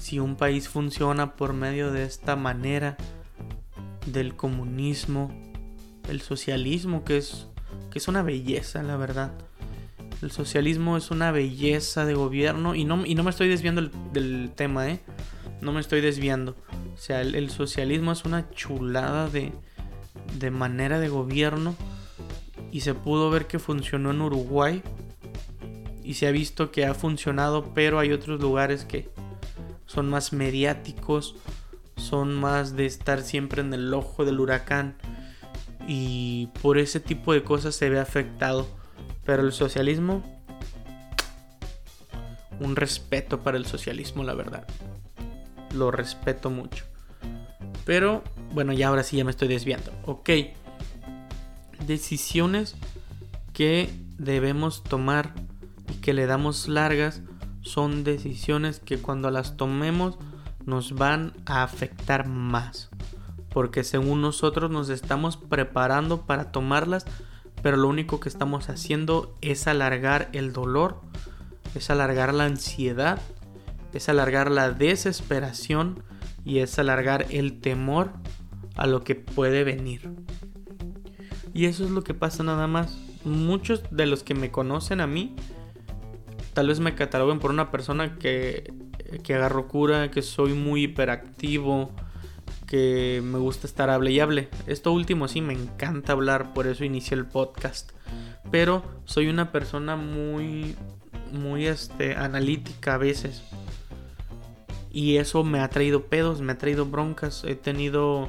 si 0.00 0.18
un 0.18 0.36
país 0.36 0.68
funciona 0.68 1.36
por 1.36 1.52
medio 1.52 1.92
de 1.92 2.04
esta 2.04 2.34
manera 2.34 2.96
del 4.06 4.34
comunismo, 4.34 5.30
el 6.08 6.22
socialismo, 6.22 7.04
que 7.04 7.18
es, 7.18 7.48
que 7.90 7.98
es 7.98 8.08
una 8.08 8.22
belleza, 8.22 8.82
la 8.82 8.96
verdad. 8.96 9.32
El 10.22 10.30
socialismo 10.30 10.96
es 10.96 11.10
una 11.10 11.32
belleza 11.32 12.04
de 12.04 12.14
gobierno 12.14 12.74
y 12.74 12.84
no, 12.84 13.06
y 13.06 13.14
no 13.14 13.22
me 13.22 13.30
estoy 13.30 13.48
desviando 13.48 13.88
del, 14.12 14.50
tema, 14.54 14.88
¿eh? 14.88 15.00
No 15.60 15.72
me 15.72 15.80
estoy 15.80 16.00
desviando. 16.00 16.56
O 16.94 16.98
sea, 16.98 17.20
el, 17.22 17.34
el 17.34 17.50
socialismo 17.50 18.12
es 18.12 18.24
una 18.24 18.50
chulada 18.50 19.28
de, 19.28 19.52
de 20.38 20.50
manera 20.50 20.98
de 20.98 21.08
gobierno 21.08 21.74
y 22.70 22.80
se 22.80 22.94
pudo 22.94 23.30
ver 23.30 23.46
que 23.46 23.58
funcionó 23.58 24.10
en 24.10 24.20
Uruguay 24.20 24.82
y 26.04 26.14
se 26.14 26.26
ha 26.26 26.30
visto 26.30 26.70
que 26.70 26.86
ha 26.86 26.94
funcionado, 26.94 27.72
pero 27.74 27.98
hay 27.98 28.12
otros 28.12 28.40
lugares 28.40 28.84
que, 28.84 29.08
son 29.90 30.08
más 30.08 30.32
mediáticos, 30.32 31.34
son 31.96 32.32
más 32.32 32.76
de 32.76 32.86
estar 32.86 33.22
siempre 33.22 33.60
en 33.60 33.74
el 33.74 33.92
ojo 33.92 34.24
del 34.24 34.38
huracán 34.38 34.94
y 35.88 36.48
por 36.62 36.78
ese 36.78 37.00
tipo 37.00 37.32
de 37.32 37.42
cosas 37.42 37.74
se 37.74 37.90
ve 37.90 37.98
afectado. 37.98 38.68
Pero 39.24 39.42
el 39.42 39.52
socialismo, 39.52 40.22
un 42.60 42.76
respeto 42.76 43.40
para 43.40 43.56
el 43.56 43.66
socialismo, 43.66 44.24
la 44.24 44.34
verdad. 44.34 44.66
Lo 45.74 45.90
respeto 45.90 46.50
mucho. 46.50 46.84
Pero 47.84 48.22
bueno, 48.52 48.72
ya 48.72 48.88
ahora 48.88 49.02
sí 49.02 49.16
ya 49.16 49.24
me 49.24 49.30
estoy 49.30 49.48
desviando. 49.48 49.92
Ok. 50.04 50.30
Decisiones 51.86 52.76
que 53.52 53.90
debemos 54.18 54.84
tomar 54.84 55.34
y 55.88 55.94
que 55.94 56.12
le 56.12 56.26
damos 56.26 56.68
largas 56.68 57.22
son 57.62 58.04
decisiones 58.04 58.80
que 58.80 58.98
cuando 58.98 59.30
las 59.30 59.56
tomemos 59.56 60.18
nos 60.66 60.94
van 60.94 61.32
a 61.46 61.62
afectar 61.62 62.26
más. 62.26 62.90
Porque 63.52 63.82
según 63.82 64.22
nosotros 64.22 64.70
nos 64.70 64.88
estamos 64.88 65.36
preparando 65.36 66.26
para 66.26 66.52
tomarlas, 66.52 67.04
pero 67.62 67.76
lo 67.76 67.88
único 67.88 68.20
que 68.20 68.28
estamos 68.28 68.68
haciendo 68.68 69.34
es 69.40 69.66
alargar 69.66 70.28
el 70.32 70.52
dolor, 70.52 71.00
es 71.74 71.90
alargar 71.90 72.34
la 72.34 72.44
ansiedad, 72.44 73.20
es 73.92 74.08
alargar 74.08 74.50
la 74.50 74.70
desesperación 74.70 76.02
y 76.44 76.58
es 76.58 76.78
alargar 76.78 77.26
el 77.30 77.60
temor 77.60 78.12
a 78.76 78.86
lo 78.86 79.04
que 79.04 79.14
puede 79.14 79.64
venir. 79.64 80.10
Y 81.52 81.66
eso 81.66 81.84
es 81.84 81.90
lo 81.90 82.02
que 82.02 82.14
pasa 82.14 82.42
nada 82.42 82.66
más. 82.66 82.98
Muchos 83.24 83.82
de 83.90 84.06
los 84.06 84.22
que 84.22 84.34
me 84.34 84.50
conocen 84.50 85.00
a 85.00 85.06
mí 85.06 85.34
tal 86.54 86.68
vez 86.68 86.80
me 86.80 86.94
cataloguen 86.94 87.38
por 87.38 87.50
una 87.50 87.70
persona 87.70 88.16
que, 88.18 88.72
que 89.22 89.34
agarro 89.34 89.68
cura, 89.68 90.10
que 90.10 90.22
soy 90.22 90.54
muy 90.54 90.84
hiperactivo, 90.84 91.90
que 92.70 93.20
me 93.22 93.38
gusta 93.38 93.66
estar 93.66 93.90
hable 93.90 94.12
y 94.12 94.20
hable. 94.20 94.48
Esto 94.68 94.92
último 94.92 95.26
sí 95.26 95.40
me 95.40 95.52
encanta 95.52 96.12
hablar, 96.12 96.54
por 96.54 96.68
eso 96.68 96.84
inicié 96.84 97.16
el 97.16 97.26
podcast. 97.26 97.90
Pero 98.52 98.84
soy 99.04 99.28
una 99.28 99.50
persona 99.50 99.96
muy 99.96 100.76
muy 101.32 101.66
este, 101.66 102.14
analítica 102.14 102.94
a 102.94 102.98
veces. 102.98 103.42
Y 104.92 105.16
eso 105.16 105.42
me 105.42 105.60
ha 105.60 105.68
traído 105.68 106.04
pedos, 106.04 106.40
me 106.40 106.52
ha 106.52 106.58
traído 106.58 106.86
broncas. 106.86 107.42
He 107.44 107.56
tenido 107.56 108.28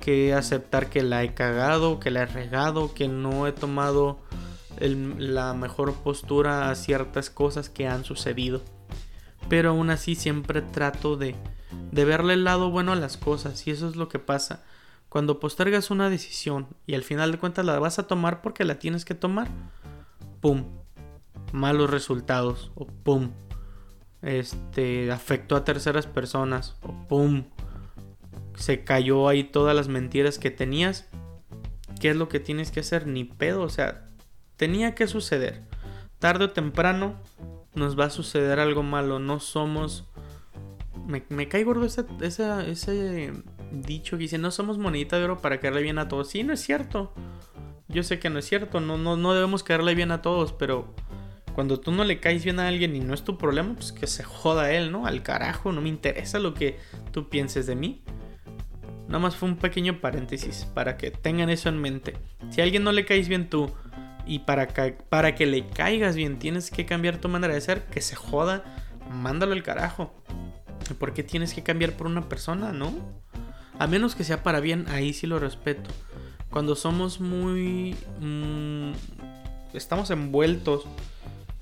que 0.00 0.34
aceptar 0.34 0.90
que 0.90 1.02
la 1.02 1.22
he 1.22 1.34
cagado, 1.34 2.00
que 2.00 2.10
la 2.10 2.22
he 2.22 2.26
regado, 2.26 2.92
que 2.92 3.06
no 3.06 3.46
he 3.46 3.52
tomado 3.52 4.18
la 4.80 5.54
mejor 5.54 5.94
postura 5.94 6.70
a 6.70 6.74
ciertas 6.74 7.30
cosas 7.30 7.68
que 7.68 7.86
han 7.86 8.04
sucedido. 8.04 8.62
Pero 9.48 9.70
aún 9.70 9.90
así 9.90 10.16
siempre 10.16 10.60
trato 10.60 11.16
de, 11.16 11.36
de 11.92 12.04
verle 12.04 12.34
el 12.34 12.44
lado 12.44 12.70
bueno 12.70 12.92
a 12.92 12.96
las 12.96 13.16
cosas. 13.16 13.66
Y 13.66 13.70
eso 13.70 13.88
es 13.88 13.96
lo 13.96 14.08
que 14.08 14.18
pasa. 14.18 14.64
Cuando 15.08 15.40
postergas 15.40 15.90
una 15.90 16.08
decisión 16.08 16.68
y 16.86 16.94
al 16.94 17.02
final 17.02 17.32
de 17.32 17.38
cuentas 17.38 17.64
la 17.64 17.78
vas 17.78 17.98
a 17.98 18.06
tomar 18.06 18.42
porque 18.42 18.64
la 18.64 18.78
tienes 18.78 19.04
que 19.04 19.14
tomar, 19.14 19.48
¡pum! 20.40 20.66
Malos 21.52 21.90
resultados. 21.90 22.70
O 22.76 22.86
¡pum! 22.86 23.32
Este 24.22 25.10
afectó 25.10 25.56
a 25.56 25.64
terceras 25.64 26.06
personas. 26.06 26.76
O 26.82 26.92
¡pum! 27.08 27.44
Se 28.54 28.84
cayó 28.84 29.28
ahí 29.28 29.42
todas 29.42 29.74
las 29.74 29.88
mentiras 29.88 30.38
que 30.38 30.50
tenías. 30.50 31.08
¿Qué 31.98 32.10
es 32.10 32.16
lo 32.16 32.28
que 32.28 32.38
tienes 32.38 32.70
que 32.70 32.80
hacer? 32.80 33.06
Ni 33.06 33.24
pedo. 33.24 33.62
O 33.62 33.68
sea, 33.68 34.06
tenía 34.56 34.94
que 34.94 35.06
suceder. 35.06 35.62
Tarde 36.18 36.44
o 36.44 36.50
temprano 36.50 37.16
nos 37.74 37.98
va 37.98 38.04
a 38.04 38.10
suceder 38.10 38.60
algo 38.60 38.82
malo. 38.82 39.18
No 39.18 39.40
somos. 39.40 40.06
Me, 41.10 41.48
cae 41.48 41.64
gordo 41.64 41.84
ese, 41.84 42.04
ese 42.20 43.32
dicho 43.72 44.16
que 44.16 44.22
dice, 44.22 44.38
no 44.38 44.50
somos 44.50 44.78
monedita 44.78 45.18
de 45.18 45.24
oro 45.24 45.40
para 45.40 45.60
caerle 45.60 45.82
bien 45.82 45.98
a 45.98 46.08
todos. 46.08 46.28
Sí, 46.28 46.42
no 46.42 46.52
es 46.52 46.60
cierto. 46.60 47.12
Yo 47.88 48.02
sé 48.02 48.20
que 48.20 48.30
no 48.30 48.38
es 48.38 48.46
cierto, 48.46 48.80
no, 48.80 48.96
no, 48.96 49.16
no 49.16 49.34
debemos 49.34 49.64
caerle 49.64 49.94
bien 49.96 50.12
a 50.12 50.22
todos, 50.22 50.52
pero 50.52 50.94
cuando 51.54 51.80
tú 51.80 51.90
no 51.90 52.04
le 52.04 52.20
caes 52.20 52.44
bien 52.44 52.60
a 52.60 52.68
alguien 52.68 52.94
y 52.94 53.00
no 53.00 53.14
es 53.14 53.24
tu 53.24 53.36
problema, 53.36 53.74
pues 53.74 53.92
que 53.92 54.06
se 54.06 54.22
joda 54.22 54.72
él, 54.72 54.92
¿no? 54.92 55.06
Al 55.06 55.22
carajo, 55.22 55.72
no 55.72 55.80
me 55.80 55.88
interesa 55.88 56.38
lo 56.38 56.54
que 56.54 56.78
tú 57.10 57.28
pienses 57.28 57.66
de 57.66 57.74
mí. 57.74 58.02
Nada 59.08 59.18
más 59.18 59.34
fue 59.34 59.48
un 59.48 59.56
pequeño 59.56 60.00
paréntesis 60.00 60.66
para 60.72 60.96
que 60.96 61.10
tengan 61.10 61.50
eso 61.50 61.68
en 61.68 61.80
mente. 61.80 62.16
Si 62.50 62.60
a 62.60 62.64
alguien 62.64 62.84
no 62.84 62.92
le 62.92 63.04
caes 63.04 63.28
bien 63.28 63.50
tú 63.50 63.72
y 64.24 64.40
para, 64.40 64.68
para 65.08 65.34
que 65.34 65.46
le 65.46 65.66
caigas 65.66 66.14
bien 66.14 66.38
tienes 66.38 66.70
que 66.70 66.86
cambiar 66.86 67.18
tu 67.18 67.28
manera 67.28 67.52
de 67.52 67.60
ser, 67.60 67.86
que 67.86 68.00
se 68.00 68.14
joda, 68.14 68.62
mándalo 69.10 69.52
al 69.52 69.64
carajo. 69.64 70.14
¿Por 70.98 71.12
qué 71.14 71.22
tienes 71.22 71.54
que 71.54 71.62
cambiar 71.62 71.92
por 71.92 72.06
una 72.06 72.28
persona, 72.28 72.72
no? 72.72 72.94
A 73.78 73.86
menos 73.86 74.14
que 74.14 74.24
sea 74.24 74.42
para 74.42 74.60
bien, 74.60 74.86
ahí 74.88 75.12
sí 75.12 75.26
lo 75.26 75.38
respeto. 75.38 75.90
Cuando 76.50 76.74
somos 76.74 77.20
muy... 77.20 77.96
Mm, 78.20 78.92
estamos 79.72 80.10
envueltos, 80.10 80.84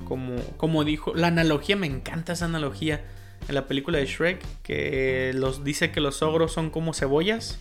como, 0.05 0.37
como 0.57 0.85
dijo... 0.85 1.15
La 1.15 1.29
analogía, 1.29 1.77
me 1.77 1.87
encanta 1.87 2.33
esa 2.33 2.47
analogía. 2.47 3.05
En 3.49 3.55
la 3.55 3.67
película 3.67 3.99
de 3.99 4.07
Shrek, 4.07 4.45
que 4.63 5.33
los 5.35 5.63
dice 5.63 5.93
que 5.93 6.01
los 6.01 6.23
ogros 6.23 6.53
son 6.53 6.71
como 6.71 6.93
cebollas. 6.93 7.59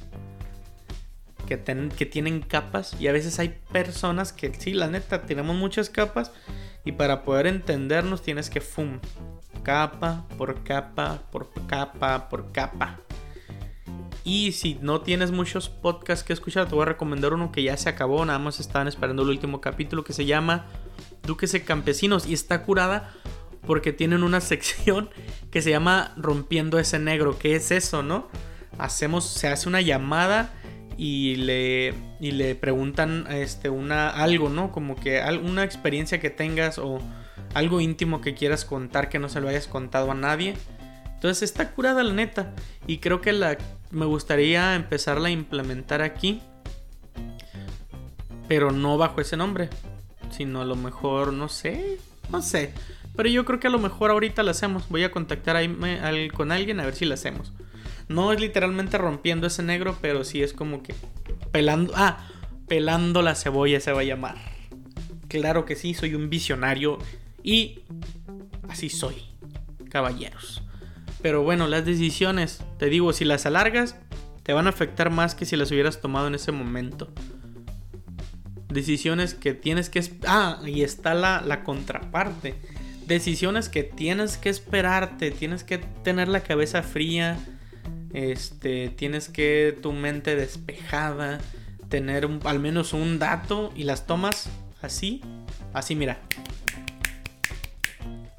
Que, 1.45 1.61
que 1.95 2.05
tienen 2.05 2.41
capas. 2.41 2.95
Y 2.99 3.07
a 3.07 3.11
veces 3.11 3.39
hay 3.39 3.59
personas 3.71 4.33
que 4.33 4.53
sí, 4.53 4.73
la 4.73 4.87
neta, 4.87 5.23
tenemos 5.23 5.55
muchas 5.55 5.89
capas. 5.89 6.31
Y 6.83 6.93
para 6.93 7.23
poder 7.23 7.47
entendernos 7.47 8.21
tienes 8.21 8.49
que 8.49 8.61
fum. 8.61 8.99
Capa 9.67 10.23
por 10.37 10.63
capa, 10.63 11.23
por 11.29 11.49
capa, 11.67 12.29
por 12.29 12.53
capa. 12.53 13.01
Y 14.23 14.53
si 14.53 14.79
no 14.81 15.01
tienes 15.01 15.31
muchos 15.31 15.67
podcasts 15.67 16.23
que 16.23 16.31
escuchar, 16.31 16.69
te 16.69 16.75
voy 16.75 16.83
a 16.83 16.85
recomendar 16.85 17.33
uno 17.33 17.51
que 17.51 17.63
ya 17.63 17.75
se 17.75 17.89
acabó. 17.89 18.23
Nada 18.23 18.39
más 18.39 18.61
estaban 18.61 18.87
esperando 18.87 19.23
el 19.23 19.29
último 19.29 19.59
capítulo 19.59 20.05
que 20.05 20.13
se 20.13 20.25
llama 20.25 20.67
Duques 21.23 21.53
Campesinos. 21.65 22.27
Y 22.27 22.33
está 22.33 22.63
curada 22.63 23.13
porque 23.65 23.91
tienen 23.91 24.23
una 24.23 24.39
sección 24.53 25.09
que 25.51 25.61
se 25.61 25.71
llama 25.71 26.13
Rompiendo 26.15 26.79
ese 26.79 26.97
negro. 26.97 27.37
¿Qué 27.37 27.57
es 27.57 27.69
eso, 27.71 28.03
no? 28.03 28.29
Hacemos, 28.77 29.25
se 29.25 29.49
hace 29.49 29.67
una 29.67 29.81
llamada 29.81 30.53
y 30.95 31.35
le, 31.35 31.93
y 32.21 32.31
le 32.31 32.55
preguntan 32.55 33.27
este, 33.29 33.69
una, 33.69 34.11
algo, 34.11 34.47
¿no? 34.47 34.71
Como 34.71 34.95
que 34.95 35.19
alguna 35.19 35.65
experiencia 35.65 36.21
que 36.21 36.29
tengas 36.29 36.77
o 36.77 37.01
algo 37.57 37.81
íntimo 37.81 38.21
que 38.21 38.35
quieras 38.35 38.65
contar 38.65 39.09
que 39.09 39.19
no 39.19 39.29
se 39.29 39.41
lo 39.41 39.49
hayas 39.49 39.67
contado 39.67 40.11
a 40.11 40.15
nadie. 40.15 40.55
Entonces 41.15 41.43
está 41.43 41.71
curada 41.71 42.03
la 42.03 42.13
neta. 42.13 42.53
Y 42.85 42.99
creo 42.99 43.21
que 43.21 43.33
la 43.33 43.57
me 43.89 44.05
gustaría 44.05 44.75
empezarla 44.75 45.29
a 45.29 45.31
implementar 45.31 46.01
aquí. 46.01 46.41
Pero 48.47 48.71
no 48.71 48.97
bajo 48.97 49.21
ese 49.21 49.37
nombre. 49.37 49.69
Sino 50.29 50.61
a 50.61 50.65
lo 50.65 50.75
mejor, 50.75 51.33
no 51.33 51.49
sé. 51.49 51.97
No 52.29 52.41
sé. 52.41 52.73
Pero 53.15 53.29
yo 53.29 53.45
creo 53.45 53.59
que 53.59 53.67
a 53.67 53.71
lo 53.71 53.79
mejor 53.79 54.11
ahorita 54.11 54.43
la 54.43 54.51
hacemos. 54.51 54.87
Voy 54.89 55.03
a 55.03 55.11
contactar 55.11 55.57
con 56.33 56.51
alguien 56.51 56.79
a 56.79 56.85
ver 56.85 56.95
si 56.95 57.05
la 57.05 57.15
hacemos. 57.15 57.53
No 58.07 58.31
es 58.31 58.39
literalmente 58.39 58.97
rompiendo 58.97 59.47
ese 59.47 59.63
negro, 59.63 59.97
pero 59.99 60.23
sí 60.23 60.43
es 60.43 60.53
como 60.53 60.83
que 60.83 60.93
pelando. 61.51 61.93
Ah, 61.95 62.27
pelando 62.67 63.21
la 63.21 63.33
cebolla 63.33 63.79
se 63.79 63.91
va 63.91 64.01
a 64.01 64.05
llamar. 64.05 64.35
Claro 65.27 65.65
que 65.65 65.75
sí, 65.75 65.93
soy 65.93 66.13
un 66.13 66.29
visionario 66.29 66.99
y 67.43 67.79
así 68.69 68.89
soy, 68.89 69.15
caballeros. 69.89 70.63
Pero 71.21 71.43
bueno, 71.43 71.67
las 71.67 71.85
decisiones, 71.85 72.61
te 72.77 72.87
digo, 72.87 73.13
si 73.13 73.25
las 73.25 73.45
alargas, 73.45 73.95
te 74.43 74.53
van 74.53 74.67
a 74.67 74.69
afectar 74.69 75.09
más 75.09 75.35
que 75.35 75.45
si 75.45 75.55
las 75.55 75.71
hubieras 75.71 75.99
tomado 75.99 76.27
en 76.27 76.35
ese 76.35 76.51
momento. 76.51 77.09
Decisiones 78.69 79.33
que 79.33 79.53
tienes 79.53 79.89
que... 79.89 80.03
Ah, 80.25 80.61
y 80.65 80.83
está 80.83 81.13
la, 81.13 81.41
la 81.41 81.63
contraparte. 81.63 82.55
Decisiones 83.05 83.69
que 83.69 83.83
tienes 83.83 84.37
que 84.37 84.49
esperarte, 84.49 85.31
tienes 85.31 85.63
que 85.63 85.77
tener 85.77 86.27
la 86.27 86.41
cabeza 86.41 86.83
fría, 86.83 87.39
este, 88.13 88.89
tienes 88.89 89.29
que 89.29 89.77
tu 89.81 89.93
mente 89.93 90.35
despejada, 90.35 91.39
tener 91.89 92.27
al 92.43 92.59
menos 92.59 92.93
un 92.93 93.19
dato 93.19 93.71
y 93.75 93.83
las 93.83 94.07
tomas 94.07 94.49
así, 94.81 95.21
así 95.73 95.95
mira. 95.95 96.19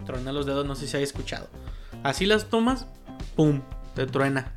Troné 0.08 0.32
los 0.32 0.46
dedos, 0.46 0.64
no 0.64 0.74
sé 0.74 0.88
si 0.88 0.96
hay 0.96 1.02
escuchado. 1.02 1.50
Así 2.02 2.24
las 2.24 2.48
tomas, 2.48 2.86
¡pum! 3.36 3.60
Te 3.94 4.06
truena. 4.06 4.54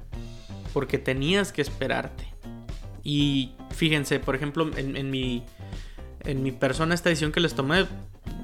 Porque 0.72 0.98
tenías 0.98 1.52
que 1.52 1.62
esperarte. 1.62 2.26
Y 3.04 3.52
fíjense, 3.72 4.22
por 4.22 4.34
ejemplo, 4.34 4.72
en, 4.78 5.12
mi, 5.12 5.44
en 6.22 6.42
mi 6.42 6.54
persona 6.54 6.96
esta 6.96 7.10
decisión 7.10 7.34
que 7.34 7.42
les 7.42 7.54
tomé, 7.54 7.86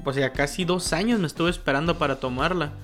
o 0.04 0.12
sea, 0.12 0.34
casi 0.34 0.66
dos 0.66 0.92
años 0.92 1.18
me 1.18 1.26
estuve 1.26 1.48
esperando 1.48 1.96
para 1.96 2.20
tomarla. 2.20 2.74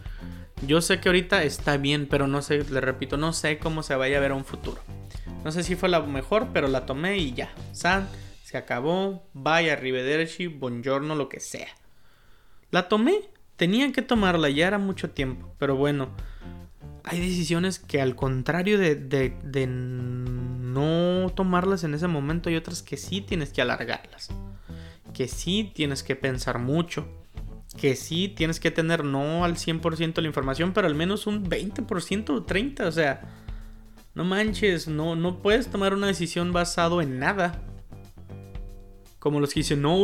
Yo 0.66 0.80
sé 0.80 1.00
que 1.00 1.10
ahorita 1.10 1.42
está 1.42 1.76
bien, 1.76 2.06
pero 2.08 2.26
no 2.26 2.40
sé, 2.40 2.64
le 2.64 2.80
repito, 2.80 3.18
no 3.18 3.34
sé 3.34 3.58
cómo 3.58 3.82
se 3.82 3.94
vaya 3.94 4.16
a 4.16 4.20
ver 4.20 4.30
a 4.30 4.36
un 4.36 4.46
futuro. 4.46 4.80
No 5.44 5.52
sé 5.52 5.62
si 5.62 5.76
fue 5.76 5.90
la 5.90 6.00
mejor, 6.00 6.48
pero 6.54 6.66
la 6.66 6.86
tomé 6.86 7.18
y 7.18 7.34
ya. 7.34 7.52
San, 7.72 8.08
se 8.42 8.56
acabó. 8.56 9.22
Bye, 9.34 9.70
arrivederci, 9.70 10.46
buongiorno, 10.46 11.14
lo 11.14 11.28
que 11.28 11.40
sea. 11.40 11.68
La 12.70 12.88
tomé 12.88 13.33
Tenían 13.56 13.92
que 13.92 14.02
tomarla, 14.02 14.50
ya 14.50 14.66
era 14.66 14.78
mucho 14.78 15.10
tiempo. 15.10 15.54
Pero 15.58 15.76
bueno, 15.76 16.08
hay 17.04 17.20
decisiones 17.20 17.78
que 17.78 18.00
al 18.00 18.16
contrario 18.16 18.78
de, 18.78 18.96
de, 18.96 19.66
no 19.66 21.30
tomarlas 21.34 21.84
en 21.84 21.94
ese 21.94 22.08
momento, 22.08 22.48
hay 22.48 22.56
otras 22.56 22.82
que 22.82 22.96
sí 22.96 23.20
tienes 23.20 23.50
que 23.50 23.62
alargarlas. 23.62 24.30
Que 25.12 25.28
sí 25.28 25.70
tienes 25.74 26.02
que 26.02 26.16
pensar 26.16 26.58
mucho. 26.58 27.06
Que 27.78 27.94
sí 27.94 28.28
tienes 28.28 28.58
que 28.58 28.70
tener 28.70 29.04
no 29.04 29.44
al 29.44 29.56
100% 29.56 30.20
la 30.20 30.26
información, 30.26 30.72
pero 30.72 30.86
al 30.86 30.94
menos 30.94 31.26
un 31.26 31.44
20% 31.44 32.30
o 32.30 32.46
30%. 32.46 32.86
O 32.86 32.92
sea, 32.92 33.22
no 34.14 34.24
manches, 34.24 34.88
no, 34.88 35.14
no 35.16 35.42
puedes 35.42 35.68
tomar 35.68 35.92
una 35.92 36.06
decisión 36.06 36.52
basado 36.52 37.02
en 37.02 37.18
nada. 37.18 37.62
Como 39.18 39.40
los 39.40 39.52
que 39.52 39.60
dicen, 39.60 39.82
no, 39.82 39.98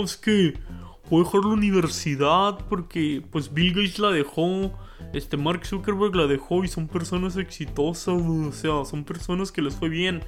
Puedo 1.10 1.24
dejar 1.24 1.40
la 1.40 1.48
universidad 1.48 2.58
porque 2.68 3.20
pues 3.32 3.52
Bill 3.52 3.74
Gates 3.74 3.98
la 3.98 4.10
dejó, 4.12 4.72
este 5.12 5.36
Mark 5.36 5.66
Zuckerberg 5.66 6.14
la 6.14 6.28
dejó 6.28 6.62
y 6.62 6.68
son 6.68 6.86
personas 6.86 7.36
exitosas, 7.36 8.14
o 8.14 8.52
sea, 8.52 8.84
son 8.84 9.02
personas 9.02 9.50
que 9.50 9.60
les 9.60 9.74
fue 9.74 9.88
bien. 9.88 10.22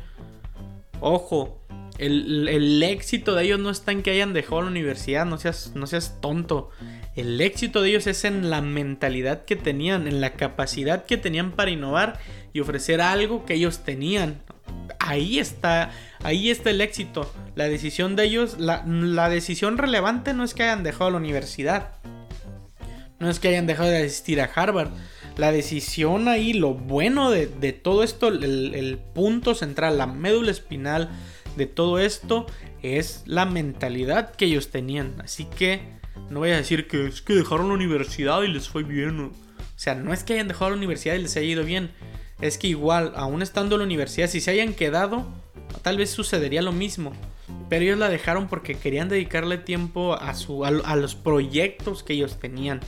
Ojo, 1.01 1.65
el, 1.99 2.83
éxito 2.83 3.37
de 3.37 3.45
ellos 3.45 3.61
no 3.61 3.71
está 3.71 3.93
en 3.93 4.03
que 4.03 4.11
hayan 4.11 4.33
dejado 4.33 4.63
la 4.63 4.69
universidad, 4.71 5.25
no 5.25 5.39
seas, 5.39 5.73
no 5.77 5.87
seas 5.87 6.21
tonto. 6.21 6.71
El 7.15 7.41
éxito 7.41 7.81
de 7.81 7.91
ellos 7.91 8.09
es 8.09 8.25
en 8.25 8.51
la 8.51 8.61
mentalidad 8.61 9.45
que 9.45 9.55
tenían, 9.55 10.09
en 10.09 10.21
la 10.21 10.33
capacidad 10.33 11.05
que 11.07 11.17
tenían 11.17 11.53
para 11.53 11.71
innovar 11.71 12.19
y 12.53 12.59
ofrecer 12.59 13.01
algo 13.01 13.45
que 13.45 13.55
ellos 13.55 13.85
tenían 13.85 14.43
ahí 14.99 15.39
está, 15.39 15.91
ahí 16.23 16.51
está 16.51 16.71
el 16.71 16.81
éxito. 16.81 17.33
La 17.55 17.69
decisión 17.69 18.17
de 18.17 18.25
ellos, 18.25 18.57
la, 18.59 19.29
decisión 19.29 19.79
relevante 19.79 20.33
no 20.33 20.45
es 20.45 20.55
que 20.55 20.63
hayan 20.63 20.83
dejado 20.83 21.11
la 21.11 21.19
universidad. 21.19 21.91
No 23.19 23.31
es 23.31 23.39
que 23.39 23.49
hayan 23.49 23.67
dejado 23.67 23.91
de 23.91 23.99
asistir 23.99 24.41
a 24.41 24.45
Harvard. 24.45 24.91
La 25.37 25.53
decisión 25.53 26.29
ahí, 26.29 26.53
lo 26.53 26.75
bueno 26.75 27.31
de, 27.31 27.47
todo 27.73 28.03
esto, 28.03 28.29
el, 28.29 28.75
el, 28.75 28.99
punto 28.99 29.55
central, 29.55 29.99
la 29.99 30.07
médula 30.07 30.51
espinal 30.51 31.09
de 31.57 31.67
todo 31.67 31.99
esto 31.99 32.47
es 32.83 33.23
la 33.27 33.47
mentalidad 33.47 34.35
que 34.35 34.47
ellos 34.47 34.71
tenían. 34.71 35.15
Así 35.23 35.45
que 35.45 36.01
No 36.31 36.41
voy 36.41 36.51
a 36.51 36.57
decir 36.57 36.89
que 36.89 37.07
es 37.07 37.23
que 37.23 37.35
dejaron 37.35 37.69
la 37.69 37.75
universidad 37.75 38.43
y 38.43 38.49
les 38.49 38.69
fue 38.69 38.83
bien. 38.83 39.21
O 39.21 39.33
sea, 39.77 39.95
no 39.95 40.13
es 40.13 40.25
que 40.25 40.35
hayan 40.35 40.49
dejado 40.49 40.71
la 40.71 40.77
universidad 40.77 41.15
y 41.15 41.23
les 41.23 41.37
haya 41.37 41.47
ido 41.47 41.65
bien. 41.65 41.91
Es 42.43 42.59
que 42.59 42.67
igual, 42.67 43.13
aún 43.15 43.41
estando 43.41 43.77
en 43.77 43.79
la 43.79 43.85
universidad, 43.87 44.29
si 44.29 44.41
se 44.41 44.51
hayan 44.51 44.75
quedado, 44.75 45.25
tal 45.83 45.97
vez 45.97 46.11
sucedería 46.11 46.61
lo 46.61 46.73
mismo. 46.73 47.13
Pero 47.69 47.85
ellos 47.85 47.99
la 47.99 48.09
dejaron 48.09 48.49
porque 48.49 48.75
querían 48.75 49.09
dedicarle 49.09 49.59
tiempo 49.59 50.15
a, 50.15 50.35
su, 50.35 50.65
a, 50.65 50.97
los 50.97 51.15
proyectos 51.15 52.03
que 52.03 52.15
ellos 52.15 52.41
tenían. 52.41 52.81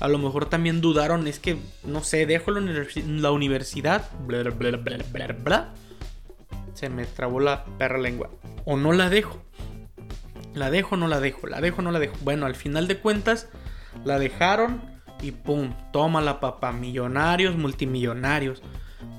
A 0.00 0.08
lo 0.08 0.18
mejor 0.18 0.50
también 0.50 0.82
dudaron, 0.82 1.26
es 1.26 1.38
que, 1.38 1.56
no 1.82 2.04
sé, 2.04 2.26
dejo 2.26 2.50
la, 2.50 3.30
universidad. 3.30 4.10
Bla, 4.26 4.42
bla, 4.42 5.32
bla, 5.32 5.74
Se 6.74 6.90
me 6.90 7.06
trabó 7.06 7.40
la 7.40 7.64
perra 7.78 7.98
lengua. 7.98 8.30
O 8.66 8.76
no 8.76 8.92
la 8.92 9.08
dejo. 9.08 9.42
La 10.52 10.70
dejo, 10.70 10.98
no 10.98 11.08
la 11.08 11.20
dejo, 11.20 11.46
la 11.46 11.62
dejo, 11.62 11.80
no 11.80 11.90
la 11.90 11.98
dejo. 11.98 12.16
Bueno, 12.20 12.44
al 12.44 12.54
final 12.54 12.86
de 12.86 12.98
cuentas, 12.98 13.48
la 14.04 14.18
dejaron 14.18 14.91
y 15.22 15.30
pum, 15.30 15.72
toma 15.92 16.20
la 16.20 16.40
papá. 16.40 16.72
Millonarios, 16.72 17.56
multimillonarios. 17.56 18.62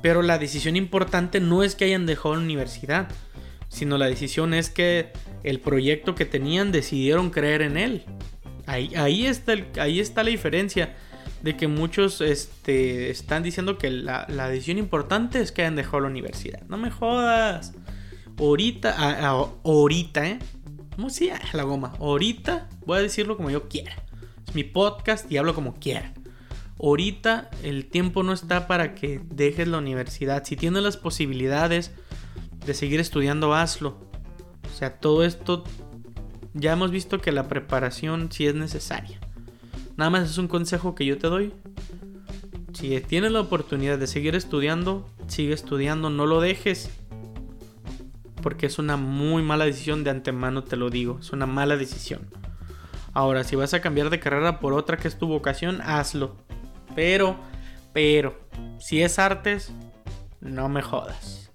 Pero 0.01 0.21
la 0.21 0.37
decisión 0.37 0.75
importante 0.75 1.39
no 1.39 1.63
es 1.63 1.75
que 1.75 1.85
hayan 1.85 2.05
dejado 2.05 2.35
la 2.35 2.41
universidad, 2.41 3.07
sino 3.69 3.97
la 3.97 4.05
decisión 4.07 4.53
es 4.53 4.69
que 4.69 5.11
el 5.43 5.59
proyecto 5.59 6.15
que 6.15 6.25
tenían 6.25 6.71
decidieron 6.71 7.29
creer 7.29 7.61
en 7.61 7.77
él. 7.77 8.03
Ahí, 8.65 8.93
ahí, 8.95 9.25
está, 9.25 9.53
ahí 9.79 9.99
está 9.99 10.23
la 10.23 10.29
diferencia 10.29 10.95
de 11.41 11.57
que 11.57 11.67
muchos 11.67 12.21
este, 12.21 13.09
están 13.09 13.43
diciendo 13.43 13.77
que 13.77 13.89
la, 13.89 14.25
decisión 14.49 14.77
importante 14.77 15.41
es 15.41 15.51
que 15.51 15.61
hayan 15.61 15.75
dejado 15.75 16.01
la 16.01 16.07
universidad. 16.07 16.61
No 16.69 16.77
me 16.77 16.89
jodas. 16.89 17.73
Ahorita, 18.39 19.19
ahorita, 19.63 20.27
¿eh? 20.27 20.39
¿Cómo 20.95 21.09
si? 21.09 21.29
la 21.53 21.63
goma. 21.63 21.93
Ahorita 21.99 22.69
voy 22.85 22.99
a 22.99 23.01
decirlo 23.01 23.35
como 23.35 23.49
yo 23.49 23.67
quiera. 23.67 24.02
Mi 24.53 24.63
podcast 24.63 25.31
y 25.31 25.37
hablo 25.37 25.53
como 25.53 25.75
quiera. 25.75 26.13
Ahorita 26.79 27.49
el 27.63 27.85
tiempo 27.85 28.23
no 28.23 28.33
está 28.33 28.67
para 28.67 28.95
que 28.95 29.21
dejes 29.29 29.67
la 29.67 29.77
universidad. 29.77 30.43
Si 30.43 30.55
tienes 30.55 30.83
las 30.83 30.97
posibilidades 30.97 31.91
de 32.65 32.73
seguir 32.73 32.99
estudiando, 32.99 33.53
hazlo. 33.53 33.97
O 34.71 34.75
sea, 34.75 34.99
todo 34.99 35.23
esto 35.23 35.63
ya 36.53 36.73
hemos 36.73 36.91
visto 36.91 37.19
que 37.19 37.31
la 37.31 37.47
preparación 37.47 38.31
sí 38.31 38.47
es 38.47 38.55
necesaria. 38.55 39.19
Nada 39.97 40.09
más 40.09 40.29
es 40.29 40.37
un 40.37 40.47
consejo 40.47 40.95
que 40.95 41.05
yo 41.05 41.17
te 41.17 41.27
doy. 41.27 41.53
Si 42.73 42.99
tienes 43.01 43.31
la 43.31 43.41
oportunidad 43.41 43.97
de 43.97 44.07
seguir 44.07 44.35
estudiando, 44.35 45.07
sigue 45.27 45.53
estudiando, 45.53 46.09
no 46.09 46.25
lo 46.25 46.41
dejes 46.41 46.89
porque 48.43 48.65
es 48.65 48.77
una 48.77 48.97
muy 48.97 49.41
mala 49.41 49.65
decisión 49.65 50.03
de 50.03 50.09
antemano, 50.11 50.65
te 50.65 50.75
lo 50.75 50.89
digo, 50.89 51.17
es 51.21 51.31
una 51.31 51.45
mala 51.47 51.77
decisión. 51.77 52.27
Ahora, 53.13 53.43
si 53.43 53.55
vas 53.55 53.73
a 53.73 53.81
cambiar 53.81 54.09
de 54.09 54.19
carrera 54.19 54.59
por 54.59 54.73
otra 54.73 54.97
que 54.97 55.07
es 55.07 55.17
tu 55.17 55.27
vocación, 55.27 55.81
hazlo. 55.81 56.35
Pero, 56.95 57.37
pero, 57.93 58.39
si 58.79 59.01
es 59.01 59.19
artes, 59.19 59.71
no 60.41 60.69
me 60.69 60.81
jodas. 60.81 61.51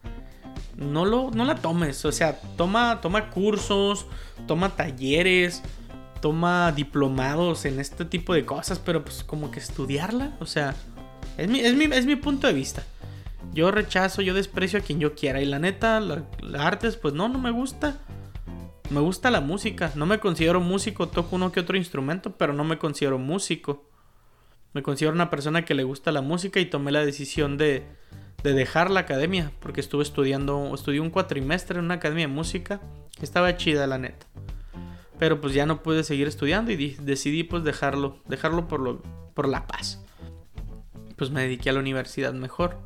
No, 0.77 1.05
lo, 1.05 1.31
no 1.33 1.44
la 1.44 1.57
tomes, 1.57 2.05
o 2.05 2.12
sea, 2.12 2.40
toma, 2.57 3.01
toma 3.01 3.31
cursos, 3.31 4.07
toma 4.47 4.77
talleres, 4.77 5.62
toma 6.21 6.71
diplomados 6.71 7.64
en 7.64 7.81
este 7.81 8.05
tipo 8.05 8.33
de 8.33 8.44
cosas, 8.44 8.79
pero 8.79 9.03
pues 9.03 9.25
como 9.25 9.51
que 9.51 9.59
estudiarla, 9.59 10.37
o 10.38 10.47
sea, 10.47 10.77
es 11.37 11.49
mi, 11.49 11.61
es 11.61 11.75
mi, 11.75 11.85
es 11.85 12.07
mi 12.07 12.16
punto 12.16 12.47
de 12.47 12.53
vista. 12.53 12.85
Yo 13.53 13.71
rechazo, 13.71 14.23
yo 14.23 14.35
desprecio 14.35 14.79
a 14.79 14.83
quien 14.83 15.01
yo 15.01 15.14
quiera. 15.14 15.40
Y 15.40 15.47
la 15.47 15.59
neta, 15.59 16.01
la, 16.01 16.25
artes, 16.59 16.97
pues 16.97 17.14
no, 17.14 17.29
no 17.29 17.38
me 17.38 17.51
gusta. 17.51 17.99
Me 18.90 19.01
gusta 19.01 19.31
la 19.31 19.40
música. 19.40 19.92
No 19.94 20.07
me 20.07 20.18
considero 20.18 20.61
músico, 20.61 21.09
toco 21.09 21.37
uno 21.37 21.53
que 21.53 21.61
otro 21.61 21.77
instrumento, 21.77 22.37
pero 22.37 22.55
no 22.55 22.64
me 22.64 22.79
considero 22.79 23.18
músico. 23.18 23.85
Me 24.72 24.83
considero 24.83 25.14
una 25.14 25.31
persona 25.31 25.64
que 25.64 25.74
le 25.74 25.85
gusta 25.85 26.11
la 26.11 26.22
música 26.22 26.59
y 26.61 26.66
tomé 26.66 26.90
la 26.90 27.05
decisión 27.05 27.59
de, 27.59 27.85
de 28.42 28.53
dejar 28.53 28.90
la 28.90 29.01
academia, 29.01 29.53
porque 29.61 29.81
estuve 29.81 30.03
estudiando, 30.03 30.74
estudié 30.74 31.01
un 31.01 31.11
cuatrimestre 31.11 31.79
en 31.79 31.85
una 31.85 31.94
academia 31.94 32.27
de 32.27 32.33
música, 32.33 32.81
que 33.18 33.24
estaba 33.24 33.57
chida, 33.57 33.87
la 33.87 33.98
neta. 33.98 34.27
Pero 35.18 35.40
pues 35.40 35.53
ya 35.53 35.66
no 35.66 35.83
pude 35.83 36.05
seguir 36.05 36.29
estudiando 36.29 36.70
y 36.70 36.96
decidí 37.01 37.42
pues 37.42 37.64
dejarlo, 37.64 38.18
dejarlo 38.27 38.68
por, 38.68 38.81
lo, 38.81 39.03
por 39.35 39.48
la 39.48 39.66
paz. 39.66 40.05
Pues 41.16 41.31
me 41.31 41.42
dediqué 41.42 41.70
a 41.70 41.72
la 41.72 41.81
universidad 41.81 42.33
mejor. 42.33 42.79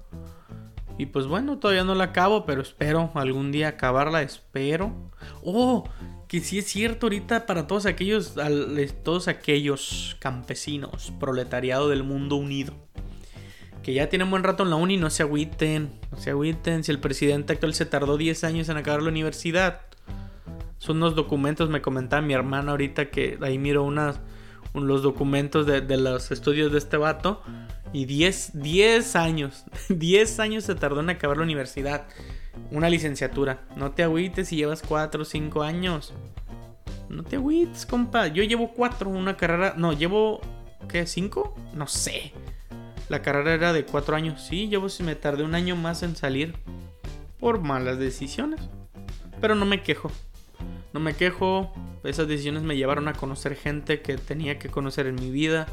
Y 0.98 1.06
pues 1.06 1.26
bueno, 1.26 1.58
todavía 1.58 1.84
no 1.84 1.94
la 1.94 2.04
acabo, 2.04 2.44
pero 2.44 2.62
espero 2.62 3.10
algún 3.14 3.50
día 3.50 3.68
acabarla, 3.68 4.22
espero. 4.22 4.92
Oh, 5.42 5.84
que 6.28 6.40
sí 6.40 6.58
es 6.58 6.66
cierto 6.66 7.06
ahorita 7.06 7.46
para 7.46 7.66
todos 7.66 7.86
aquellos, 7.86 8.36
todos 9.02 9.28
aquellos 9.28 10.16
campesinos, 10.18 11.12
proletariado 11.18 11.88
del 11.88 12.04
mundo 12.04 12.36
unido. 12.36 12.74
Que 13.82 13.94
ya 13.94 14.08
tienen 14.08 14.30
buen 14.30 14.44
rato 14.44 14.62
en 14.62 14.70
la 14.70 14.76
uni, 14.76 14.96
no 14.96 15.10
se 15.10 15.24
agüiten, 15.24 15.90
no 16.10 16.18
se 16.18 16.30
agüiten. 16.30 16.84
Si 16.84 16.92
el 16.92 17.00
presidente 17.00 17.52
actual 17.52 17.74
se 17.74 17.84
tardó 17.84 18.16
10 18.16 18.44
años 18.44 18.68
en 18.68 18.76
acabar 18.76 19.02
la 19.02 19.08
universidad. 19.08 19.80
Son 20.78 20.96
unos 20.98 21.14
documentos, 21.14 21.68
me 21.68 21.82
comentaba 21.82 22.22
mi 22.22 22.32
hermana 22.32 22.72
ahorita 22.72 23.10
que 23.10 23.38
ahí 23.40 23.58
miro 23.58 23.82
unas, 23.82 24.20
los 24.74 25.02
documentos 25.02 25.66
de, 25.66 25.80
de 25.80 25.96
los 25.96 26.30
estudios 26.30 26.70
de 26.70 26.78
este 26.78 26.96
vato. 26.96 27.42
Y 27.92 28.06
10, 28.06 28.52
10 28.54 29.16
años, 29.16 29.64
10 29.88 30.40
años 30.40 30.64
se 30.64 30.74
tardó 30.74 31.00
en 31.00 31.10
acabar 31.10 31.36
la 31.36 31.42
universidad. 31.42 32.06
Una 32.70 32.88
licenciatura. 32.88 33.64
No 33.76 33.92
te 33.92 34.02
agüites 34.02 34.48
si 34.48 34.56
llevas 34.56 34.82
4 34.82 35.22
o 35.22 35.24
5 35.24 35.62
años. 35.62 36.14
No 37.08 37.22
te 37.22 37.36
agüites, 37.36 37.86
compa. 37.86 38.28
Yo 38.28 38.42
llevo 38.42 38.72
4, 38.72 39.10
una 39.10 39.36
carrera... 39.36 39.74
No, 39.76 39.92
llevo... 39.92 40.40
¿Qué? 40.88 41.04
¿5? 41.04 41.52
No 41.74 41.86
sé. 41.86 42.32
La 43.08 43.20
carrera 43.20 43.54
era 43.54 43.72
de 43.72 43.84
4 43.84 44.16
años. 44.16 44.42
Sí, 44.42 44.68
llevo 44.68 44.88
si 44.88 45.02
me 45.02 45.14
tardé 45.14 45.44
un 45.44 45.54
año 45.54 45.76
más 45.76 46.02
en 46.02 46.16
salir. 46.16 46.54
Por 47.38 47.60
malas 47.60 47.98
decisiones. 47.98 48.60
Pero 49.40 49.54
no 49.54 49.66
me 49.66 49.82
quejo. 49.82 50.10
No 50.92 51.00
me 51.00 51.14
quejo. 51.14 51.72
Esas 52.04 52.28
decisiones 52.28 52.62
me 52.62 52.76
llevaron 52.76 53.08
a 53.08 53.12
conocer 53.12 53.54
gente 53.54 54.02
que 54.02 54.16
tenía 54.16 54.58
que 54.58 54.68
conocer 54.68 55.06
en 55.06 55.14
mi 55.14 55.30
vida 55.30 55.66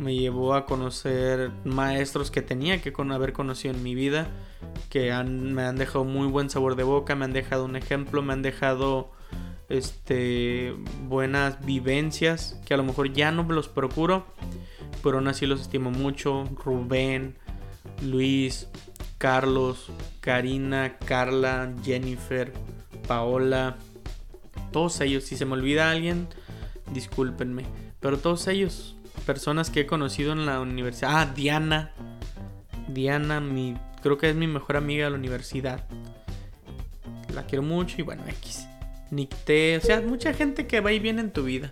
me 0.00 0.14
llevó 0.14 0.54
a 0.54 0.66
conocer 0.66 1.50
maestros 1.64 2.30
que 2.30 2.42
tenía 2.42 2.80
que 2.80 2.92
haber 2.96 3.32
conocido 3.32 3.74
en 3.74 3.82
mi 3.82 3.94
vida, 3.94 4.28
que 4.88 5.12
me 5.24 5.62
han 5.62 5.76
dejado 5.76 6.04
muy 6.04 6.26
buen 6.26 6.50
sabor 6.50 6.74
de 6.74 6.82
boca, 6.82 7.14
me 7.14 7.26
han 7.26 7.32
dejado 7.32 7.64
un 7.66 7.76
ejemplo, 7.76 8.22
me 8.22 8.32
han 8.32 8.42
dejado 8.42 9.12
este 9.68 10.74
buenas 11.06 11.64
vivencias 11.64 12.58
que 12.64 12.74
a 12.74 12.76
lo 12.76 12.82
mejor 12.82 13.12
ya 13.12 13.30
no 13.30 13.44
me 13.44 13.54
los 13.54 13.68
procuro, 13.68 14.26
pero 15.02 15.18
aún 15.18 15.28
así 15.28 15.46
los 15.46 15.60
estimo 15.60 15.90
mucho. 15.90 16.44
Rubén, 16.64 17.36
Luis, 18.02 18.68
Carlos, 19.18 19.92
Karina, 20.20 20.96
Carla, 20.98 21.72
Jennifer, 21.84 22.52
Paola, 23.06 23.76
todos 24.72 25.00
ellos. 25.00 25.24
Si 25.24 25.36
se 25.36 25.44
me 25.44 25.54
olvida 25.54 25.90
alguien, 25.90 26.28
discúlpenme, 26.92 27.64
pero 28.00 28.18
todos 28.18 28.46
ellos 28.48 28.96
personas 29.26 29.70
que 29.70 29.80
he 29.80 29.86
conocido 29.86 30.32
en 30.32 30.46
la 30.46 30.60
universidad. 30.60 31.10
Ah, 31.12 31.26
Diana. 31.26 31.92
Diana, 32.88 33.40
mi, 33.40 33.76
creo 34.02 34.18
que 34.18 34.30
es 34.30 34.36
mi 34.36 34.46
mejor 34.46 34.76
amiga 34.76 35.04
de 35.04 35.10
la 35.10 35.16
universidad. 35.16 35.84
La 37.34 37.46
quiero 37.46 37.62
mucho 37.62 37.96
y 37.98 38.02
bueno, 38.02 38.24
X. 38.26 38.66
Nicté, 39.10 39.76
o 39.76 39.80
sea, 39.80 40.00
mucha 40.00 40.32
gente 40.32 40.66
que 40.66 40.80
va 40.80 40.92
y 40.92 40.98
viene 40.98 41.20
en 41.20 41.32
tu 41.32 41.44
vida. 41.44 41.70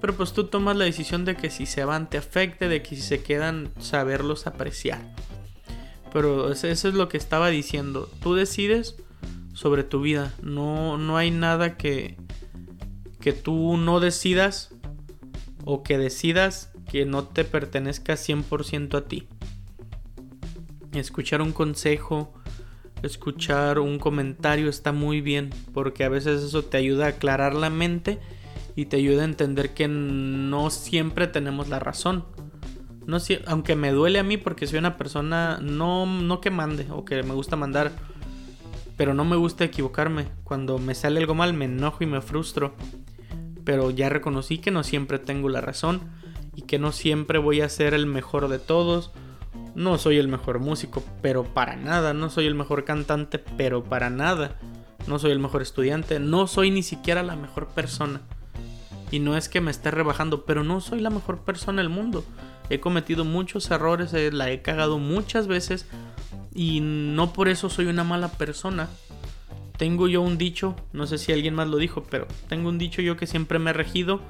Pero 0.00 0.14
pues 0.14 0.32
tú 0.32 0.44
tomas 0.44 0.76
la 0.76 0.84
decisión 0.84 1.24
de 1.24 1.36
que 1.36 1.50
si 1.50 1.66
se 1.66 1.84
van 1.84 2.08
te 2.08 2.18
afecte, 2.18 2.68
de 2.68 2.82
que 2.82 2.96
si 2.96 3.02
se 3.02 3.22
quedan, 3.22 3.70
saberlos 3.78 4.46
apreciar. 4.46 5.00
Pero 6.12 6.52
eso 6.52 6.66
es 6.68 6.94
lo 6.94 7.08
que 7.08 7.18
estaba 7.18 7.48
diciendo. 7.48 8.10
Tú 8.22 8.34
decides 8.34 8.96
sobre 9.52 9.84
tu 9.84 10.00
vida. 10.00 10.32
No, 10.42 10.98
no 10.98 11.16
hay 11.16 11.30
nada 11.30 11.76
que, 11.76 12.16
que 13.20 13.32
tú 13.32 13.76
no 13.76 14.00
decidas 14.00 14.70
o 15.64 15.82
que 15.82 15.98
decidas 15.98 16.72
que 16.90 17.06
no 17.06 17.24
te 17.24 17.44
pertenezca 17.44 18.14
100% 18.14 18.96
a 18.96 19.04
ti. 19.04 19.28
Escuchar 20.92 21.40
un 21.40 21.52
consejo, 21.52 22.34
escuchar 23.02 23.78
un 23.78 23.98
comentario 23.98 24.68
está 24.68 24.92
muy 24.92 25.20
bien, 25.20 25.50
porque 25.72 26.02
a 26.04 26.08
veces 26.08 26.42
eso 26.42 26.64
te 26.64 26.78
ayuda 26.78 27.06
a 27.06 27.10
aclarar 27.10 27.54
la 27.54 27.70
mente 27.70 28.18
y 28.74 28.86
te 28.86 28.96
ayuda 28.96 29.22
a 29.22 29.26
entender 29.26 29.74
que 29.74 29.86
no 29.86 30.70
siempre 30.70 31.28
tenemos 31.28 31.68
la 31.68 31.78
razón. 31.78 32.24
No, 33.06 33.18
aunque 33.46 33.76
me 33.76 33.92
duele 33.92 34.18
a 34.18 34.22
mí 34.22 34.36
porque 34.36 34.66
soy 34.66 34.78
una 34.78 34.96
persona 34.96 35.58
no, 35.62 36.06
no 36.06 36.40
que 36.40 36.50
mande 36.50 36.86
o 36.90 37.04
que 37.04 37.22
me 37.22 37.34
gusta 37.34 37.56
mandar, 37.56 37.92
pero 38.96 39.14
no 39.14 39.24
me 39.24 39.36
gusta 39.36 39.64
equivocarme. 39.64 40.26
Cuando 40.44 40.78
me 40.78 40.94
sale 40.94 41.20
algo 41.20 41.34
mal 41.34 41.52
me 41.54 41.64
enojo 41.66 42.04
y 42.04 42.06
me 42.06 42.20
frustro. 42.20 42.74
Pero 43.64 43.90
ya 43.90 44.08
reconocí 44.08 44.58
que 44.58 44.70
no 44.70 44.82
siempre 44.82 45.18
tengo 45.18 45.48
la 45.48 45.60
razón 45.60 46.10
y 46.56 46.62
que 46.62 46.78
no 46.78 46.92
siempre 46.92 47.38
voy 47.38 47.60
a 47.60 47.68
ser 47.68 47.94
el 47.94 48.06
mejor 48.06 48.48
de 48.48 48.58
todos. 48.58 49.12
No 49.74 49.98
soy 49.98 50.18
el 50.18 50.28
mejor 50.28 50.58
músico, 50.58 51.02
pero 51.22 51.44
para 51.44 51.76
nada. 51.76 52.14
No 52.14 52.30
soy 52.30 52.46
el 52.46 52.54
mejor 52.54 52.84
cantante, 52.84 53.38
pero 53.38 53.84
para 53.84 54.10
nada. 54.10 54.58
No 55.06 55.18
soy 55.18 55.32
el 55.32 55.38
mejor 55.38 55.62
estudiante, 55.62 56.20
no 56.20 56.46
soy 56.46 56.70
ni 56.70 56.82
siquiera 56.82 57.22
la 57.22 57.36
mejor 57.36 57.68
persona. 57.68 58.20
Y 59.10 59.18
no 59.18 59.36
es 59.36 59.48
que 59.48 59.60
me 59.60 59.70
esté 59.70 59.90
rebajando, 59.90 60.44
pero 60.44 60.62
no 60.62 60.80
soy 60.80 61.00
la 61.00 61.10
mejor 61.10 61.40
persona 61.40 61.82
del 61.82 61.90
mundo. 61.90 62.24
He 62.68 62.80
cometido 62.80 63.24
muchos 63.24 63.70
errores, 63.70 64.14
eh, 64.14 64.30
la 64.30 64.50
he 64.50 64.62
cagado 64.62 64.98
muchas 64.98 65.48
veces 65.48 65.86
y 66.54 66.80
no 66.80 67.32
por 67.32 67.48
eso 67.48 67.68
soy 67.68 67.86
una 67.86 68.04
mala 68.04 68.28
persona. 68.28 68.88
Tengo 69.80 70.08
yo 70.08 70.20
un 70.20 70.36
dicho, 70.36 70.76
no 70.92 71.06
sé 71.06 71.16
si 71.16 71.32
alguien 71.32 71.54
más 71.54 71.66
lo 71.66 71.78
dijo, 71.78 72.02
pero 72.02 72.26
tengo 72.50 72.68
un 72.68 72.76
dicho 72.76 73.00
yo 73.00 73.16
que 73.16 73.26
siempre 73.26 73.58
me 73.58 73.70
he 73.70 73.72
regido 73.72 74.20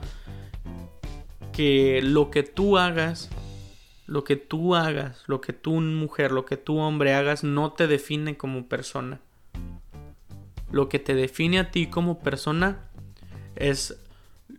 que 1.52 2.00
lo 2.04 2.30
que 2.30 2.44
tú 2.44 2.78
hagas, 2.78 3.30
lo 4.06 4.22
que 4.22 4.36
tú 4.36 4.76
hagas, 4.76 5.24
lo 5.26 5.40
que 5.40 5.52
tú 5.52 5.80
mujer, 5.80 6.30
lo 6.30 6.46
que 6.46 6.56
tú 6.56 6.78
hombre 6.78 7.14
hagas 7.14 7.42
no 7.42 7.72
te 7.72 7.88
define 7.88 8.36
como 8.36 8.68
persona. 8.68 9.18
Lo 10.70 10.88
que 10.88 11.00
te 11.00 11.16
define 11.16 11.58
a 11.58 11.72
ti 11.72 11.88
como 11.88 12.20
persona 12.20 12.88
es 13.56 13.98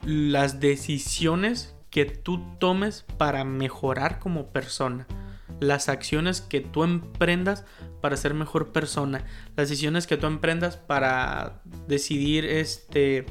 las 0.04 0.60
decisiones 0.60 1.74
que 1.90 2.04
tú 2.04 2.44
tomes 2.60 3.06
para 3.18 3.46
mejorar 3.46 4.20
como 4.20 4.48
persona. 4.48 5.08
Las 5.62 5.88
acciones 5.88 6.42
que 6.42 6.60
tú 6.60 6.84
emprendas 6.84 7.64
para 8.02 8.18
ser 8.18 8.34
mejor 8.34 8.72
persona. 8.72 9.24
Las 9.56 9.70
decisiones 9.70 10.08
que 10.08 10.18
tú 10.18 10.28
emprendas 10.28 10.78
para 10.78 11.62
decidir 11.88 12.46
este 12.46 13.26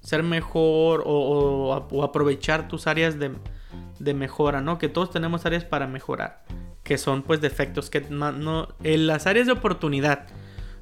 ser 0.00 0.22
mejor 0.22 1.02
o, 1.06 2.02
aprovechar 2.02 2.68
tus 2.68 2.86
áreas 2.86 3.16
de, 3.18 4.14
mejora, 4.14 4.60
¿no? 4.60 4.78
Que 4.78 4.88
todos 4.88 5.10
tenemos 5.10 5.44
áreas 5.46 5.64
para 5.64 5.86
mejorar. 5.86 6.44
Que 6.82 6.98
son 6.98 7.22
pues 7.22 7.40
defectos. 7.40 7.90
Que 7.90 7.98
en 7.98 9.06
las 9.06 9.26
áreas 9.26 9.46
de 9.46 9.52
oportunidad 9.52 10.26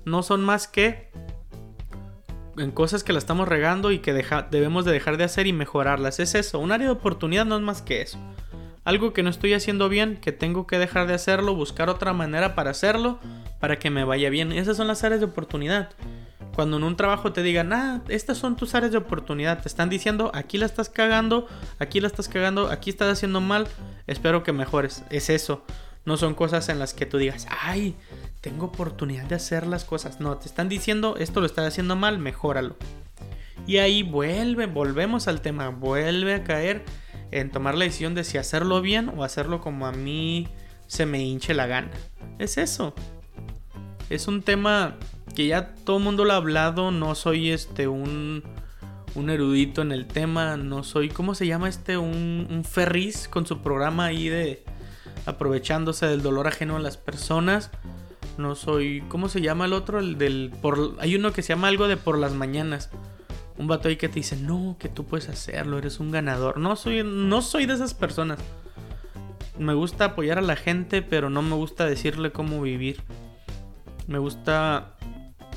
no 0.04 0.22
son 0.22 0.44
más 0.44 0.68
que 0.68 1.10
en 2.58 2.70
cosas 2.70 3.02
que 3.02 3.12
la 3.12 3.18
estamos 3.18 3.48
regando 3.48 3.92
y 3.92 4.00
que 4.00 4.12
debemos 4.50 4.84
de 4.84 4.92
dejar 4.92 5.16
de 5.16 5.24
hacer 5.24 5.46
y 5.46 5.52
mejorarlas. 5.52 6.20
Es 6.20 6.34
eso, 6.34 6.58
un 6.58 6.72
área 6.72 6.88
de 6.88 6.92
oportunidad 6.92 7.46
no 7.46 7.56
es 7.56 7.62
más 7.62 7.82
que 7.82 8.02
eso. 8.02 8.18
Algo 8.84 9.12
que 9.12 9.22
no 9.22 9.30
estoy 9.30 9.54
haciendo 9.54 9.88
bien, 9.88 10.16
que 10.16 10.32
tengo 10.32 10.66
que 10.66 10.78
dejar 10.78 11.06
de 11.06 11.14
hacerlo, 11.14 11.54
buscar 11.54 11.88
otra 11.88 12.12
manera 12.12 12.54
para 12.56 12.70
hacerlo, 12.70 13.20
para 13.60 13.78
que 13.78 13.90
me 13.90 14.04
vaya 14.04 14.28
bien. 14.28 14.50
Esas 14.50 14.76
son 14.76 14.88
las 14.88 15.04
áreas 15.04 15.20
de 15.20 15.26
oportunidad. 15.26 15.90
Cuando 16.54 16.76
en 16.76 16.82
un 16.82 16.96
trabajo 16.96 17.32
te 17.32 17.42
digan, 17.42 17.72
ah, 17.72 18.02
estas 18.08 18.38
son 18.38 18.56
tus 18.56 18.74
áreas 18.74 18.92
de 18.92 18.98
oportunidad, 18.98 19.62
te 19.62 19.68
están 19.68 19.88
diciendo, 19.88 20.30
aquí 20.34 20.58
la 20.58 20.66
estás 20.66 20.90
cagando, 20.90 21.46
aquí 21.78 22.00
la 22.00 22.08
estás 22.08 22.28
cagando, 22.28 22.70
aquí 22.70 22.90
estás 22.90 23.10
haciendo 23.10 23.40
mal, 23.40 23.68
espero 24.06 24.42
que 24.42 24.52
mejores. 24.52 25.04
Es 25.10 25.30
eso. 25.30 25.64
No 26.04 26.16
son 26.16 26.34
cosas 26.34 26.68
en 26.68 26.80
las 26.80 26.94
que 26.94 27.06
tú 27.06 27.18
digas, 27.18 27.46
ay, 27.62 27.94
tengo 28.40 28.66
oportunidad 28.66 29.24
de 29.24 29.36
hacer 29.36 29.66
las 29.66 29.84
cosas. 29.84 30.20
No, 30.20 30.36
te 30.36 30.46
están 30.48 30.68
diciendo, 30.68 31.14
esto 31.16 31.38
lo 31.38 31.46
estás 31.46 31.68
haciendo 31.68 31.94
mal, 31.94 32.18
mejóralo. 32.18 32.76
Y 33.66 33.78
ahí 33.78 34.02
vuelve, 34.02 34.66
volvemos 34.66 35.28
al 35.28 35.40
tema, 35.40 35.68
vuelve 35.68 36.34
a 36.34 36.42
caer 36.42 36.84
en 37.32 37.50
tomar 37.50 37.74
la 37.74 37.84
decisión 37.84 38.14
de 38.14 38.24
si 38.24 38.38
hacerlo 38.38 38.80
bien 38.80 39.10
o 39.16 39.24
hacerlo 39.24 39.60
como 39.60 39.86
a 39.86 39.92
mí 39.92 40.48
se 40.86 41.06
me 41.06 41.22
hinche 41.22 41.54
la 41.54 41.66
gana. 41.66 41.90
Es 42.38 42.58
eso. 42.58 42.94
Es 44.10 44.28
un 44.28 44.42
tema 44.42 44.96
que 45.34 45.48
ya 45.48 45.74
todo 45.74 45.96
el 45.96 46.04
mundo 46.04 46.24
lo 46.24 46.34
ha 46.34 46.36
hablado, 46.36 46.90
no 46.90 47.14
soy 47.14 47.50
este 47.50 47.88
un, 47.88 48.44
un 49.14 49.30
erudito 49.30 49.82
en 49.82 49.90
el 49.90 50.06
tema, 50.06 50.56
no 50.56 50.84
soy, 50.84 51.08
¿cómo 51.08 51.34
se 51.34 51.46
llama 51.46 51.68
este? 51.68 51.96
Un, 51.96 52.46
un 52.50 52.64
ferris 52.64 53.26
con 53.28 53.46
su 53.46 53.62
programa 53.62 54.04
ahí 54.06 54.28
de, 54.28 54.62
aprovechándose 55.26 56.06
del 56.06 56.22
dolor 56.22 56.46
ajeno 56.46 56.76
a 56.76 56.80
las 56.80 56.96
personas. 56.96 57.70
No 58.38 58.54
soy. 58.54 59.02
¿Cómo 59.08 59.28
se 59.28 59.40
llama 59.40 59.66
el 59.66 59.72
otro? 59.72 59.98
El 59.98 60.16
del. 60.18 60.52
Por, 60.62 60.96
hay 61.00 61.14
uno 61.14 61.32
que 61.32 61.42
se 61.42 61.50
llama 61.50 61.68
algo 61.68 61.88
de 61.88 61.96
por 61.96 62.18
las 62.18 62.32
mañanas. 62.32 62.90
Un 63.58 63.66
vato 63.66 63.88
ahí 63.88 63.96
que 63.96 64.08
te 64.08 64.16
dice, 64.16 64.36
no, 64.36 64.76
que 64.78 64.88
tú 64.88 65.04
puedes 65.04 65.28
hacerlo, 65.28 65.78
eres 65.78 66.00
un 66.00 66.10
ganador. 66.10 66.58
No 66.58 66.76
soy, 66.76 67.02
no 67.04 67.42
soy 67.42 67.66
de 67.66 67.74
esas 67.74 67.94
personas. 67.94 68.38
Me 69.58 69.74
gusta 69.74 70.06
apoyar 70.06 70.38
a 70.38 70.42
la 70.42 70.56
gente, 70.56 71.02
pero 71.02 71.30
no 71.30 71.42
me 71.42 71.54
gusta 71.54 71.84
decirle 71.84 72.32
cómo 72.32 72.62
vivir. 72.62 73.02
Me 74.06 74.18
gusta 74.18 74.94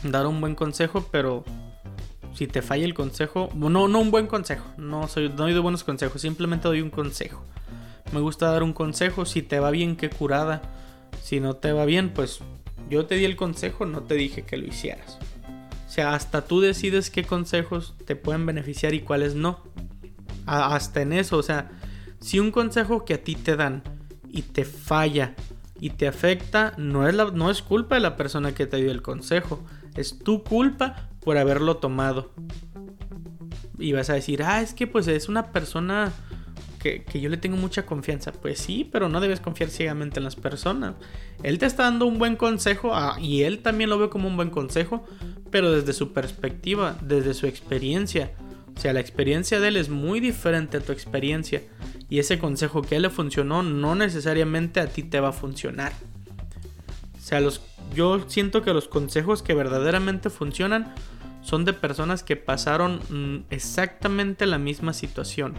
dar 0.04 0.28
un 0.28 0.42
buen 0.42 0.56
consejo, 0.56 1.08
pero 1.12 1.46
si 2.34 2.48
te 2.48 2.62
falla 2.62 2.84
el 2.84 2.94
consejo, 2.94 3.50
no, 3.56 3.88
no 3.88 4.00
un 4.00 4.12
buen 4.12 4.28
consejo, 4.28 4.66
no 4.78 5.08
soy, 5.08 5.30
no 5.30 5.36
doy 5.36 5.54
de 5.54 5.60
buenos 5.60 5.86
consejos, 5.86 6.22
simplemente 6.22 6.68
doy 6.68 6.82
un 6.82 6.90
consejo. 6.90 7.44
Me 8.12 8.20
gusta 8.20 8.52
dar 8.52 8.62
un 8.62 8.74
consejo, 8.74 9.26
si 9.26 9.42
te 9.42 9.60
va 9.60 9.72
bien, 9.72 9.96
qué 9.96 10.10
curada. 10.10 10.62
Si 11.22 11.40
no 11.40 11.56
te 11.56 11.72
va 11.72 11.86
bien, 11.86 12.12
pues 12.14 12.42
yo 12.90 13.06
te 13.06 13.16
di 13.16 13.26
el 13.26 13.36
consejo, 13.36 13.86
no 13.86 14.04
te 14.04 14.16
dije 14.16 14.44
que 14.44 14.58
lo 14.58 14.66
hicieras. 14.68 15.18
Sea, 15.96 16.14
hasta 16.14 16.42
tú 16.42 16.60
decides 16.60 17.10
qué 17.10 17.24
consejos 17.24 17.96
te 18.04 18.18
pueden 18.18 18.46
beneficiar 18.46 18.94
y 18.94 19.00
cuáles 19.00 19.34
no. 19.34 19.64
hasta 20.46 21.02
en 21.02 21.14
eso, 21.14 21.38
o 21.38 21.42
sea, 21.42 21.72
si 22.20 22.38
un 22.38 22.52
consejo 22.52 23.06
que 23.06 23.14
a 23.14 23.24
ti 23.24 23.36
te 23.36 23.56
dan 23.56 23.82
y 24.28 24.42
te 24.42 24.66
falla 24.66 25.36
y 25.80 25.92
te 25.92 26.10
afecta, 26.10 26.74
no 26.76 27.08
es, 27.08 27.16
la, 27.16 27.32
no 27.32 27.50
es 27.50 27.62
culpa 27.62 27.96
de 27.96 28.02
la 28.02 28.18
persona 28.18 28.54
que 28.54 28.66
te 28.66 28.76
dio 28.76 28.92
el 28.92 29.02
consejo, 29.02 29.64
es 29.96 30.20
tu 30.20 30.44
culpa 30.44 31.08
por 31.22 31.38
haberlo 31.38 31.78
tomado. 31.78 32.34
Y 33.80 33.94
vas 33.94 34.10
a 34.10 34.16
decir, 34.16 34.44
ah, 34.44 34.62
es 34.62 34.74
que 34.74 34.88
pues 34.88 35.08
es 35.08 35.30
una 35.30 35.54
persona 35.54 36.12
que, 37.06 37.20
yo 37.20 37.30
le 37.30 37.38
tengo 37.38 37.58
mucha 37.58 37.86
confianza. 37.86 38.32
Pues 38.32 38.60
sí, 38.60 38.88
pero 38.92 39.10
no 39.10 39.20
debes 39.20 39.40
confiar 39.40 39.70
ciegamente 39.70 40.20
en 40.20 40.24
las 40.24 40.36
personas. 40.36 40.96
Él 41.42 41.58
te 41.58 41.66
está 41.66 41.84
dando 41.84 42.06
un 42.06 42.20
buen 42.20 42.36
consejo 42.36 42.94
ah, 42.94 43.18
y 43.20 43.44
él 43.44 43.60
también 43.60 43.90
lo 43.90 43.98
ve 43.98 44.10
como 44.10 44.28
un 44.28 44.36
buen 44.36 44.50
consejo, 44.50 45.06
pero 45.52 45.72
desde 45.72 45.94
su 45.94 46.14
perspectiva, 46.14 46.98
desde 47.02 47.34
su 47.34 47.48
experiencia. 47.48 48.32
O 48.76 48.80
sea, 48.80 48.94
la 48.94 49.00
experiencia 49.00 49.60
de 49.60 49.70
él 49.70 49.78
es 49.78 49.90
muy 49.90 50.20
diferente 50.20 50.78
a 50.78 50.82
tu 50.82 50.92
experiencia. 50.92 51.62
Y 52.10 52.20
ese 52.20 52.40
consejo 52.40 52.82
que 52.82 52.96
a 52.96 52.98
él 52.98 53.04
le 53.04 53.10
funcionó 53.10 53.64
no 53.64 53.96
necesariamente 53.96 54.80
a 54.80 54.88
ti 54.88 55.04
te 55.04 55.20
va 55.20 55.30
a 55.30 55.34
funcionar. 55.34 55.94
O 57.18 57.22
sea, 57.22 57.40
los, 57.40 57.62
yo 57.96 58.26
siento 58.28 58.62
que 58.62 58.74
los 58.74 58.88
consejos 58.88 59.42
que 59.42 59.54
verdaderamente 59.54 60.30
funcionan 60.30 60.94
son 61.42 61.66
de 61.66 61.74
personas 61.74 62.24
que 62.24 62.36
pasaron 62.36 63.00
mm, 63.10 63.46
exactamente 63.50 64.46
la 64.46 64.58
misma 64.58 64.94
situación 64.94 65.56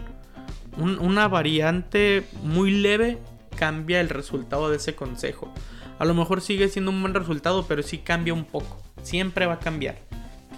una 0.77 1.27
variante 1.27 2.27
muy 2.43 2.71
leve 2.71 3.17
cambia 3.55 3.99
el 3.99 4.09
resultado 4.09 4.69
de 4.69 4.77
ese 4.77 4.95
consejo. 4.95 5.51
A 5.99 6.05
lo 6.05 6.13
mejor 6.13 6.41
sigue 6.41 6.69
siendo 6.69 6.91
un 6.91 7.01
buen 7.01 7.13
resultado, 7.13 7.65
pero 7.67 7.81
sí 7.81 7.97
cambia 7.99 8.33
un 8.33 8.45
poco. 8.45 8.83
Siempre 9.01 9.45
va 9.45 9.53
a 9.53 9.59
cambiar. 9.59 9.97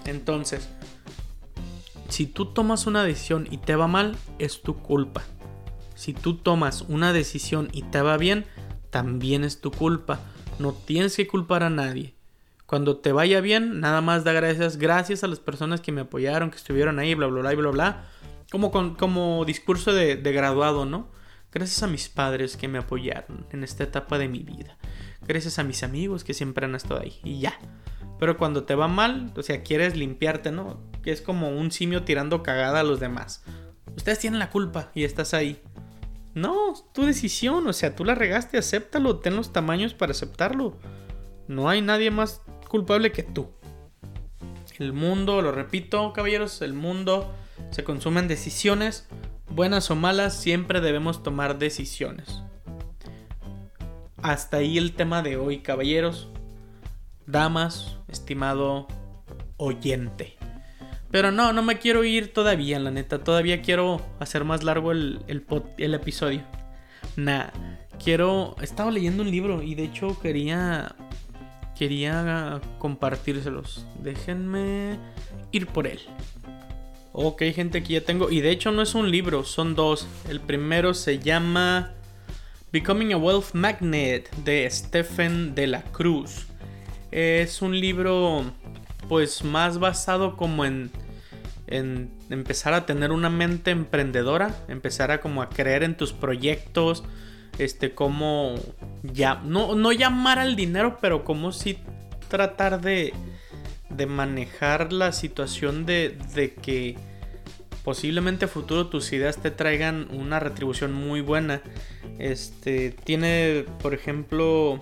Entonces, 0.05 0.69
si 2.09 2.25
tú 2.25 2.47
tomas 2.47 2.87
una 2.87 3.03
decisión 3.03 3.47
y 3.49 3.57
te 3.57 3.75
va 3.75 3.87
mal, 3.87 4.15
es 4.39 4.61
tu 4.61 4.75
culpa. 4.77 5.23
Si 5.95 6.13
tú 6.13 6.37
tomas 6.37 6.81
una 6.83 7.13
decisión 7.13 7.69
y 7.71 7.83
te 7.83 8.01
va 8.01 8.17
bien, 8.17 8.45
también 8.89 9.43
es 9.43 9.61
tu 9.61 9.71
culpa. 9.71 10.19
No 10.57 10.73
tienes 10.73 11.15
que 11.15 11.27
culpar 11.27 11.63
a 11.63 11.69
nadie. 11.69 12.15
Cuando 12.65 12.97
te 12.97 13.11
vaya 13.11 13.41
bien, 13.41 13.79
nada 13.79 14.01
más 14.01 14.23
da 14.23 14.31
gracias, 14.31 14.77
gracias 14.77 15.23
a 15.23 15.27
las 15.27 15.39
personas 15.39 15.81
que 15.81 15.91
me 15.91 16.01
apoyaron, 16.01 16.51
que 16.51 16.57
estuvieron 16.57 16.99
ahí, 16.99 17.15
bla, 17.15 17.27
bla, 17.27 17.41
bla, 17.41 17.55
bla, 17.55 17.69
bla 17.71 18.05
como, 18.51 18.71
como 18.97 19.45
discurso 19.45 19.93
de, 19.93 20.15
graduado, 20.15 20.85
¿no? 20.85 21.07
Gracias 21.51 21.81
a 21.83 21.87
mis 21.87 22.09
padres 22.09 22.57
que 22.57 22.67
me 22.67 22.77
apoyaron 22.77 23.45
en 23.51 23.63
esta 23.63 23.83
etapa 23.83 24.17
de 24.17 24.27
mi 24.27 24.39
vida. 24.39 24.77
Gracias 25.27 25.59
a 25.59 25.63
mis 25.63 25.83
amigos 25.83 26.23
que 26.23 26.33
siempre 26.33 26.65
han 26.65 26.75
estado 26.75 27.01
ahí. 27.01 27.19
Y 27.23 27.39
ya. 27.39 27.57
Pero 28.19 28.37
cuando 28.37 28.63
te 28.63 28.75
va 28.75 28.87
mal, 28.87 29.31
o 29.35 29.41
sea, 29.41 29.63
quieres 29.63 29.95
limpiarte, 29.95 30.51
¿no? 30.51 30.81
Que 31.01 31.11
es 31.11 31.21
como 31.21 31.49
un 31.49 31.71
simio 31.71 32.03
tirando 32.03 32.43
cagada 32.43 32.81
a 32.81 32.83
los 32.83 32.99
demás. 32.99 33.43
Ustedes 33.95 34.19
tienen 34.19 34.39
la 34.39 34.49
culpa 34.49 34.91
y 34.93 35.05
estás 35.05 35.33
ahí. 35.33 35.61
No, 36.35 36.73
tu 36.93 37.05
decisión, 37.05 37.65
o 37.67 37.73
sea, 37.73 37.95
tú 37.95 38.05
la 38.05 38.15
regaste, 38.15 38.57
acéptalo, 38.57 39.17
ten 39.19 39.35
los 39.35 39.51
tamaños 39.51 39.93
para 39.93 40.11
aceptarlo. 40.11 40.77
No 41.47 41.69
hay 41.69 41.81
nadie 41.81 42.11
más 42.11 42.41
culpable 42.67 43.11
que 43.11 43.23
tú. 43.23 43.49
El 44.77 44.93
mundo, 44.93 45.41
lo 45.41 45.51
repito, 45.51 46.13
caballeros, 46.13 46.61
el 46.61 46.73
mundo 46.73 47.33
se 47.71 47.83
consumen 47.83 48.29
decisiones, 48.29 49.07
buenas 49.49 49.91
o 49.91 49.95
malas, 49.95 50.39
siempre 50.39 50.79
debemos 50.79 51.21
tomar 51.21 51.59
decisiones. 51.59 52.41
Hasta 54.21 54.57
ahí 54.57 54.77
el 54.77 54.93
tema 54.93 55.21
de 55.21 55.35
hoy, 55.35 55.59
caballeros, 55.59 56.29
damas, 57.31 57.97
estimado 58.07 58.87
oyente. 59.57 60.37
Pero 61.11 61.31
no, 61.31 61.53
no 61.53 61.63
me 61.63 61.79
quiero 61.79 62.03
ir 62.03 62.33
todavía, 62.33 62.79
la 62.79 62.91
neta. 62.91 63.23
Todavía 63.23 63.61
quiero 63.61 64.01
hacer 64.19 64.43
más 64.43 64.63
largo 64.63 64.91
el, 64.91 65.21
el, 65.27 65.93
episodio. 65.93 66.43
Nah, 67.15 67.47
quiero... 68.03 68.55
Estaba 68.61 68.91
leyendo 68.91 69.23
un 69.23 69.31
libro 69.31 69.63
y 69.63 69.75
de 69.75 69.85
hecho 69.85 70.19
quería... 70.19 70.95
Quería 71.75 72.59
compartírselos. 72.77 73.85
Déjenme 74.03 74.99
ir 75.51 75.65
por 75.67 75.87
él. 75.87 75.99
Ok, 77.13 77.43
gente, 77.55 77.79
aquí 77.79 77.93
ya 77.93 78.01
tengo. 78.01 78.29
Y 78.29 78.41
de 78.41 78.51
hecho 78.51 78.71
no 78.71 78.81
es 78.81 78.95
un 78.95 79.09
libro, 79.09 79.45
son 79.45 79.75
dos. 79.75 80.05
El 80.27 80.41
primero 80.41 80.93
se 80.93 81.19
llama 81.19 81.93
Becoming 82.73 83.13
a 83.13 83.17
Wealth 83.17 83.53
Magnet 83.53 84.29
de 84.43 84.69
Stephen 84.69 85.55
de 85.55 85.67
la 85.67 85.81
Cruz. 85.83 86.48
Es 87.11 87.61
un 87.61 87.79
libro 87.79 88.43
pues 89.07 89.43
más 89.43 89.79
basado 89.79 90.37
como 90.37 90.65
en, 90.65 90.91
en 91.67 92.09
empezar 92.29 92.73
a 92.73 92.85
tener 92.85 93.11
una 93.11 93.29
mente 93.29 93.71
emprendedora, 93.71 94.55
empezar 94.67 95.11
a 95.11 95.19
como 95.19 95.41
a 95.41 95.49
creer 95.49 95.83
en 95.83 95.95
tus 95.95 96.13
proyectos, 96.13 97.03
este, 97.57 97.93
como 97.93 98.55
ya, 99.03 99.41
no, 99.43 99.75
no 99.75 99.91
llamar 99.91 100.39
al 100.39 100.55
dinero, 100.55 100.97
pero 101.01 101.23
como 101.23 101.51
si 101.51 101.77
tratar 102.27 102.81
de, 102.81 103.13
de 103.89 104.05
manejar 104.05 104.93
la 104.93 105.11
situación 105.11 105.85
de, 105.85 106.17
de 106.35 106.53
que 106.53 106.95
posiblemente 107.83 108.45
a 108.45 108.47
futuro 108.47 108.87
tus 108.87 109.11
ideas 109.13 109.37
te 109.37 109.51
traigan 109.51 110.07
una 110.11 110.39
retribución 110.39 110.93
muy 110.93 111.21
buena. 111.21 111.61
Este, 112.19 112.91
tiene, 112.91 113.65
por 113.81 113.93
ejemplo, 113.93 114.79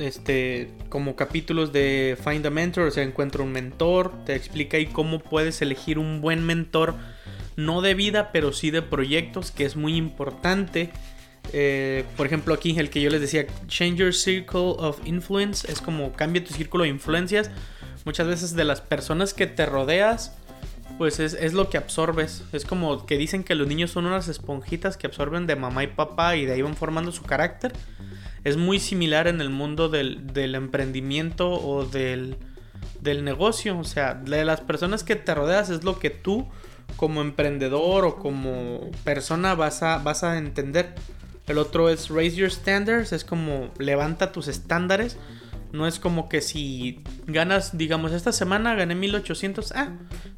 este, 0.00 0.70
como 0.88 1.16
capítulos 1.16 1.72
de 1.72 2.16
Find 2.22 2.44
a 2.46 2.50
Mentor, 2.50 2.88
o 2.88 2.90
sea, 2.90 3.04
encuentra 3.04 3.42
un 3.42 3.52
mentor, 3.52 4.12
te 4.24 4.34
explica 4.34 4.76
ahí 4.76 4.86
cómo 4.86 5.20
puedes 5.20 5.60
elegir 5.62 5.98
un 5.98 6.20
buen 6.20 6.44
mentor, 6.44 6.94
no 7.56 7.82
de 7.82 7.94
vida, 7.94 8.30
pero 8.32 8.52
sí 8.52 8.70
de 8.70 8.82
proyectos, 8.82 9.50
que 9.50 9.64
es 9.64 9.76
muy 9.76 9.96
importante. 9.96 10.90
Eh, 11.52 12.04
por 12.16 12.26
ejemplo, 12.26 12.54
aquí 12.54 12.78
el 12.78 12.90
que 12.90 13.00
yo 13.00 13.10
les 13.10 13.20
decía, 13.20 13.46
Change 13.66 13.96
Your 13.96 14.14
Circle 14.14 14.74
of 14.78 15.00
Influence, 15.04 15.70
es 15.70 15.80
como 15.80 16.12
cambia 16.12 16.44
tu 16.44 16.54
círculo 16.54 16.84
de 16.84 16.90
influencias. 16.90 17.50
Muchas 18.04 18.26
veces 18.26 18.54
de 18.54 18.64
las 18.64 18.80
personas 18.80 19.34
que 19.34 19.46
te 19.46 19.66
rodeas, 19.66 20.34
pues 20.96 21.20
es, 21.20 21.34
es, 21.34 21.52
lo 21.52 21.68
que 21.68 21.76
absorbes. 21.76 22.44
Es 22.52 22.64
como 22.64 23.04
que 23.04 23.18
dicen 23.18 23.44
que 23.44 23.54
los 23.54 23.66
niños 23.66 23.90
son 23.90 24.06
unas 24.06 24.28
esponjitas 24.28 24.96
que 24.96 25.06
absorben 25.06 25.46
de 25.46 25.56
mamá 25.56 25.84
y 25.84 25.88
papá 25.88 26.36
y 26.36 26.46
de 26.46 26.54
ahí 26.54 26.62
van 26.62 26.76
formando 26.76 27.12
su 27.12 27.22
carácter 27.22 27.72
es 28.44 28.56
muy 28.56 28.80
similar 28.80 29.26
en 29.28 29.40
el 29.40 29.50
mundo 29.50 29.88
del, 29.88 30.54
emprendimiento 30.54 31.50
o 31.50 31.84
del, 31.84 32.36
negocio. 33.02 33.78
O 33.78 33.84
sea, 33.84 34.14
de 34.14 34.44
las 34.44 34.60
personas 34.60 35.04
que 35.04 35.16
te 35.16 35.34
rodeas 35.34 35.70
es 35.70 35.84
lo 35.84 35.98
que 35.98 36.10
tú 36.10 36.48
como 36.96 37.20
emprendedor 37.20 38.04
o 38.04 38.16
como 38.16 38.90
persona 39.04 39.54
vas 39.54 39.82
a, 39.82 39.98
vas 39.98 40.24
a 40.24 40.38
entender. 40.38 40.94
El 41.46 41.58
otro 41.58 41.88
es 41.88 42.08
raise 42.08 42.36
your 42.36 42.50
standards, 42.50 43.12
es 43.12 43.24
como 43.24 43.70
levanta 43.78 44.32
tus 44.32 44.48
estándares. 44.48 45.16
No 45.72 45.86
es 45.86 46.00
como 46.00 46.28
que 46.28 46.40
si 46.40 47.04
ganas, 47.26 47.78
digamos, 47.78 48.10
esta 48.12 48.32
semana 48.32 48.74
gané 48.74 48.96
1800, 48.96 49.72
ah, 49.72 49.90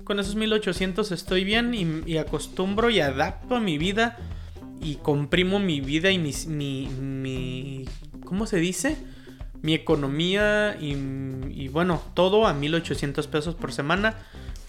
con 0.05 0.21
esos 0.21 0.35
1800 0.35 1.11
estoy 1.11 1.45
bien 1.45 1.73
y, 1.73 2.11
y 2.11 2.19
acostumbro 2.19 2.91
y 2.91 3.01
adapto 3.01 3.57
a 3.57 3.61
mi 3.61 3.79
vida 3.79 4.19
y 4.83 4.97
comprimo 4.97 5.61
mi 5.61 5.81
vida 5.81 6.11
y 6.11 6.19
mi, 6.19 6.33
mi, 6.89 7.85
¿cómo 8.25 8.47
se 8.47 8.57
dice? 8.59 8.97
Mi 9.63 9.75
economía 9.75 10.77
y, 10.81 11.69
bueno, 11.69 12.03
todo 12.15 12.47
a 12.47 12.53
1800 12.53 13.27
pesos 13.29 13.55
por 13.55 13.73
semana. 13.73 14.19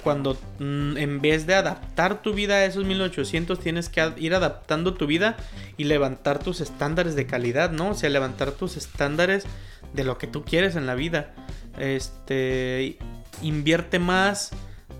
Cuando 0.03 0.38
mm, 0.59 0.97
en 0.97 1.22
vez 1.22 1.47
de 1.47 1.55
adaptar 1.55 2.22
tu 2.22 2.34
vida 2.34 2.55
a 2.55 2.66
esos 2.66 2.86
1800, 2.86 3.57
tienes 3.59 3.89
que 3.89 4.14
ir 4.18 4.36
adaptando 4.36 4.93
tu 4.93 5.07
vida 5.07 5.38
y 5.78 5.86
levantar 5.86 6.39
tus 6.39 6.61
estándares 6.61 7.16
de 7.16 7.26
calidad, 7.26 7.72
¿no? 7.72 7.91
O 7.91 7.93
sea, 7.95 8.09
levantar 8.09 8.51
tus 8.51 8.78
estándares 8.78 9.45
de 9.93 10.03
lo 10.03 10.18
que 10.18 10.28
tú 10.28 10.43
quieres 10.43 10.76
en 10.76 10.86
la 10.86 10.93
vida. 10.93 11.34
Este, 11.80 12.97
invierte 13.41 13.97
más 13.97 14.51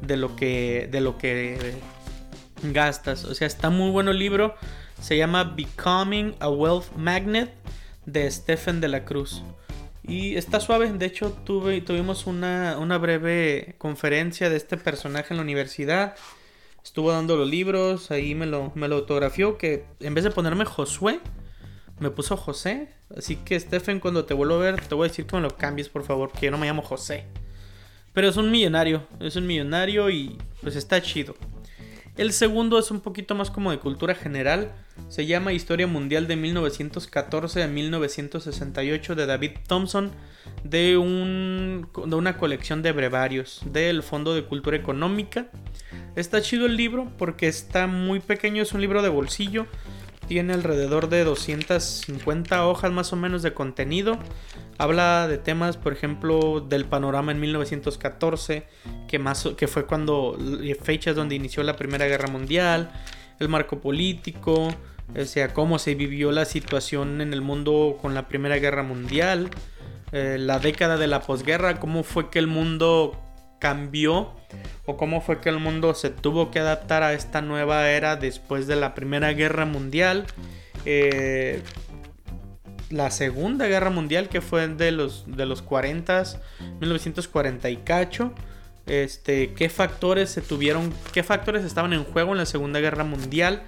de 0.02 0.18
lo 0.18 0.36
que, 0.36 0.88
de 0.92 1.02
lo 1.02 1.18
que 1.18 1.76
gastas. 2.64 3.26
O 3.26 3.36
sea, 3.36 3.46
está 3.46 3.70
muy 3.70 3.92
bueno 3.92 4.12
el 4.12 4.20
libro. 4.20 4.56
Se 5.04 5.18
llama 5.18 5.44
Becoming 5.44 6.34
a 6.40 6.48
Wealth 6.48 6.96
Magnet 6.96 7.54
de 8.06 8.32
Stephen 8.32 8.80
de 8.80 8.88
la 8.88 9.04
Cruz. 9.04 9.44
Y 10.02 10.38
está 10.38 10.62
suave, 10.62 10.94
de 10.94 11.06
hecho 11.06 11.34
tuve, 11.44 11.82
tuvimos 11.82 12.26
una, 12.26 12.78
breve 13.00 13.76
conferencia 13.80 14.50
de 14.50 14.56
este 14.56 14.78
personaje 14.78 15.34
en 15.34 15.38
la 15.40 15.44
universidad. 15.44 16.16
Estuvo 16.82 17.12
dando 17.12 17.36
los 17.36 17.50
libros, 17.50 18.12
ahí 18.12 18.34
me 18.34 18.46
lo, 18.46 18.72
me 18.76 18.88
lo 18.88 18.96
autografió, 18.96 19.58
que 19.58 19.84
en 20.00 20.14
vez 20.14 20.24
de 20.24 20.32
ponerme 20.32 20.64
Josué, 20.64 21.20
me 22.00 22.10
puso 22.10 22.38
José. 22.38 22.88
Así 23.14 23.36
que 23.36 23.60
Stephen, 23.60 24.00
cuando 24.00 24.24
te 24.24 24.34
vuelvo 24.34 24.56
a 24.56 24.60
ver, 24.60 24.80
te 24.88 24.96
voy 24.96 25.08
a 25.08 25.10
decir 25.10 25.26
que 25.26 25.36
me 25.36 25.42
lo 25.42 25.58
cambies, 25.58 25.90
por 25.90 26.06
favor, 26.06 26.32
que 26.32 26.46
yo 26.46 26.52
no 26.52 26.58
me 26.58 26.66
llamo 26.66 26.82
José. 26.82 27.26
Pero 28.14 28.30
es 28.30 28.38
un 28.38 28.50
millonario, 28.50 29.06
es 29.20 29.36
un 29.36 29.48
millonario 29.48 30.10
y 30.10 30.38
pues 30.62 30.78
está 30.78 31.02
chido. 31.02 31.36
El 32.16 32.32
segundo 32.32 32.78
es 32.78 32.92
un 32.92 33.00
poquito 33.00 33.34
más 33.34 33.50
como 33.50 33.72
de 33.72 33.80
cultura 33.80 34.14
general. 34.14 34.72
Se 35.10 35.26
llama 35.26 35.52
Historia 35.52 35.88
Mundial 35.88 36.28
de 36.28 36.36
1914 36.36 37.64
a 37.64 37.68
1968 37.68 39.16
de 39.16 39.26
David 39.26 39.52
Thompson 39.68 40.12
de, 40.64 40.92
de 40.92 42.16
una 42.16 42.38
colección 42.38 42.84
de 42.84 42.92
brevarios 42.92 43.62
del 43.66 44.04
Fondo 44.04 44.36
de 44.36 44.46
Cultura 44.46 44.78
Económica. 44.78 45.48
Está 46.16 46.40
chido 46.44 46.68
el 46.68 46.78
libro 46.78 47.12
porque 47.18 47.48
está 47.48 47.88
muy 47.88 48.20
pequeño, 48.20 48.62
es 48.62 48.74
un 48.74 48.82
libro 48.82 49.02
de 49.02 49.10
bolsillo. 49.10 49.66
Tiene 50.28 50.54
alrededor 50.54 51.10
de 51.10 51.24
250 51.24 52.68
hojas 52.68 52.92
más 52.92 53.12
o 53.12 53.16
menos 53.16 53.42
de 53.42 53.56
contenido. 53.56 54.20
Habla 54.84 55.30
de 55.30 55.38
temas, 55.38 55.78
por 55.78 55.94
ejemplo, 55.94 56.60
del 56.60 56.84
panorama 56.84 57.32
en 57.32 57.40
1914, 57.40 58.66
que, 59.08 59.18
más, 59.18 59.48
que 59.56 59.70
fue 59.70 59.86
cuando 59.86 60.38
fechas 60.82 61.16
donde 61.16 61.36
inició 61.36 61.64
la 61.64 61.78
Primera 61.78 62.06
Guerra 62.06 62.28
Mundial, 62.28 62.92
el 63.40 63.48
marco 63.48 63.80
político, 63.80 64.76
o 65.18 65.24
sea, 65.24 65.54
cómo 65.54 65.80
se 65.80 65.96
vivió 65.96 66.34
la 66.34 66.44
situación 66.44 67.22
en 67.22 67.32
el 67.32 67.40
mundo 67.40 67.98
con 68.02 68.14
la 68.14 68.28
Primera 68.28 68.58
Guerra 68.58 68.84
Mundial, 68.84 69.52
eh, 70.12 70.36
la 70.38 70.60
década 70.60 70.98
de 70.98 71.08
la 71.08 71.22
posguerra, 71.22 71.80
cómo 71.80 72.04
fue 72.04 72.30
que 72.30 72.40
el 72.40 72.48
mundo 72.48 73.18
cambió 73.60 74.34
o 74.86 74.98
cómo 74.98 75.22
fue 75.22 75.40
que 75.40 75.48
el 75.48 75.60
mundo 75.60 75.94
se 75.94 76.10
tuvo 76.10 76.52
que 76.52 76.60
adaptar 76.60 77.04
a 77.04 77.14
esta 77.14 77.42
nueva 77.42 77.90
era 77.90 78.18
después 78.18 78.68
de 78.68 78.76
la 78.76 78.96
Primera 78.96 79.32
Guerra 79.32 79.66
Mundial. 79.66 80.26
Eh, 80.84 81.64
la 82.90 83.12
Segunda 83.12 83.68
Guerra 83.68 83.90
Mundial, 83.90 84.30
que 84.30 84.42
fue 84.42 84.68
de 84.68 84.92
los, 84.92 85.26
de 85.28 85.46
los 85.46 85.62
40, 85.62 86.24
1940 86.80 87.70
y 87.70 87.78
cacho. 87.78 88.34
Este, 88.86 89.54
qué 89.54 89.70
factores 89.70 90.30
se 90.30 90.42
tuvieron, 90.42 90.94
qué 91.14 91.24
factores 91.24 91.64
estaban 91.64 91.94
en 91.94 92.04
juego 92.04 92.34
en 92.34 92.38
la 92.40 92.46
Segunda 92.46 92.80
Guerra 92.80 93.04
Mundial. 93.04 93.64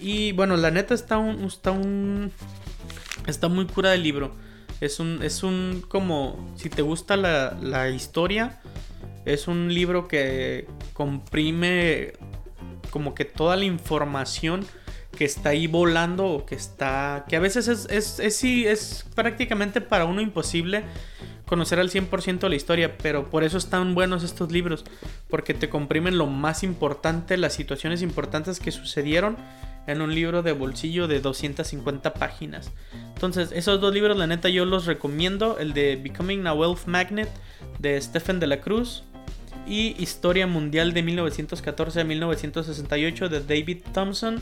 Y 0.00 0.32
bueno, 0.32 0.56
la 0.56 0.70
neta 0.70 0.94
está 0.94 1.18
un, 1.18 1.44
está 1.44 1.70
un, 1.70 2.32
está 3.26 3.48
muy 3.48 3.66
cura 3.66 3.90
del 3.90 4.02
libro. 4.02 4.34
Es 4.80 5.00
un, 5.00 5.22
es 5.22 5.42
un, 5.42 5.84
como, 5.88 6.54
si 6.56 6.70
te 6.70 6.82
gusta 6.82 7.16
la, 7.16 7.56
la 7.60 7.90
historia, 7.90 8.60
es 9.24 9.48
un 9.48 9.74
libro 9.74 10.08
que 10.08 10.66
comprime 10.92 12.12
como 12.90 13.14
que 13.14 13.24
toda 13.24 13.56
la 13.56 13.64
información 13.64 14.64
que 15.18 15.24
está 15.24 15.48
ahí 15.48 15.66
volando 15.66 16.26
o 16.26 16.46
que 16.46 16.54
está. 16.54 17.24
que 17.28 17.34
a 17.34 17.40
veces 17.40 17.66
es, 17.66 17.88
es, 17.90 18.20
es, 18.20 18.44
es 18.44 19.04
prácticamente 19.16 19.80
para 19.80 20.04
uno 20.04 20.20
imposible 20.20 20.84
conocer 21.44 21.80
al 21.80 21.90
100% 21.90 22.48
la 22.48 22.54
historia, 22.54 22.96
pero 22.98 23.28
por 23.28 23.42
eso 23.42 23.58
están 23.58 23.96
buenos 23.96 24.22
estos 24.22 24.52
libros, 24.52 24.84
porque 25.28 25.54
te 25.54 25.68
comprimen 25.68 26.18
lo 26.18 26.26
más 26.26 26.62
importante, 26.62 27.36
las 27.36 27.52
situaciones 27.52 28.00
importantes 28.00 28.60
que 28.60 28.70
sucedieron 28.70 29.36
en 29.88 30.02
un 30.02 30.14
libro 30.14 30.44
de 30.44 30.52
bolsillo 30.52 31.08
de 31.08 31.18
250 31.18 32.14
páginas. 32.14 32.70
Entonces, 33.14 33.50
esos 33.50 33.80
dos 33.80 33.92
libros, 33.92 34.16
la 34.16 34.28
neta, 34.28 34.48
yo 34.48 34.66
los 34.66 34.86
recomiendo: 34.86 35.58
el 35.58 35.72
de 35.72 35.96
Becoming 35.96 36.46
a 36.46 36.54
Wealth 36.54 36.86
Magnet 36.86 37.30
de 37.80 38.00
Stephen 38.00 38.38
de 38.38 38.46
la 38.46 38.60
Cruz 38.60 39.02
y 39.66 40.00
Historia 40.00 40.46
Mundial 40.46 40.92
de 40.92 41.02
1914 41.02 42.02
a 42.02 42.04
1968 42.04 43.28
de 43.28 43.40
David 43.40 43.78
Thompson 43.92 44.40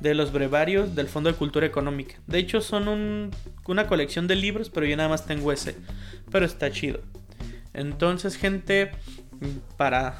de 0.00 0.14
los 0.14 0.32
brevarios 0.32 0.94
del 0.94 1.08
Fondo 1.08 1.30
de 1.30 1.36
Cultura 1.36 1.66
Económica. 1.66 2.16
De 2.26 2.38
hecho, 2.38 2.60
son 2.60 3.30
una 3.66 3.86
colección 3.86 4.26
de 4.26 4.36
libros, 4.36 4.70
pero 4.70 4.86
yo 4.86 4.96
nada 4.96 5.08
más 5.08 5.26
tengo 5.26 5.52
ese. 5.52 5.76
Pero 6.30 6.46
está 6.46 6.70
chido. 6.70 7.00
Entonces, 7.74 8.36
gente, 8.36 8.92
para 9.76 10.18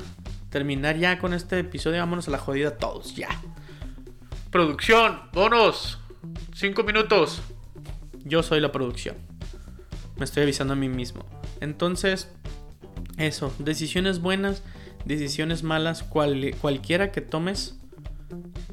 terminar 0.51 0.97
ya 0.97 1.18
con 1.18 1.35
este 1.35 1.59
episodio, 1.59 1.99
vámonos 1.99 2.29
a 2.29 2.31
la 2.31 2.39
jodida 2.39 2.76
todos, 2.76 3.14
ya. 3.14 3.29
Producción, 4.51 5.20
bonos, 5.33 5.99
5 6.55 6.83
minutos. 6.85 7.43
Yo 8.24 8.43
soy 8.43 8.61
la 8.61 8.72
producción. 8.72 9.16
Me 10.16 10.24
estoy 10.24 10.43
avisando 10.43 10.72
a 10.72 10.76
mí 10.76 10.89
mismo. 10.89 11.24
Entonces, 11.61 12.29
eso, 13.16 13.55
decisiones 13.59 14.20
buenas, 14.20 14.62
decisiones 15.05 15.62
malas, 15.62 16.03
cualquiera 16.03 17.12
que 17.12 17.20
tomes 17.20 17.79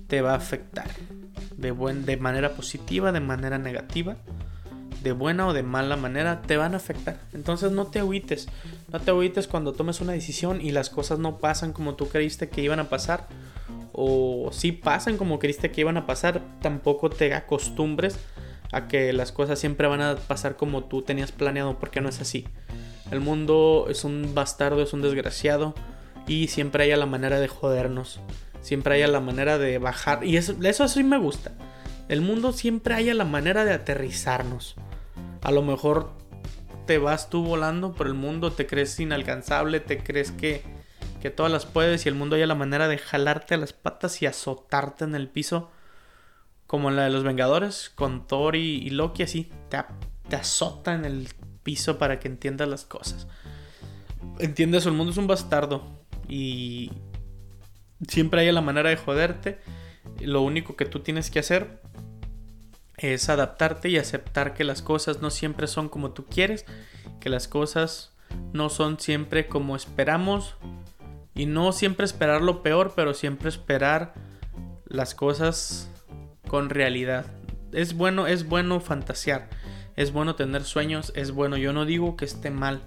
te 0.08 0.22
va 0.22 0.34
a 0.34 0.38
afectar. 0.38 0.88
De, 1.58 1.72
buen, 1.72 2.06
de 2.06 2.18
manera 2.18 2.53
positiva, 2.53 3.12
de 3.12 3.20
manera 3.20 3.58
negativa, 3.58 4.18
de 5.03 5.12
buena 5.12 5.47
o 5.47 5.53
de 5.53 5.64
mala 5.64 5.95
manera, 5.95 6.41
te 6.41 6.58
van 6.58 6.74
a 6.74 6.78
afectar. 6.78 7.20
Entonces 7.34 7.72
no 7.72 7.88
te 7.88 7.99
agüites. 7.99 8.47
No 8.91 8.99
te 8.99 9.12
agüites 9.12 9.47
cuando 9.47 9.74
tomes 9.74 10.01
una 10.01 10.14
decisión 10.14 10.62
y 10.62 10.72
las 10.72 10.89
cosas 10.89 11.20
no 11.20 11.38
pasan 11.38 11.74
como 11.74 11.95
tú 11.95 12.10
creíste 12.10 12.49
que 12.49 12.62
iban 12.62 12.80
a 12.80 12.89
pasar. 12.89 13.28
O 13.93 14.49
si 14.51 14.72
pasan 14.72 15.18
como 15.18 15.39
creíste 15.39 15.72
que 15.72 15.82
iban 15.82 15.97
a 15.97 16.06
pasar, 16.06 16.41
tampoco 16.62 17.10
te 17.10 17.34
acostumbres 17.34 18.20
a 18.72 18.88
que 18.88 19.14
las 19.14 19.32
cosas 19.32 19.60
siempre 19.60 19.88
van 19.88 20.01
a 20.01 20.16
pasar 20.16 20.58
como 20.58 20.84
tú 20.84 21.01
tenías 21.01 21.32
planeado, 21.32 21.80
porque 21.80 22.01
no 22.01 22.10
es 22.10 22.20
así. 22.20 22.45
El 23.12 23.22
mundo 23.22 23.86
es 23.89 24.03
un 24.03 24.34
bastardo, 24.34 24.82
es 24.82 24.91
un 24.91 25.01
desgraciado 25.01 25.76
y 26.28 26.47
siempre 26.47 26.84
haya 26.84 26.97
la 26.97 27.06
manera 27.06 27.39
de 27.39 27.47
jodernos. 27.47 28.20
Siempre 28.66 28.95
haya 28.95 29.07
la 29.07 29.20
manera 29.20 29.59
de 29.59 29.78
bajar. 29.78 30.24
Y 30.26 30.38
eso, 30.38 30.55
eso 30.63 30.88
sí 30.88 31.03
me 31.03 31.20
gusta. 31.20 31.51
El 32.09 32.22
mundo 32.22 32.51
siempre 32.51 32.95
haya 32.95 33.13
la 33.13 33.24
manera 33.24 33.63
de 33.63 33.72
aterrizarnos. 33.72 34.74
A 35.43 35.51
lo 35.51 35.61
mejor 35.61 36.13
te 36.88 36.97
vas 36.97 37.30
tú 37.30 37.43
volando 37.43 37.93
por 37.93 38.07
el 38.07 38.16
mundo, 38.16 38.53
te 38.53 38.66
crees 38.66 38.99
inalcanzable, 38.99 39.82
te 39.82 39.99
crees 39.99 40.32
que, 40.32 40.63
que 41.22 41.30
todas 41.30 41.51
las 41.51 41.68
puedes 41.68 42.07
y 42.07 42.09
el 42.09 42.16
mundo 42.16 42.38
haya 42.38 42.47
la 42.47 42.55
manera 42.55 42.88
de 42.88 42.97
jalarte 42.97 43.53
a 43.53 43.57
las 43.57 43.72
patas 43.72 44.24
y 44.24 44.26
azotarte 44.26 45.03
en 45.03 45.13
el 45.13 45.28
piso. 45.28 45.70
Como 46.66 46.89
en 46.89 46.95
la 46.95 47.03
de 47.03 47.11
los 47.11 47.24
Vengadores, 47.24 47.91
con 47.93 48.26
Thor 48.26 48.55
y, 48.55 48.89
Loki, 48.89 49.22
así 49.22 49.51
te, 49.70 49.78
te 50.28 50.38
azota 50.38 50.95
en 50.95 51.05
el 51.05 51.30
piso 51.61 51.99
para 51.99 52.18
que 52.18 52.30
entiendas 52.30 52.68
las 52.68 52.84
cosas. 52.84 53.28
Entiendes, 54.39 54.88
el 54.88 54.93
mundo 54.93 55.11
es 55.11 55.20
un 55.20 55.28
bastardo 55.28 55.84
y 56.28 56.89
siempre 58.08 58.41
hay 58.41 58.52
la 58.52 58.62
manera 58.62 58.89
de 58.89 58.98
joderte. 58.98 59.60
Lo 60.20 60.41
único 60.41 60.76
que 60.76 60.86
tú 60.86 61.00
tienes 61.00 61.32
que 61.32 61.39
hacer 61.39 61.82
es 62.98 63.30
adaptarte 63.30 63.89
y 63.89 63.98
aceptar 63.98 64.54
que 64.54 64.64
las 64.64 64.82
cosas 64.82 65.22
no 65.22 65.30
siempre 65.30 65.68
son 65.68 65.89
como 65.89 66.12
tú 66.12 66.26
quieres, 66.26 66.66
que 67.20 67.30
las 67.30 67.48
cosas 67.48 68.14
no 68.54 68.70
son 68.70 69.00
siempre 69.00 69.48
como 69.48 69.76
esperamos 69.76 70.56
y 71.34 71.46
no 71.46 71.72
siempre 71.72 72.06
esperar 72.06 72.41
lo 72.41 72.64
peor, 72.64 72.93
pero 72.96 73.14
siempre 73.14 73.50
esperar 73.50 74.14
las 74.86 75.16
cosas 75.16 75.89
con 76.48 76.70
realidad. 76.70 77.26
Es 77.74 77.96
bueno, 77.96 78.28
es 78.28 78.48
bueno 78.48 78.80
fantasear, 78.80 79.50
es 79.96 80.12
bueno 80.12 80.36
tener 80.36 80.64
sueños, 80.64 81.12
es 81.16 81.32
bueno, 81.32 81.58
yo 81.58 81.74
no 81.74 81.86
digo 81.86 82.16
que 82.16 82.26
esté 82.26 82.52
mal, 82.52 82.82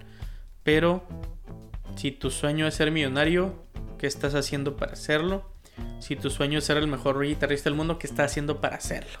pero 0.63 1.03
si 1.95 2.11
tu 2.11 2.31
sueño 2.31 2.65
es 2.65 2.73
ser 2.73 2.91
millonario, 2.91 3.63
¿qué 3.99 4.07
estás 4.07 4.33
haciendo 4.33 4.75
para 4.75 4.93
hacerlo? 4.93 5.45
Si 5.99 6.15
tu 6.15 6.31
sueño 6.31 6.57
es 6.57 6.65
ser 6.65 6.77
el 6.77 6.87
mejor 6.87 7.21
guitarrista 7.21 7.69
del 7.69 7.77
mundo, 7.77 7.99
¿qué 7.99 8.07
estás 8.07 8.31
haciendo 8.31 8.59
para 8.59 8.77
hacerlo? 8.77 9.19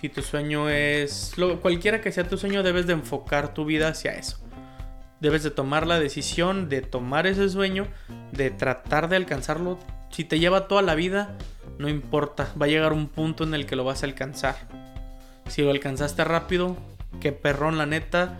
Si 0.00 0.08
tu 0.08 0.22
sueño 0.22 0.70
es 0.70 1.36
lo, 1.36 1.60
cualquiera 1.60 2.00
que 2.00 2.10
sea 2.10 2.26
tu 2.26 2.38
sueño, 2.38 2.62
debes 2.62 2.86
de 2.86 2.94
enfocar 2.94 3.52
tu 3.52 3.64
vida 3.64 3.88
hacia 3.88 4.12
eso. 4.12 4.38
Debes 5.20 5.42
de 5.42 5.50
tomar 5.50 5.86
la 5.86 6.00
decisión 6.00 6.68
de 6.68 6.80
tomar 6.80 7.26
ese 7.26 7.48
sueño, 7.48 7.86
de 8.32 8.50
tratar 8.50 9.08
de 9.08 9.16
alcanzarlo. 9.16 9.78
Si 10.10 10.24
te 10.24 10.38
lleva 10.40 10.66
toda 10.66 10.82
la 10.82 10.94
vida, 10.94 11.36
no 11.78 11.88
importa, 11.88 12.52
va 12.60 12.66
a 12.66 12.68
llegar 12.68 12.92
un 12.92 13.08
punto 13.08 13.44
en 13.44 13.54
el 13.54 13.66
que 13.66 13.76
lo 13.76 13.84
vas 13.84 14.02
a 14.02 14.06
alcanzar. 14.06 14.56
Si 15.48 15.62
lo 15.62 15.70
alcanzaste 15.70 16.24
rápido, 16.24 16.76
qué 17.20 17.30
perrón 17.30 17.78
la 17.78 17.86
neta, 17.86 18.38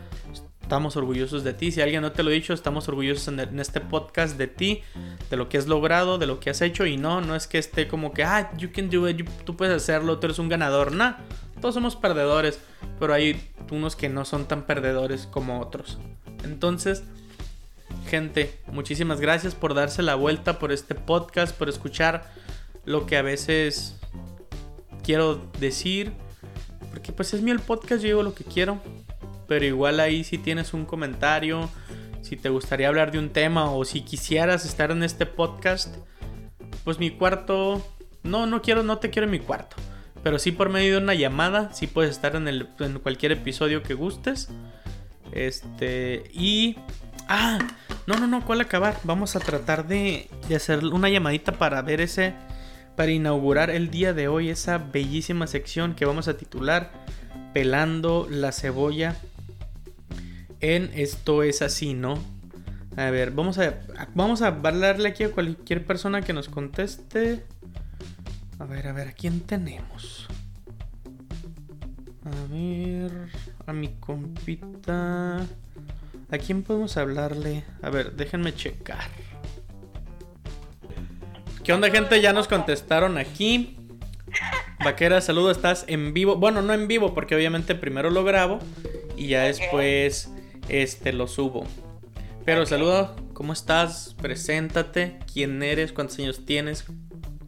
Estamos 0.63 0.97
orgullosos 0.97 1.45
de 1.45 1.53
ti. 1.53 1.71
Si 1.71 1.83
alguien 1.83 2.01
no 2.01 2.13
te 2.13 2.23
lo 2.23 2.31
ha 2.31 2.33
dicho, 2.33 2.55
estamos 2.55 2.89
orgullosos 2.89 3.29
en, 3.29 3.61
este 3.61 3.81
podcast 3.81 4.39
de 4.39 4.47
ti, 4.47 4.83
de 5.29 5.37
lo 5.37 5.49
que 5.49 5.59
has 5.59 5.67
logrado, 5.67 6.17
de 6.17 6.27
lo 6.27 6.41
que 6.41 6.49
has 6.49 6.63
hecho. 6.63 6.87
Y 6.87 6.97
no, 6.97 7.21
no 7.21 7.37
es 7.37 7.47
que 7.47 7.59
esté 7.59 7.89
como 7.89 8.15
que, 8.15 8.25
ah, 8.25 8.51
you 8.57 8.71
can 8.73 8.89
do 8.89 9.07
it, 9.09 9.29
tú 9.45 9.55
puedes 9.55 9.77
hacerlo, 9.77 10.19
tú 10.19 10.29
eres 10.29 10.39
un 10.39 10.49
ganador. 10.49 10.93
No, 10.93 11.15
todos 11.61 11.75
somos 11.75 11.97
perdedores, 11.97 12.59
pero 12.99 13.13
hay 13.13 13.51
unos 13.71 13.97
que 13.97 14.09
no 14.09 14.25
son 14.25 14.47
tan 14.47 14.63
perdedores 14.63 15.27
como 15.27 15.61
otros. 15.61 15.99
Entonces, 16.43 17.03
gente, 18.09 18.59
muchísimas 18.73 19.21
gracias 19.21 19.55
por 19.55 19.75
darse 19.75 20.03
la 20.03 20.15
vuelta 20.15 20.59
por 20.59 20.73
este 20.73 20.95
podcast, 20.95 21.55
por 21.55 21.69
escuchar 21.69 22.33
lo 22.87 23.05
que 23.05 23.19
a 23.19 23.23
veces 23.23 23.97
quiero 25.03 25.43
decir. 25.61 26.13
Porque 26.91 27.13
pues 27.13 27.35
es 27.35 27.43
mi 27.43 27.51
el 27.51 27.61
podcast, 27.61 28.03
yo 28.03 28.09
digo 28.09 28.23
lo 28.23 28.35
que 28.35 28.45
quiero 28.45 28.81
pero 29.47 29.64
igual 29.64 30.01
ahí 30.01 30.24
si 30.24 30.38
tienes 30.38 30.74
un 30.74 30.84
comentario, 30.84 31.68
si 32.20 32.36
te 32.36 32.49
gustaría 32.49 32.88
hablar 32.88 33.11
de 33.11 33.18
un 33.18 33.30
tema 33.30 33.70
o 33.70 33.84
si 33.84 34.03
quisieras 34.03 34.64
estar 34.64 34.90
en 34.90 35.03
este 35.03 35.26
podcast, 35.26 35.97
pues 36.84 36.99
mi 36.99 37.11
cuarto, 37.11 37.86
no, 38.22 38.47
no 38.47 38.62
quiero, 38.62 38.82
no 38.82 38.99
te 38.99 39.11
quiero 39.11 39.26
en 39.26 39.32
mi 39.32 39.40
cuarto, 39.40 39.76
pero 40.22 40.38
sí 40.38 40.53
por 40.53 40.68
medio 40.68 40.93
de 40.93 41.03
una 41.03 41.14
llamada, 41.14 41.72
sí 41.72 41.86
puedes 41.86 42.12
estar 42.12 42.36
en, 42.36 42.49
el, 42.49 42.68
en 42.80 42.99
cualquier 42.99 43.32
episodio 43.32 43.82
que 43.82 43.95
gustes. 43.95 44.49
Este, 45.32 46.24
y... 46.32 46.76
Ah, 47.28 47.59
no, 48.07 48.16
no, 48.16 48.26
no, 48.26 48.45
¿cuál 48.45 48.61
acabar? 48.61 48.99
Vamos 49.05 49.36
a 49.36 49.40
tratar 49.40 49.86
de, 49.86 50.28
de 50.49 50.57
hacer 50.57 50.84
una 50.84 51.09
llamadita 51.09 51.53
para 51.53 51.80
ver 51.80 52.01
ese, 52.01 52.34
para 52.97 53.12
inaugurar 53.12 53.70
el 53.70 53.90
día 53.90 54.12
de 54.12 54.28
hoy 54.28 54.51
esa 54.51 54.78
bellísima 54.78 55.47
sección 55.47 55.95
que 55.95 56.05
vamos 56.05 56.28
a 56.28 56.36
titular 56.36 56.90
Pelando 57.53 58.26
la 58.30 58.51
cebolla 58.51 59.16
en 60.63 60.91
Esto 60.95 61.43
es 61.43 61.61
así, 61.61 61.93
¿no? 61.93 62.19
A 62.97 63.11
ver, 63.11 63.31
vamos 63.33 63.59
a, 63.59 63.81
vamos 64.15 64.43
a 64.43 64.49
hablarle 64.49 65.09
aquí 65.09 65.25
a 65.25 65.31
cualquier 65.31 65.85
persona 65.85 66.23
que 66.23 66.33
nos 66.33 66.49
conteste. 66.49 67.43
A 68.59 68.65
ver, 68.65 68.87
a 68.87 68.93
ver, 68.93 69.09
¿a 69.09 69.13
quién 69.13 69.41
tenemos? 69.41 70.29
A 72.25 72.53
ver, 72.53 73.11
a 73.67 73.73
mi 73.73 73.89
compita. 73.99 75.39
¿A 76.31 76.39
quién 76.39 76.63
podemos 76.63 76.97
hablarle? 76.97 77.65
A 77.83 77.91
ver, 77.91 78.13
déjenme 78.13 78.55
checar. 78.55 79.09
¿Qué 81.65 81.73
onda, 81.73 81.91
gente? 81.91 82.21
Ya 82.21 82.33
nos 82.33 82.47
contestaron 82.49 83.19
aquí. 83.19 83.77
Vaquera, 84.85 85.21
saludo, 85.21 85.51
estás 85.51 85.85
en 85.89 86.13
vivo. 86.13 86.37
Bueno, 86.37 86.63
no 86.63 86.73
en 86.73 86.89
vivo, 86.89 87.15
porque 87.15 87.35
obviamente 87.35 87.75
primero 87.75 88.11
lo 88.11 88.25
grabo 88.25 88.59
y 89.17 89.29
ya 89.29 89.43
después 89.43 90.32
este 90.69 91.13
lo 91.13 91.27
subo. 91.29 91.67
Pero 92.45 92.67
saludo, 92.67 93.15
¿cómo 93.35 93.53
estás? 93.53 94.17
Preséntate, 94.21 95.19
quién 95.33 95.63
eres, 95.63 95.93
cuántos 95.93 96.19
años 96.19 96.45
tienes, 96.45 96.85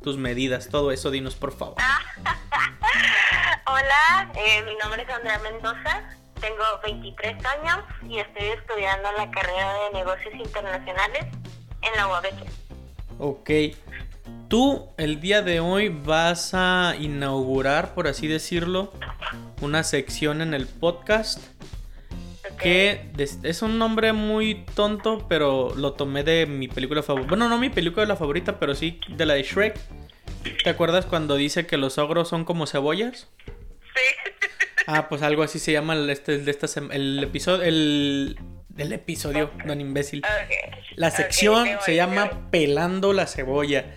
tus 0.02 0.18
medidas, 0.18 0.68
todo 0.68 0.92
eso, 0.92 1.10
dinos 1.10 1.34
por 1.34 1.56
favor. 1.56 1.76
Hola, 3.66 4.32
eh, 4.36 4.62
mi 4.64 4.76
nombre 4.76 5.02
es 5.02 5.08
Andrea 5.08 5.40
Mendoza, 5.40 6.08
tengo 6.40 6.62
23 6.84 7.44
años 7.44 7.84
y 8.08 8.18
estoy 8.18 8.46
estudiando 8.48 9.10
la 9.16 9.30
carrera 9.30 9.74
de 9.84 9.98
negocios 9.98 10.34
internacionales 10.34 11.24
en 11.82 11.96
la 11.96 12.08
UABC. 12.08 12.64
Ok, 13.18 13.50
tú 14.48 14.88
el 14.96 15.20
día 15.20 15.42
de 15.42 15.60
hoy 15.60 15.88
vas 15.88 16.52
a 16.54 16.94
inaugurar, 17.00 17.94
por 17.94 18.06
así 18.06 18.28
decirlo, 18.28 18.92
una 19.60 19.82
sección 19.82 20.40
en 20.42 20.54
el 20.54 20.66
podcast 20.66 21.40
que 22.58 23.10
es 23.42 23.62
un 23.62 23.78
nombre 23.78 24.12
muy 24.12 24.64
tonto, 24.74 25.26
pero 25.28 25.74
lo 25.76 25.92
tomé 25.92 26.24
de 26.24 26.46
mi 26.46 26.68
película 26.68 27.02
favorita. 27.02 27.28
Bueno, 27.28 27.48
no 27.48 27.58
mi 27.58 27.70
película 27.70 28.16
favorita, 28.16 28.58
pero 28.58 28.74
sí 28.74 29.00
de 29.08 29.26
la 29.26 29.34
de 29.34 29.42
Shrek. 29.42 29.78
¿Te 30.62 30.70
acuerdas 30.70 31.06
cuando 31.06 31.36
dice 31.36 31.66
que 31.66 31.76
los 31.76 31.98
ogros 31.98 32.28
son 32.28 32.44
como 32.44 32.66
cebollas? 32.66 33.28
Sí. 33.46 34.30
Ah, 34.86 35.08
pues 35.08 35.22
algo 35.22 35.42
así 35.42 35.58
se 35.58 35.72
llama 35.72 35.94
el, 35.94 36.10
este, 36.10 36.34
el, 36.34 36.46
este, 36.46 36.66
el 36.92 37.24
episodio. 37.24 37.62
El, 37.62 38.38
el 38.76 38.92
episodio, 38.92 39.50
don 39.64 39.80
imbécil. 39.80 40.22
La 40.96 41.10
sección 41.10 41.66
se 41.84 41.94
llama 41.94 42.50
Pelando 42.50 43.12
la 43.12 43.26
cebolla. 43.26 43.94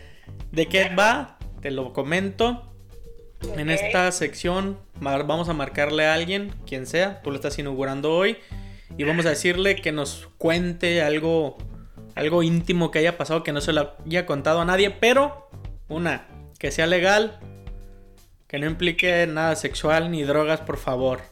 ¿De 0.51 0.68
qué 0.68 0.89
va? 0.95 1.39
Te 1.62 1.72
lo 1.72 1.93
comento. 1.93 2.74
En 3.55 3.70
esta 3.70 4.12
sección 4.12 4.80
vamos 4.99 5.49
a 5.49 5.53
marcarle 5.53 6.05
a 6.05 6.13
alguien, 6.13 6.53
quien 6.65 6.85
sea, 6.85 7.21
tú 7.21 7.31
lo 7.31 7.35
estás 7.35 7.59
inaugurando 7.59 8.13
hoy, 8.13 8.37
y 8.97 9.03
vamos 9.03 9.25
a 9.25 9.29
decirle 9.29 9.75
que 9.75 9.91
nos 9.91 10.29
cuente 10.37 11.01
algo, 11.01 11.57
algo 12.15 12.43
íntimo 12.43 12.91
que 12.91 12.99
haya 12.99 13.17
pasado 13.17 13.43
que 13.43 13.51
no 13.51 13.59
se 13.61 13.73
lo 13.73 13.95
haya 14.05 14.25
contado 14.25 14.61
a 14.61 14.65
nadie, 14.65 14.91
pero 14.91 15.49
una, 15.87 16.27
que 16.59 16.71
sea 16.71 16.87
legal, 16.87 17.39
que 18.47 18.59
no 18.59 18.65
implique 18.65 19.27
nada 19.27 19.55
sexual 19.55 20.11
ni 20.11 20.23
drogas, 20.23 20.61
por 20.61 20.77
favor. 20.77 21.21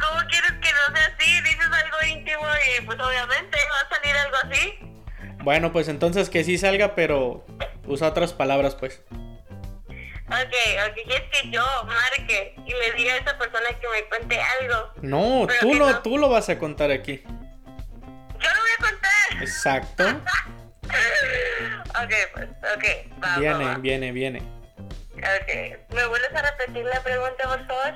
¿Cómo 0.00 0.20
quieres 0.28 0.52
que 0.52 0.70
no 0.70 0.96
sea 0.96 1.14
así? 1.14 1.40
Dices 1.42 1.66
algo 1.66 1.96
íntimo 2.08 2.42
y 2.78 2.82
pues 2.86 2.98
obviamente 3.00 3.58
va 3.72 3.80
a 3.80 3.88
salir 3.94 4.16
algo 4.16 4.36
así. 4.44 4.74
Bueno, 5.42 5.72
pues 5.72 5.88
entonces 5.88 6.30
que 6.30 6.44
sí 6.44 6.58
salga, 6.58 6.94
pero 6.94 7.44
usa 7.86 8.08
otras 8.08 8.32
palabras, 8.32 8.74
pues. 8.74 9.02
Ok, 10.28 10.54
ok, 10.90 10.98
es 11.06 11.22
que 11.30 11.50
yo 11.50 11.64
marque 11.84 12.54
y 12.66 12.70
le 12.70 12.92
diga 12.96 13.14
a 13.14 13.16
esa 13.18 13.38
persona 13.38 13.68
que 13.80 13.88
me 13.88 14.08
cuente 14.08 14.40
algo. 14.40 14.92
No, 15.00 15.46
tú 15.60 15.74
lo, 15.74 16.02
tú 16.02 16.18
lo 16.18 16.28
vas 16.28 16.48
a 16.48 16.58
contar 16.58 16.90
aquí. 16.90 17.22
Yo 17.24 18.48
lo 18.50 18.60
voy 18.60 18.70
a 18.76 18.82
contar. 18.82 19.42
Exacto. 19.42 20.04
ok, 22.02 22.12
pues, 22.34 22.48
ok. 22.74 23.22
Va, 23.22 23.38
viene, 23.38 23.76
viene, 23.78 24.12
viene. 24.12 24.38
Ok, 25.14 25.94
¿me 25.94 26.06
vuelves 26.06 26.34
a 26.34 26.42
repetir 26.42 26.84
la 26.84 27.00
pregunta, 27.02 27.44
por 27.44 27.66
favor? 27.66 27.94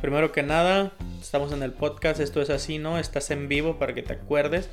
Primero 0.00 0.32
que 0.32 0.42
nada, 0.42 0.90
estamos 1.20 1.52
en 1.52 1.62
el 1.62 1.72
podcast, 1.72 2.18
esto 2.20 2.42
es 2.42 2.50
así, 2.50 2.78
¿no? 2.78 2.98
Estás 2.98 3.30
en 3.30 3.48
vivo 3.48 3.78
para 3.78 3.94
que 3.94 4.02
te 4.02 4.14
acuerdes. 4.14 4.68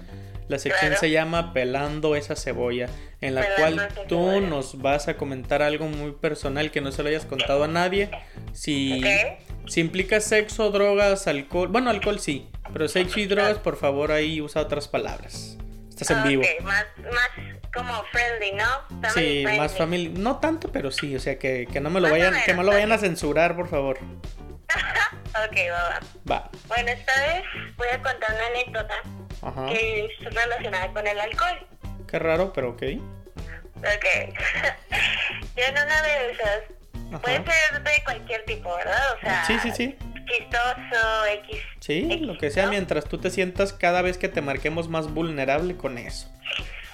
La 0.47 0.59
sección 0.59 0.95
se 0.97 1.09
llama 1.09 1.53
Pelando 1.53 2.15
esa 2.15 2.35
cebolla, 2.35 2.87
en 3.21 3.33
la 3.33 3.45
cual 3.55 3.87
tú 4.07 4.41
nos 4.41 4.79
vas 4.81 5.07
a 5.07 5.17
comentar 5.17 5.63
algo 5.63 5.87
muy 5.87 6.11
personal 6.11 6.69
que 6.69 6.81
no 6.81 6.91
se 6.91 7.01
lo 7.01 7.09
hayas 7.09 7.25
contado 7.25 7.63
a 7.63 7.67
nadie. 7.67 8.11
Si, 8.53 9.01
si 9.67 9.81
implica 9.81 10.19
sexo, 10.19 10.69
drogas, 10.69 11.27
alcohol, 11.27 11.69
bueno, 11.69 11.89
alcohol 11.89 12.19
sí, 12.19 12.49
Pero 12.71 12.87
sexo 12.87 13.19
y 13.19 13.25
drogas, 13.25 13.57
por 13.57 13.75
favor, 13.77 14.11
ahí 14.11 14.39
usa 14.41 14.61
otras 14.61 14.87
palabras. 14.87 15.57
Estás 15.89 16.11
en 16.11 16.23
vivo. 16.23 16.43
Más, 16.61 16.85
más 17.11 17.29
como 17.73 18.03
friendly, 18.11 18.51
¿no? 18.51 18.65
Family 18.89 19.09
Sí, 19.13 19.41
friendly. 19.43 19.57
más 19.57 19.77
familia. 19.77 20.11
No 20.15 20.39
tanto, 20.39 20.71
pero 20.71 20.91
sí. 20.91 21.15
O 21.15 21.19
sea, 21.19 21.39
que, 21.39 21.67
que 21.71 21.79
no 21.79 21.89
me 21.89 22.01
lo 22.01 22.09
vayan, 22.09 22.31
menos, 22.31 22.45
que 22.45 22.53
no 22.53 22.63
lo 22.63 22.71
vayan 22.71 22.91
a 22.91 22.97
censurar, 22.97 23.55
por 23.55 23.69
favor. 23.69 23.97
ok, 25.29 25.57
va, 25.71 25.89
va. 25.89 25.99
Va. 26.29 26.49
Bueno, 26.67 26.89
esta 26.91 27.13
vez 27.21 27.43
voy 27.77 27.87
a 27.93 28.01
contar 28.01 28.35
una 28.35 28.45
anécdota 28.47 28.93
Ajá. 29.45 29.65
que 29.67 30.05
es 30.05 30.33
relacionada 30.33 30.91
con 30.91 31.05
el 31.07 31.19
alcohol. 31.19 31.67
Qué 32.09 32.19
raro, 32.19 32.51
pero 32.53 32.69
ok. 32.71 32.83
Ok. 33.77 34.05
Yo 35.55 35.63
en 35.63 35.73
una 35.73 36.01
de 36.01 36.31
esas, 36.31 36.59
puede 37.21 37.37
Ajá. 37.37 37.45
ser 37.71 37.83
de 37.83 37.91
cualquier 38.03 38.43
tipo, 38.45 38.75
¿verdad? 38.75 39.13
O 39.15 39.19
sea, 39.21 39.45
Sí, 39.45 39.57
sí, 39.59 39.71
sí. 39.71 39.95
chistoso, 40.27 41.25
X. 41.43 41.57
Sí, 41.79 42.07
X, 42.11 42.21
lo 42.21 42.37
que 42.37 42.49
sea, 42.51 42.65
¿no? 42.65 42.71
mientras 42.71 43.05
tú 43.05 43.19
te 43.19 43.29
sientas 43.29 43.73
cada 43.73 44.01
vez 44.01 44.17
que 44.17 44.27
te 44.29 44.41
marquemos 44.41 44.89
más 44.89 45.13
vulnerable 45.13 45.77
con 45.77 45.97
eso. 45.97 46.27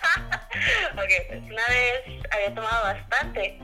ok, 0.94 1.10
pues 1.28 1.42
una 1.44 1.68
vez 1.70 2.24
había 2.32 2.54
tomado 2.54 2.84
bastante. 2.84 3.58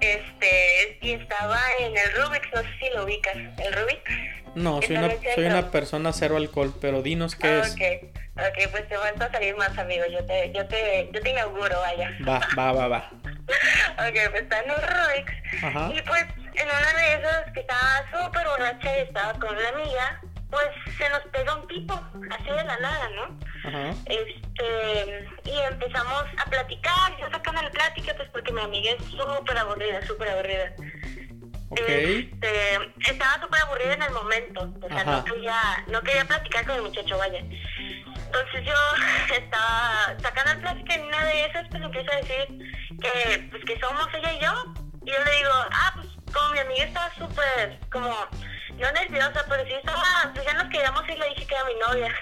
Este, 0.00 0.98
y 1.02 1.12
estaba 1.12 1.60
en 1.80 1.96
el 1.96 2.12
Rubik's, 2.14 2.48
no 2.54 2.62
sé 2.62 2.68
si 2.78 2.90
lo 2.94 3.04
ubicas. 3.04 3.34
¿El 3.36 3.72
Rubik's? 3.72 4.12
No, 4.54 4.80
soy 4.82 4.96
una, 4.96 5.10
soy 5.34 5.44
una 5.46 5.70
persona 5.70 6.12
cero 6.12 6.36
alcohol, 6.36 6.74
pero 6.80 7.02
dinos 7.02 7.36
qué 7.36 7.48
Ah, 7.48 7.58
es. 7.64 7.72
ok, 7.74 7.80
ok, 8.36 8.70
pues 8.70 8.88
te 8.88 8.96
vuelvo 8.96 9.24
a 9.24 9.30
salir 9.30 9.56
más, 9.56 9.76
amigo. 9.78 10.04
Yo 10.10 10.24
te, 10.24 10.52
yo 10.52 10.66
te, 10.66 11.10
yo 11.12 11.20
te 11.20 11.30
inauguro, 11.30 11.78
vaya. 11.80 12.10
Va, 12.26 12.40
va, 12.56 12.72
va, 12.72 12.88
va. 12.88 13.10
Ok, 13.98 14.14
pues 14.30 14.42
está 14.42 14.60
en 14.60 14.70
un 14.70 14.76
Rubik's. 14.76 15.64
Ajá. 15.64 15.90
Y 15.94 16.02
pues 16.02 16.24
en 16.54 16.66
una 16.68 17.00
de 17.00 17.14
esas 17.14 17.52
que 17.52 17.60
estaba 17.60 18.04
súper 18.12 18.46
borracha 18.46 18.98
y 18.98 19.00
estaba 19.02 19.32
con 19.34 19.56
una 19.56 19.68
amiga, 19.70 20.20
pues 20.50 20.66
se 20.96 21.08
nos 21.10 21.20
pega 21.30 21.54
un 21.54 21.66
tipo, 21.66 21.94
así 22.30 22.44
de 22.44 22.64
la 22.64 22.78
nada, 22.78 23.08
¿no? 23.10 23.38
Ajá. 23.68 23.90
Este, 24.06 25.28
y 25.44 25.58
empezamos 25.70 26.24
a 26.38 26.44
platicar, 26.48 27.16
yo 27.20 27.28
sacando 27.30 27.62
la 27.62 27.70
plática, 27.70 28.14
pues 28.16 28.28
porque 28.30 28.52
mi 28.52 28.60
amiga 28.62 28.92
es 28.92 29.04
súper 29.04 29.58
aburrida, 29.58 30.06
súper 30.06 30.28
aburrida. 30.30 30.72
Ok. 31.70 31.80
Este, 31.86 32.92
estaba 33.10 33.42
súper 33.42 33.60
aburrida 33.62 33.92
en 33.94 34.02
el 34.02 34.12
momento, 34.12 34.72
o 34.82 34.88
sea, 34.88 35.00
Ajá. 35.02 35.16
no 35.18 35.24
quería, 35.24 35.60
no 35.88 36.00
quería 36.00 36.24
platicar 36.24 36.66
con 36.66 36.76
el 36.76 36.82
muchacho, 36.82 37.18
vaya. 37.18 37.40
Entonces 37.40 38.64
yo 38.64 38.74
estaba 39.34 40.14
sacando 40.22 40.54
la 40.54 40.60
plática 40.60 40.94
en 40.94 41.06
una 41.06 41.24
de 41.24 41.44
esas, 41.44 41.68
pues 41.68 41.82
empiezo 41.82 42.12
a 42.12 42.16
decir 42.16 42.46
que, 43.00 43.48
pues 43.50 43.64
que 43.64 43.80
somos 43.80 44.06
ella 44.14 44.32
y 44.32 44.40
yo. 44.40 44.52
Y 45.04 45.10
yo 45.12 45.24
le 45.24 45.30
digo, 45.36 45.50
ah, 45.70 45.92
pues 45.94 46.17
como 46.32 46.50
mi 46.50 46.58
amiga 46.60 46.84
estaba 46.84 47.14
súper, 47.14 47.78
como, 47.90 48.08
no 48.76 48.92
nerviosa, 48.92 49.44
pero 49.48 49.64
sí 49.64 49.72
estaba, 49.74 50.30
pues 50.34 50.44
ya 50.46 50.52
nos 50.54 50.68
queríamos 50.70 51.02
y 51.08 51.14
le 51.16 51.28
dije 51.30 51.46
que 51.46 51.54
era 51.54 51.64
mi 51.64 51.74
novia. 51.74 52.14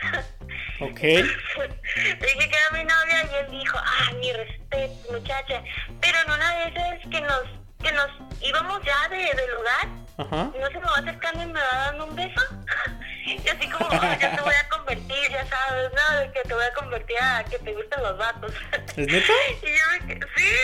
Ok. 0.81 1.01
Le 1.97 2.17
dije 2.17 2.49
que 2.51 2.57
era 2.57 2.71
mi 2.73 2.85
novia 2.85 3.25
y 3.33 3.35
él 3.37 3.51
dijo, 3.51 3.79
ah, 3.79 4.13
mi 4.21 4.33
respeto, 4.33 5.13
muchacha. 5.13 5.63
Pero 6.01 6.19
en 6.27 6.31
una 6.31 6.55
de 6.55 6.69
esas 6.69 7.01
que 7.11 7.21
nos, 7.23 7.43
que 7.83 7.93
nos 7.93 8.09
íbamos 8.43 8.83
ya 8.85 9.09
de, 9.09 9.17
del 9.17 9.55
lugar, 9.57 9.89
Ajá. 10.19 10.51
no 10.59 10.67
se 10.69 10.75
me 10.75 10.81
va 10.87 10.97
acercando 10.99 11.43
y 11.43 11.47
me 11.47 11.61
va 11.61 11.77
dando 11.87 12.05
un 12.07 12.17
beso. 12.17 12.41
Y 13.27 13.49
así 13.49 13.69
como, 13.71 13.89
"Ah, 13.91 14.17
yo 14.21 14.31
te 14.37 14.41
voy 14.41 14.55
a 14.55 14.69
convertir, 14.69 15.31
ya 15.33 15.45
sabes, 15.49 15.91
¿no? 15.93 16.17
De 16.21 16.31
que 16.33 16.43
te 16.43 16.55
voy 16.55 16.65
a 16.65 16.73
convertir 16.75 17.17
a 17.21 17.43
que 17.43 17.59
te 17.59 17.73
gusten 17.73 18.01
los 18.05 18.17
vatos. 18.19 18.53
¿Es 18.97 19.07
neta? 19.09 19.33
Y 19.63 19.67
yo 19.67 19.85
me 19.91 20.07
quedé, 20.15 20.27
sí. 20.37 20.57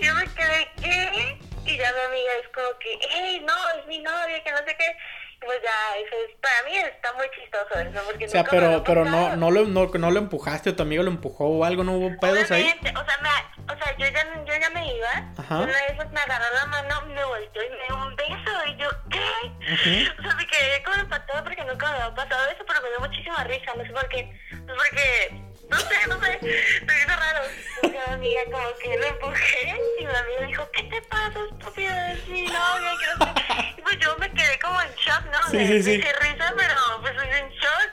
Yo 0.00 0.14
me 0.16 0.26
quedé, 0.34 0.68
¿qué? 0.82 1.38
Y 1.68 1.76
ya 1.76 1.92
mi 1.92 2.00
amiga 2.00 2.32
es 2.42 2.48
como 2.48 2.78
que, 2.78 2.98
hey, 3.10 3.44
no, 3.46 3.54
es 3.78 3.86
mi 3.86 3.98
novia, 3.98 4.42
que 4.42 4.50
no 4.50 4.58
sé 4.58 4.74
qué. 4.78 4.96
Pues 5.40 5.60
ya, 5.62 5.96
eso 5.98 6.16
es, 6.26 6.36
para 6.40 6.62
mí 6.64 6.76
está 6.76 7.12
muy 7.12 7.26
chistoso 7.30 7.78
eso, 7.78 8.00
porque 8.06 8.24
O 8.24 8.28
sea, 8.28 8.42
nunca 8.42 8.56
me 8.56 8.60
pero, 8.60 8.84
pero 8.84 9.04
no, 9.04 9.36
no, 9.36 9.50
lo, 9.52 9.66
no, 9.66 9.86
no 9.86 10.10
lo 10.10 10.18
empujaste 10.18 10.70
o 10.70 10.74
tu 10.74 10.82
amigo 10.82 11.04
lo 11.04 11.10
empujó 11.10 11.46
o 11.46 11.64
algo, 11.64 11.84
no 11.84 11.92
hubo 11.92 12.18
pedos 12.18 12.50
ahí. 12.50 12.62
Obviamente, 12.62 12.90
o 12.90 13.04
sea, 13.04 13.18
me, 13.22 13.72
o 13.72 13.76
sea 13.76 13.96
yo, 13.98 14.06
ya, 14.06 14.44
yo 14.44 14.60
ya 14.60 14.70
me 14.70 14.96
iba. 14.96 15.32
Ajá. 15.36 15.58
Una 15.58 15.76
de 15.76 15.86
esas 15.92 16.10
me 16.10 16.20
agarró 16.20 16.54
la 16.54 16.66
mano, 16.66 17.02
me 17.06 17.24
volteó 17.24 17.62
y 17.62 17.70
me 17.70 17.76
dio 17.86 17.96
un 17.96 18.16
beso. 18.16 18.66
Y 18.66 18.76
yo, 18.78 18.88
¿qué? 19.10 20.12
O 20.18 20.22
sea, 20.22 20.34
me 20.34 20.46
quedé 20.46 20.82
como 20.82 20.96
empatada 21.02 21.44
porque 21.44 21.64
nunca 21.64 21.86
me 21.86 21.98
había 21.98 22.14
pasado 22.14 22.50
eso, 22.50 22.64
pero 22.66 22.82
me 22.82 22.88
dio 22.88 23.00
muchísima 23.00 23.44
risa. 23.44 23.74
No 23.76 23.84
sé 23.84 23.92
por 23.92 24.08
qué. 24.08 24.40
Pues 24.50 24.76
porque, 24.76 25.42
no 25.70 25.78
sé, 25.78 26.06
no 26.08 26.20
sé. 26.24 26.38
Me 26.86 26.98
hizo 26.98 27.08
raro. 27.16 27.40
Amiga, 28.12 28.40
como 28.50 28.68
que 28.82 28.96
lo 28.98 29.06
empujé 29.06 29.68
y 30.00 30.04
mi 30.04 30.10
amiga 30.14 30.46
dijo, 30.46 30.70
¿qué 30.72 30.82
te 30.84 31.02
pasa, 31.02 31.38
estúpida? 31.52 32.12
Es 32.12 32.26
mi 32.28 32.42
novia, 32.44 32.90
que 32.98 33.06
no 33.24 33.34
sé. 33.34 33.74
Y 33.76 33.82
pues 33.82 33.98
yo 34.00 34.16
me 34.18 34.30
quedé 34.32 34.58
como 34.60 34.80
en 34.80 34.88
shock, 34.94 35.24
¿no? 35.30 35.50
Sí, 35.50 35.56
Me- 35.56 35.66
sí, 35.66 35.82
sí. 35.82 35.96
Dije 35.98 36.12
risa, 36.20 36.54
pero 36.56 36.74
pues 37.02 37.12
en 37.22 37.48
shock. 37.50 37.90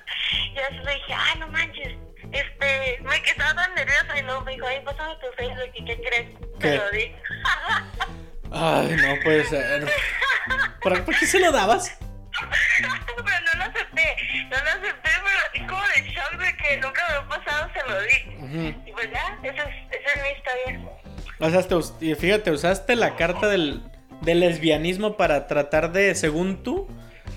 Y 0.55 0.59
así 0.59 0.75
le 0.85 0.93
dije, 0.95 1.13
ah, 1.13 1.35
no 1.39 1.47
manches. 1.49 1.93
Este, 2.31 2.99
me 3.01 3.21
quedé 3.21 3.35
tan 3.35 3.75
nerviosa 3.75 4.17
y 4.17 4.21
luego 4.23 4.41
me 4.41 4.51
dijo, 4.53 4.67
ay, 4.67 4.81
pásame 4.85 5.15
tu 5.15 5.27
Facebook 5.37 5.71
y 5.73 5.85
¿qué 5.85 5.95
crees? 6.01 6.27
¿Qué? 6.59 6.69
Te 6.69 6.77
lo 6.77 6.89
di. 6.91 7.15
Ay, 8.51 8.95
no 9.01 9.23
puede 9.23 9.43
ser. 9.45 9.91
¿Por, 10.81 11.03
por 11.03 11.17
qué 11.19 11.25
se 11.27 11.39
lo 11.39 11.51
dabas? 11.51 11.97
pero 13.15 13.39
no 13.45 13.53
lo 13.59 13.65
acepté, 13.65 14.15
no 14.49 14.57
lo 14.63 14.69
acepté, 14.69 15.09
pero 15.23 15.39
así 15.49 15.59
como 15.67 15.81
de 15.81 16.01
shock 16.11 16.37
de 16.37 16.57
que 16.57 16.77
nunca 16.77 17.03
me 17.07 17.13
había 17.15 17.29
pasado, 17.29 17.71
se 17.73 17.81
lo 17.89 18.01
di. 18.01 18.17
Ujú. 18.37 18.61
Y 18.87 18.91
pues 18.91 19.09
ya, 19.11 19.39
esa 19.43 19.63
es, 19.63 19.75
esa 19.91 20.09
es 20.13 20.21
mi 20.23 20.29
historia. 20.37 20.79
O 21.39 21.49
sea, 21.49 21.63
te 21.99 22.15
fíjate, 22.15 22.51
usaste 22.51 22.95
la 22.95 23.15
carta 23.15 23.47
del, 23.47 23.81
del 24.21 24.39
lesbianismo 24.39 25.17
para 25.17 25.47
tratar 25.47 25.91
de, 25.91 26.15
según 26.15 26.63
tú, 26.63 26.87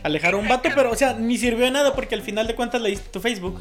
alejar 0.03 0.35
a 0.35 0.37
un 0.37 0.49
vato, 0.49 0.69
pero, 0.75 0.91
o 0.91 0.97
sea, 0.97 1.15
ni 1.15 1.37
sirvió 1.37 1.65
de 1.65 1.73
nada 1.73 1.95
porque 1.95 2.15
al 2.15 2.23
final 2.23 2.47
de 2.47 2.55
cuentas 2.55 2.81
leíste 2.81 3.11
tu 3.11 3.21
Facebook. 3.21 3.57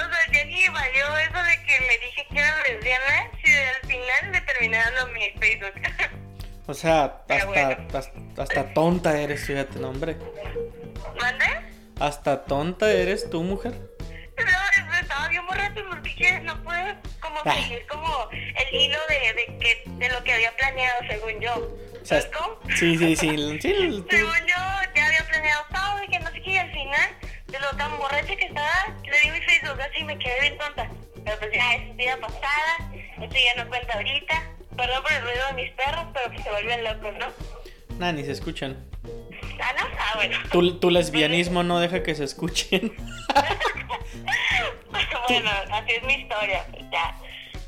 sea, 0.00 0.32
ya 0.32 0.44
ni 0.44 0.68
valió 0.68 1.18
eso 1.18 1.42
de 1.42 1.62
que 1.64 1.80
le 1.80 1.98
dije 2.06 2.26
que 2.30 2.38
era 2.38 2.62
lesbiana, 2.62 3.28
si 3.42 3.52
al 3.52 3.82
final 3.88 4.32
le 4.32 4.40
terminé 4.40 4.78
dando 4.78 5.08
mi 5.08 5.30
Facebook. 5.40 5.74
O 6.66 6.74
sea, 6.74 7.22
hasta, 7.28 7.44
bueno. 7.46 7.76
hasta, 7.92 8.12
hasta 8.42 8.72
tonta 8.74 9.18
eres, 9.20 9.44
fíjate, 9.46 9.78
no, 9.78 9.90
hombre. 9.90 10.16
¿Mande? 11.20 11.44
Hasta 12.00 12.44
tonta 12.44 12.90
eres 12.90 13.28
tú, 13.30 13.42
mujer. 13.42 13.72
No, 14.36 14.44
es- 14.44 15.00
estaba 15.02 15.28
bien 15.28 15.46
borracho 15.46 15.82
porque 15.88 16.14
que 16.16 16.40
no 16.40 16.60
pude 16.62 16.96
como 17.20 17.36
Ah. 17.44 17.54
seguir 17.54 17.86
como 17.86 18.28
el 18.30 18.74
hilo 18.80 18.98
de, 19.08 19.32
de, 19.34 19.58
que, 19.58 19.82
de 19.86 20.08
lo 20.08 20.24
que 20.24 20.32
había 20.32 20.56
planeado 20.56 21.00
según 21.08 21.40
yo. 21.40 21.54
O 22.02 22.04
sea, 22.06 22.20
sí, 22.22 22.96
sí, 22.98 23.16
sí, 23.16 23.16
sí, 23.60 24.02
tú- 24.02 24.06
Según 24.16 24.32
yo, 24.46 24.90
ya 24.96 25.06
había 25.06 25.24
planeado 25.28 25.64
todo 25.72 26.02
y 26.02 26.08
que 26.08 26.18
no 26.18 26.30
sé 26.30 26.42
qué, 26.42 26.50
y 26.52 26.58
al 26.58 26.72
final, 26.72 27.10
de 27.46 27.58
lo 27.60 27.70
tan 27.76 27.96
borracha 27.98 28.34
que 28.36 28.46
estaba, 28.46 28.94
le 29.04 29.20
di 29.20 29.30
mi 29.30 29.40
Facebook 29.42 29.80
así 29.80 30.00
y 30.00 30.04
me 30.04 30.18
quedé 30.18 30.40
bien 30.40 30.58
tonta. 30.58 30.88
Pero 31.24 31.38
pues 31.38 31.50
ya, 31.54 31.74
es 31.76 31.96
vida 31.96 32.16
pasada, 32.20 32.90
esto 33.22 33.36
ya 33.36 33.62
no 33.62 33.68
cuenta 33.68 33.94
ahorita. 33.94 34.42
Perdón 34.76 35.02
por 35.02 35.12
el 35.12 35.22
ruido 35.22 35.46
de 35.48 35.52
mis 35.54 35.70
perros, 35.72 36.06
pero 36.12 36.30
que 36.30 36.42
se 36.42 36.50
vuelven 36.50 36.84
locos, 36.84 37.14
¿no? 37.18 37.96
Nah, 37.98 38.12
ni 38.12 38.24
se 38.24 38.32
escuchan. 38.32 38.76
¿Ah, 39.60 39.72
no? 39.78 39.86
Ah, 39.98 40.12
bueno. 40.16 40.36
Tu, 40.50 40.78
tu 40.80 40.90
lesbianismo 40.90 41.62
no 41.62 41.78
deja 41.78 42.02
que 42.02 42.14
se 42.14 42.24
escuchen. 42.24 42.94
bueno, 45.28 45.50
así 45.72 45.92
es 45.92 46.02
mi 46.04 46.14
historia, 46.14 46.66
pues 46.70 46.84
ya. 46.90 47.14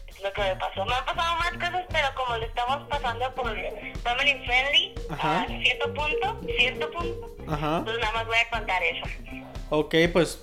Es 0.09 0.23
lo 0.23 0.33
que 0.33 0.41
me 0.41 0.57
pasó. 0.57 0.85
Me 0.85 0.95
han 0.95 1.05
pasado 1.05 1.37
más 1.37 1.53
cosas, 1.53 1.85
pero 1.91 2.09
como 2.15 2.37
le 2.39 2.47
estamos 2.47 2.89
pasando 2.89 3.35
por 3.35 3.57
family 4.03 4.35
friendly, 4.45 4.95
Ajá. 5.11 5.43
a 5.43 5.47
cierto 5.47 5.95
punto, 5.95 6.41
cierto 6.59 6.91
punto, 6.91 7.37
Ajá. 7.49 7.83
pues 7.85 7.99
nada 7.99 8.13
más 8.13 8.27
voy 8.27 8.37
a 8.39 8.51
contar 8.51 8.83
eso. 8.83 9.07
Ok, 9.71 9.95
pues. 10.13 10.43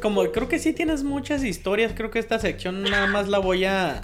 Como 0.00 0.32
creo 0.32 0.48
que 0.48 0.58
sí 0.58 0.72
tienes 0.72 1.04
muchas 1.04 1.44
historias, 1.44 1.92
creo 1.94 2.10
que 2.10 2.18
esta 2.18 2.38
sección 2.38 2.82
nada 2.82 3.06
más 3.06 3.28
la 3.28 3.38
voy 3.38 3.64
a. 3.66 4.02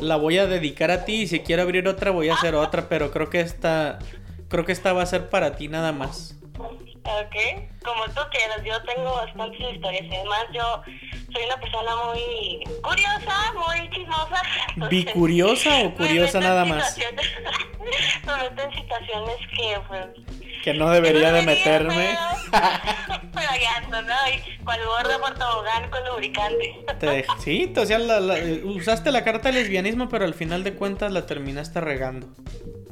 La 0.00 0.16
voy 0.16 0.38
a 0.38 0.46
dedicar 0.46 0.90
a 0.90 1.04
ti 1.04 1.22
y 1.22 1.26
si 1.26 1.40
quiero 1.40 1.62
abrir 1.62 1.86
otra 1.88 2.10
voy 2.10 2.28
a 2.28 2.34
hacer 2.34 2.54
otra, 2.54 2.88
pero 2.88 3.10
creo 3.10 3.30
que 3.30 3.40
esta. 3.40 3.98
Creo 4.48 4.64
que 4.64 4.72
esta 4.72 4.92
va 4.92 5.02
a 5.02 5.06
ser 5.06 5.30
para 5.30 5.56
ti 5.56 5.68
nada 5.68 5.92
más. 5.92 6.36
Ok, 7.04 7.34
como 7.82 8.04
tú 8.06 8.20
quieras, 8.30 8.62
yo 8.64 8.80
tengo 8.84 9.12
bastantes 9.12 9.60
historias 9.74 10.04
y 10.04 10.14
además 10.14 10.44
yo 10.52 10.82
soy 11.32 11.44
una 11.46 11.56
persona 11.56 11.90
muy 12.06 12.64
curiosa, 12.80 13.52
muy 13.54 13.90
chismosa. 13.90 14.42
¿Bicuriosa 14.88 15.78
o 15.78 15.84
me 15.84 15.94
curiosa 15.94 16.38
en 16.38 16.44
nada 16.44 16.64
más? 16.64 16.96
me 18.26 18.36
meto 18.36 18.62
en 18.62 18.72
situaciones 18.72 19.36
que 19.56 19.80
pues... 19.88 20.06
Que 20.62 20.74
no 20.74 20.90
debería 20.90 21.32
de 21.32 21.40
no 21.40 21.46
meterme. 21.46 22.16
pero- 22.50 23.20
Pero 23.32 23.48
ya 23.60 23.76
ando, 23.84 24.02
¿no? 24.02 24.14
Y 24.34 24.64
cual 24.64 24.80
por 25.20 25.34
tobogán 25.34 25.90
con 25.90 26.04
lubricante. 26.06 26.84
Te 27.00 27.24
sí, 27.40 27.72
o 27.76 27.86
sea, 27.86 27.98
la- 27.98 28.20
la- 28.20 28.36
usaste 28.64 29.10
la 29.10 29.24
carta 29.24 29.48
del 29.50 29.56
lesbianismo, 29.62 30.08
pero 30.08 30.24
al 30.24 30.34
final 30.34 30.62
de 30.64 30.74
cuentas 30.74 31.10
la 31.12 31.26
terminaste 31.26 31.80
regando. 31.80 32.28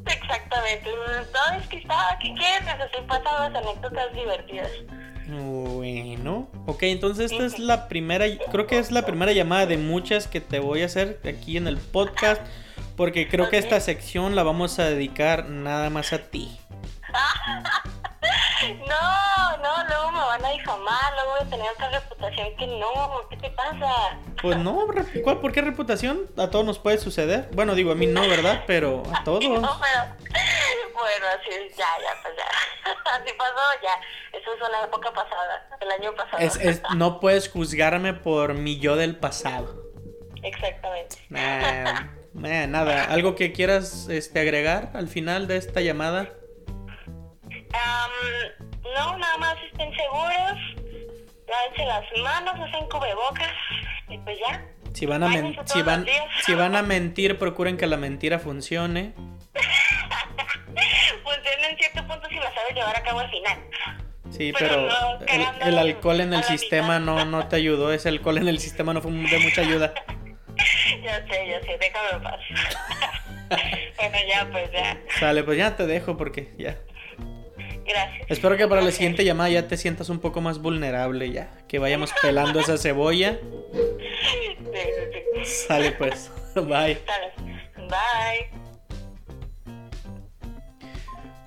Exactamente. 0.06 0.90
Todo 1.32 1.58
es 1.60 1.66
que 1.68 1.76
estaba, 1.76 2.18
¿qué 2.20 2.34
quieres? 2.34 2.62
Estoy 2.86 3.06
pasando 3.06 3.58
anécdotas 3.58 4.12
divertidas. 4.14 4.70
Bueno, 5.28 6.48
ok, 6.66 6.82
entonces 6.84 7.30
esta 7.30 7.44
es 7.46 7.58
la 7.60 7.86
primera, 7.86 8.24
creo 8.50 8.66
que 8.66 8.78
es 8.78 8.90
la 8.90 9.02
primera 9.06 9.30
llamada 9.32 9.66
de 9.66 9.76
muchas 9.76 10.26
que 10.26 10.40
te 10.40 10.58
voy 10.58 10.82
a 10.82 10.86
hacer 10.86 11.20
aquí 11.24 11.56
en 11.56 11.68
el 11.68 11.76
podcast, 11.76 12.42
porque 12.96 13.28
creo 13.28 13.48
que 13.48 13.58
esta 13.58 13.78
sección 13.78 14.34
la 14.34 14.42
vamos 14.42 14.78
a 14.80 14.86
dedicar 14.86 15.48
nada 15.48 15.88
más 15.90 16.12
a 16.12 16.18
ti. 16.18 16.50
No, 18.62 19.56
no, 19.56 19.88
luego 19.88 20.12
me 20.12 20.18
van 20.18 20.44
a 20.44 20.50
difamar, 20.50 21.14
luego 21.14 21.30
voy 21.30 21.40
a 21.40 21.50
tener 21.50 21.66
otra 21.72 21.90
reputación 21.90 22.56
que 22.56 22.66
no, 22.66 23.28
¿qué 23.30 23.36
te 23.38 23.50
pasa? 23.50 24.18
Pues 24.42 24.58
no, 24.58 24.86
¿cuál, 25.24 25.38
¿por 25.38 25.52
qué 25.52 25.62
reputación? 25.62 26.26
A 26.36 26.50
todos 26.50 26.64
nos 26.64 26.78
puede 26.78 26.98
suceder. 26.98 27.48
Bueno, 27.52 27.74
digo, 27.74 27.92
a 27.92 27.94
mí 27.94 28.06
no, 28.06 28.20
¿verdad? 28.28 28.64
Pero 28.66 29.02
a 29.14 29.24
todos. 29.24 29.42
No, 29.42 29.50
pero, 29.60 29.70
bueno, 30.94 31.26
así, 31.38 31.50
ya, 31.70 31.86
ya, 32.02 32.22
pues 32.22 32.34
ya. 32.36 32.92
Así 33.14 33.32
pasó, 33.36 33.60
ya. 33.82 34.38
Eso 34.38 34.52
es 34.52 34.68
una 34.68 34.84
época 34.84 35.10
pasada, 35.12 35.68
el 35.80 35.90
año 35.90 36.14
pasado. 36.14 36.38
Es, 36.38 36.56
es, 36.56 36.82
no 36.94 37.18
puedes 37.18 37.48
juzgarme 37.48 38.12
por 38.12 38.54
mi 38.54 38.78
yo 38.78 38.96
del 38.96 39.16
pasado. 39.16 39.90
Exactamente. 40.42 41.16
Nah, 41.30 42.10
nah, 42.34 42.66
nada, 42.66 43.04
¿algo 43.04 43.34
que 43.34 43.52
quieras 43.52 44.08
este, 44.08 44.40
agregar 44.40 44.90
al 44.94 45.08
final 45.08 45.46
de 45.46 45.56
esta 45.56 45.80
llamada? 45.80 46.39
Am, 47.72 48.10
no, 48.82 49.18
nada 49.18 49.38
más 49.38 49.56
estén 49.70 49.94
seguros, 49.94 50.58
lávense 51.48 51.84
las 51.86 52.04
manos, 52.22 52.54
usen 52.68 52.88
cubrebocas 52.88 53.52
y 54.08 54.18
pues 54.18 54.38
ya. 54.38 54.64
Si 54.92 55.06
van, 55.06 55.22
a 55.22 55.28
men- 55.28 55.56
si, 55.66 55.82
van, 55.82 56.04
si 56.44 56.52
a 56.52 56.82
mentir, 56.82 57.38
procuren 57.38 57.76
que 57.76 57.86
la 57.86 57.96
mentira 57.96 58.38
funcione. 58.40 59.14
Funciona 61.22 61.68
en 61.70 61.76
cierto 61.78 62.06
punto 62.08 62.28
si 62.28 62.34
la 62.34 62.52
sabes 62.54 62.74
llevar 62.74 62.96
a 62.96 63.02
cabo 63.02 63.20
al 63.20 63.30
final. 63.30 63.58
Sí, 64.30 64.52
Pero 64.58 64.68
pero 64.68 64.88
no, 64.88 65.66
el, 65.66 65.78
alcohol 65.78 66.20
en 66.20 66.32
el 66.34 66.42
sistema 66.44 66.98
mitad. 66.98 67.14
no, 67.14 67.24
no 67.24 67.48
te 67.48 67.56
ayudó. 67.56 67.92
Ese 67.92 68.08
alcohol 68.08 68.38
en 68.38 68.48
el 68.48 68.58
sistema 68.58 68.92
no 68.94 69.00
fue 69.00 69.12
de 69.12 69.38
mucha 69.38 69.60
ayuda. 69.62 69.92
Ya 71.02 71.26
sé, 71.26 71.46
ya 71.48 71.60
sé, 71.62 71.78
déjame 71.78 72.10
en 72.12 72.22
paz. 72.22 72.40
bueno, 73.96 74.18
ya, 74.28 74.46
pues 74.52 74.70
ya. 74.72 74.98
Sale, 75.18 75.42
pues 75.42 75.56
ya 75.56 75.74
te 75.74 75.86
dejo 75.86 76.16
porque 76.18 76.52
ya. 76.58 76.76
Gracias. 77.90 78.26
Espero 78.28 78.56
que 78.56 78.68
para 78.68 78.82
la 78.82 78.90
siguiente 78.90 79.24
llamada 79.24 79.50
ya 79.50 79.68
te 79.68 79.76
sientas 79.76 80.08
un 80.08 80.20
poco 80.20 80.40
más 80.40 80.60
vulnerable 80.60 81.30
ya. 81.30 81.50
Que 81.68 81.78
vayamos 81.78 82.12
pelando 82.22 82.60
esa 82.60 82.78
cebolla. 82.78 83.38
Sale 85.44 85.92
pues. 85.92 86.30
Bye. 86.54 86.98
Bye. 87.76 88.50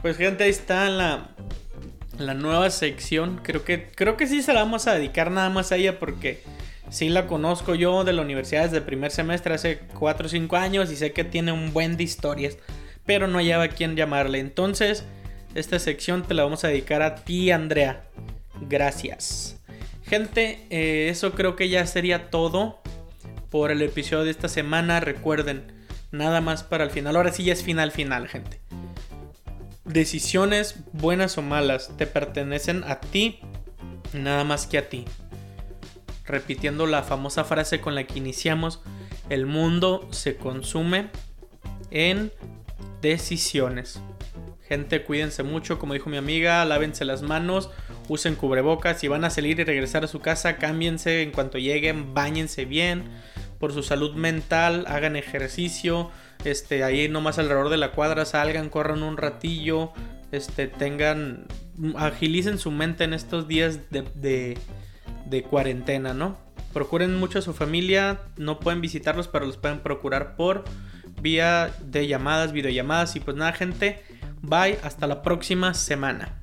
Pues 0.01 0.17
gente, 0.17 0.43
ahí 0.43 0.49
está 0.49 0.89
la, 0.89 1.29
la 2.17 2.33
nueva 2.33 2.69
sección. 2.69 3.39
Creo 3.41 3.63
que, 3.63 3.87
creo 3.87 4.17
que 4.17 4.27
sí 4.27 4.41
se 4.41 4.53
la 4.53 4.61
vamos 4.61 4.87
a 4.87 4.93
dedicar 4.93 5.31
nada 5.31 5.49
más 5.49 5.71
a 5.71 5.77
ella 5.77 5.99
porque 5.99 6.43
sí 6.89 7.09
la 7.09 7.27
conozco 7.27 7.75
yo 7.75 8.03
de 8.03 8.13
la 8.13 8.21
universidad 8.21 8.63
desde 8.63 8.77
el 8.77 8.83
primer 8.83 9.11
semestre 9.11 9.53
hace 9.53 9.79
4 9.97 10.25
o 10.25 10.29
5 10.29 10.55
años 10.57 10.91
y 10.91 10.95
sé 10.95 11.13
que 11.13 11.23
tiene 11.23 11.51
un 11.51 11.71
buen 11.71 11.95
de 11.95 12.03
historias. 12.03 12.57
Pero 13.05 13.27
no 13.27 13.37
hallaba 13.37 13.63
a 13.63 13.69
quién 13.69 13.95
llamarle. 13.95 14.39
Entonces, 14.39 15.05
esta 15.56 15.80
sección 15.80 16.24
te 16.24 16.34
la 16.34 16.43
vamos 16.43 16.64
a 16.64 16.70
dedicar 16.70 17.01
a 17.01 17.16
ti, 17.16 17.51
Andrea. 17.51 18.04
Gracias. 18.62 19.60
Gente, 20.04 20.66
eh, 20.70 21.10
eso 21.10 21.34
creo 21.34 21.56
que 21.56 21.70
ya 21.70 21.86
sería 21.86 22.30
todo 22.30 22.82
por 23.49 23.72
el 23.72 23.82
episodio 23.82 24.24
de 24.24 24.32
esta 24.32 24.49
semana. 24.49 24.99
Recuerden, 24.99 25.72
nada 26.12 26.41
más 26.41 26.64
para 26.64 26.84
el 26.84 26.91
final. 26.91 27.16
Ahora 27.16 27.32
sí 27.32 27.43
ya 27.43 27.54
es 27.54 27.64
final 27.64 27.91
final, 27.91 28.28
gente. 28.28 28.60
Decisiones 29.86 30.76
buenas 30.93 31.38
o 31.38 31.41
malas 31.41 31.91
te 31.97 32.08
pertenecen 32.08 32.84
a 32.86 32.99
ti, 32.99 33.39
nada 34.14 34.43
más 34.43 34.66
que 34.66 34.78
a 34.78 34.89
ti. 34.89 35.06
Repitiendo 36.26 36.88
la 36.88 37.04
famosa 37.04 37.43
frase 37.43 37.82
con 37.82 37.95
la 37.95 38.06
que 38.06 38.18
iniciamos, 38.18 38.82
el 39.30 39.45
mundo 39.45 40.08
se 40.12 40.36
consume 40.36 41.10
en 41.91 42.32
decisiones. 43.01 43.99
Gente, 44.74 45.03
cuídense 45.03 45.43
mucho, 45.43 45.78
como 45.78 45.93
dijo 45.93 46.09
mi 46.09 46.17
amiga, 46.17 46.65
lávense 46.65 47.05
las 47.05 47.21
manos, 47.21 47.69
usen 48.07 48.34
cubrebocas, 48.34 48.99
si 48.99 49.07
van 49.07 49.24
a 49.24 49.30
salir 49.30 49.59
y 49.59 49.63
regresar 49.63 50.03
a 50.03 50.07
su 50.07 50.19
casa, 50.19 50.57
cámbiense 50.57 51.21
en 51.21 51.30
cuanto 51.30 51.59
lleguen, 51.59 52.15
bañense 52.15 52.65
bien, 52.65 53.03
por 53.59 53.71
su 53.71 53.84
salud 53.84 54.15
mental, 54.15 54.86
hagan 54.88 55.15
ejercicio, 55.15 56.09
este, 56.43 56.84
ahí 56.84 57.07
nomás 57.07 57.38
alrededor 57.38 57.69
de 57.69 57.78
la 57.78 57.91
cuadra 57.91 58.26
salgan, 58.26 58.69
corran 58.69 59.03
un 59.03 59.17
ratillo, 59.17 59.93
este, 60.32 60.65
tengan, 60.65 61.45
agilicen 61.95 62.57
su 62.57 62.71
mente 62.71 63.03
en 63.03 63.13
estos 63.13 63.47
días 63.47 63.91
de, 63.91 64.01
de, 64.15 64.57
de 65.28 65.43
cuarentena, 65.43 66.15
¿no? 66.15 66.36
Procuren 66.74 67.15
mucho 67.19 67.38
a 67.38 67.43
su 67.43 67.53
familia, 67.53 68.21
no 68.38 68.59
pueden 68.59 68.82
visitarlos, 68.82 69.28
pero 69.28 69.45
los 69.45 69.57
pueden 69.57 69.82
procurar 69.82 70.36
por 70.36 70.63
vía 71.21 71.71
de 71.86 72.07
llamadas, 72.07 72.53
videollamadas 72.53 73.15
y 73.15 73.19
pues 73.19 73.38
nada, 73.38 73.53
gente, 73.53 74.01
bye, 74.43 74.79
hasta 74.83 75.07
la 75.07 75.23
próxima 75.23 75.73
semana. 75.73 76.42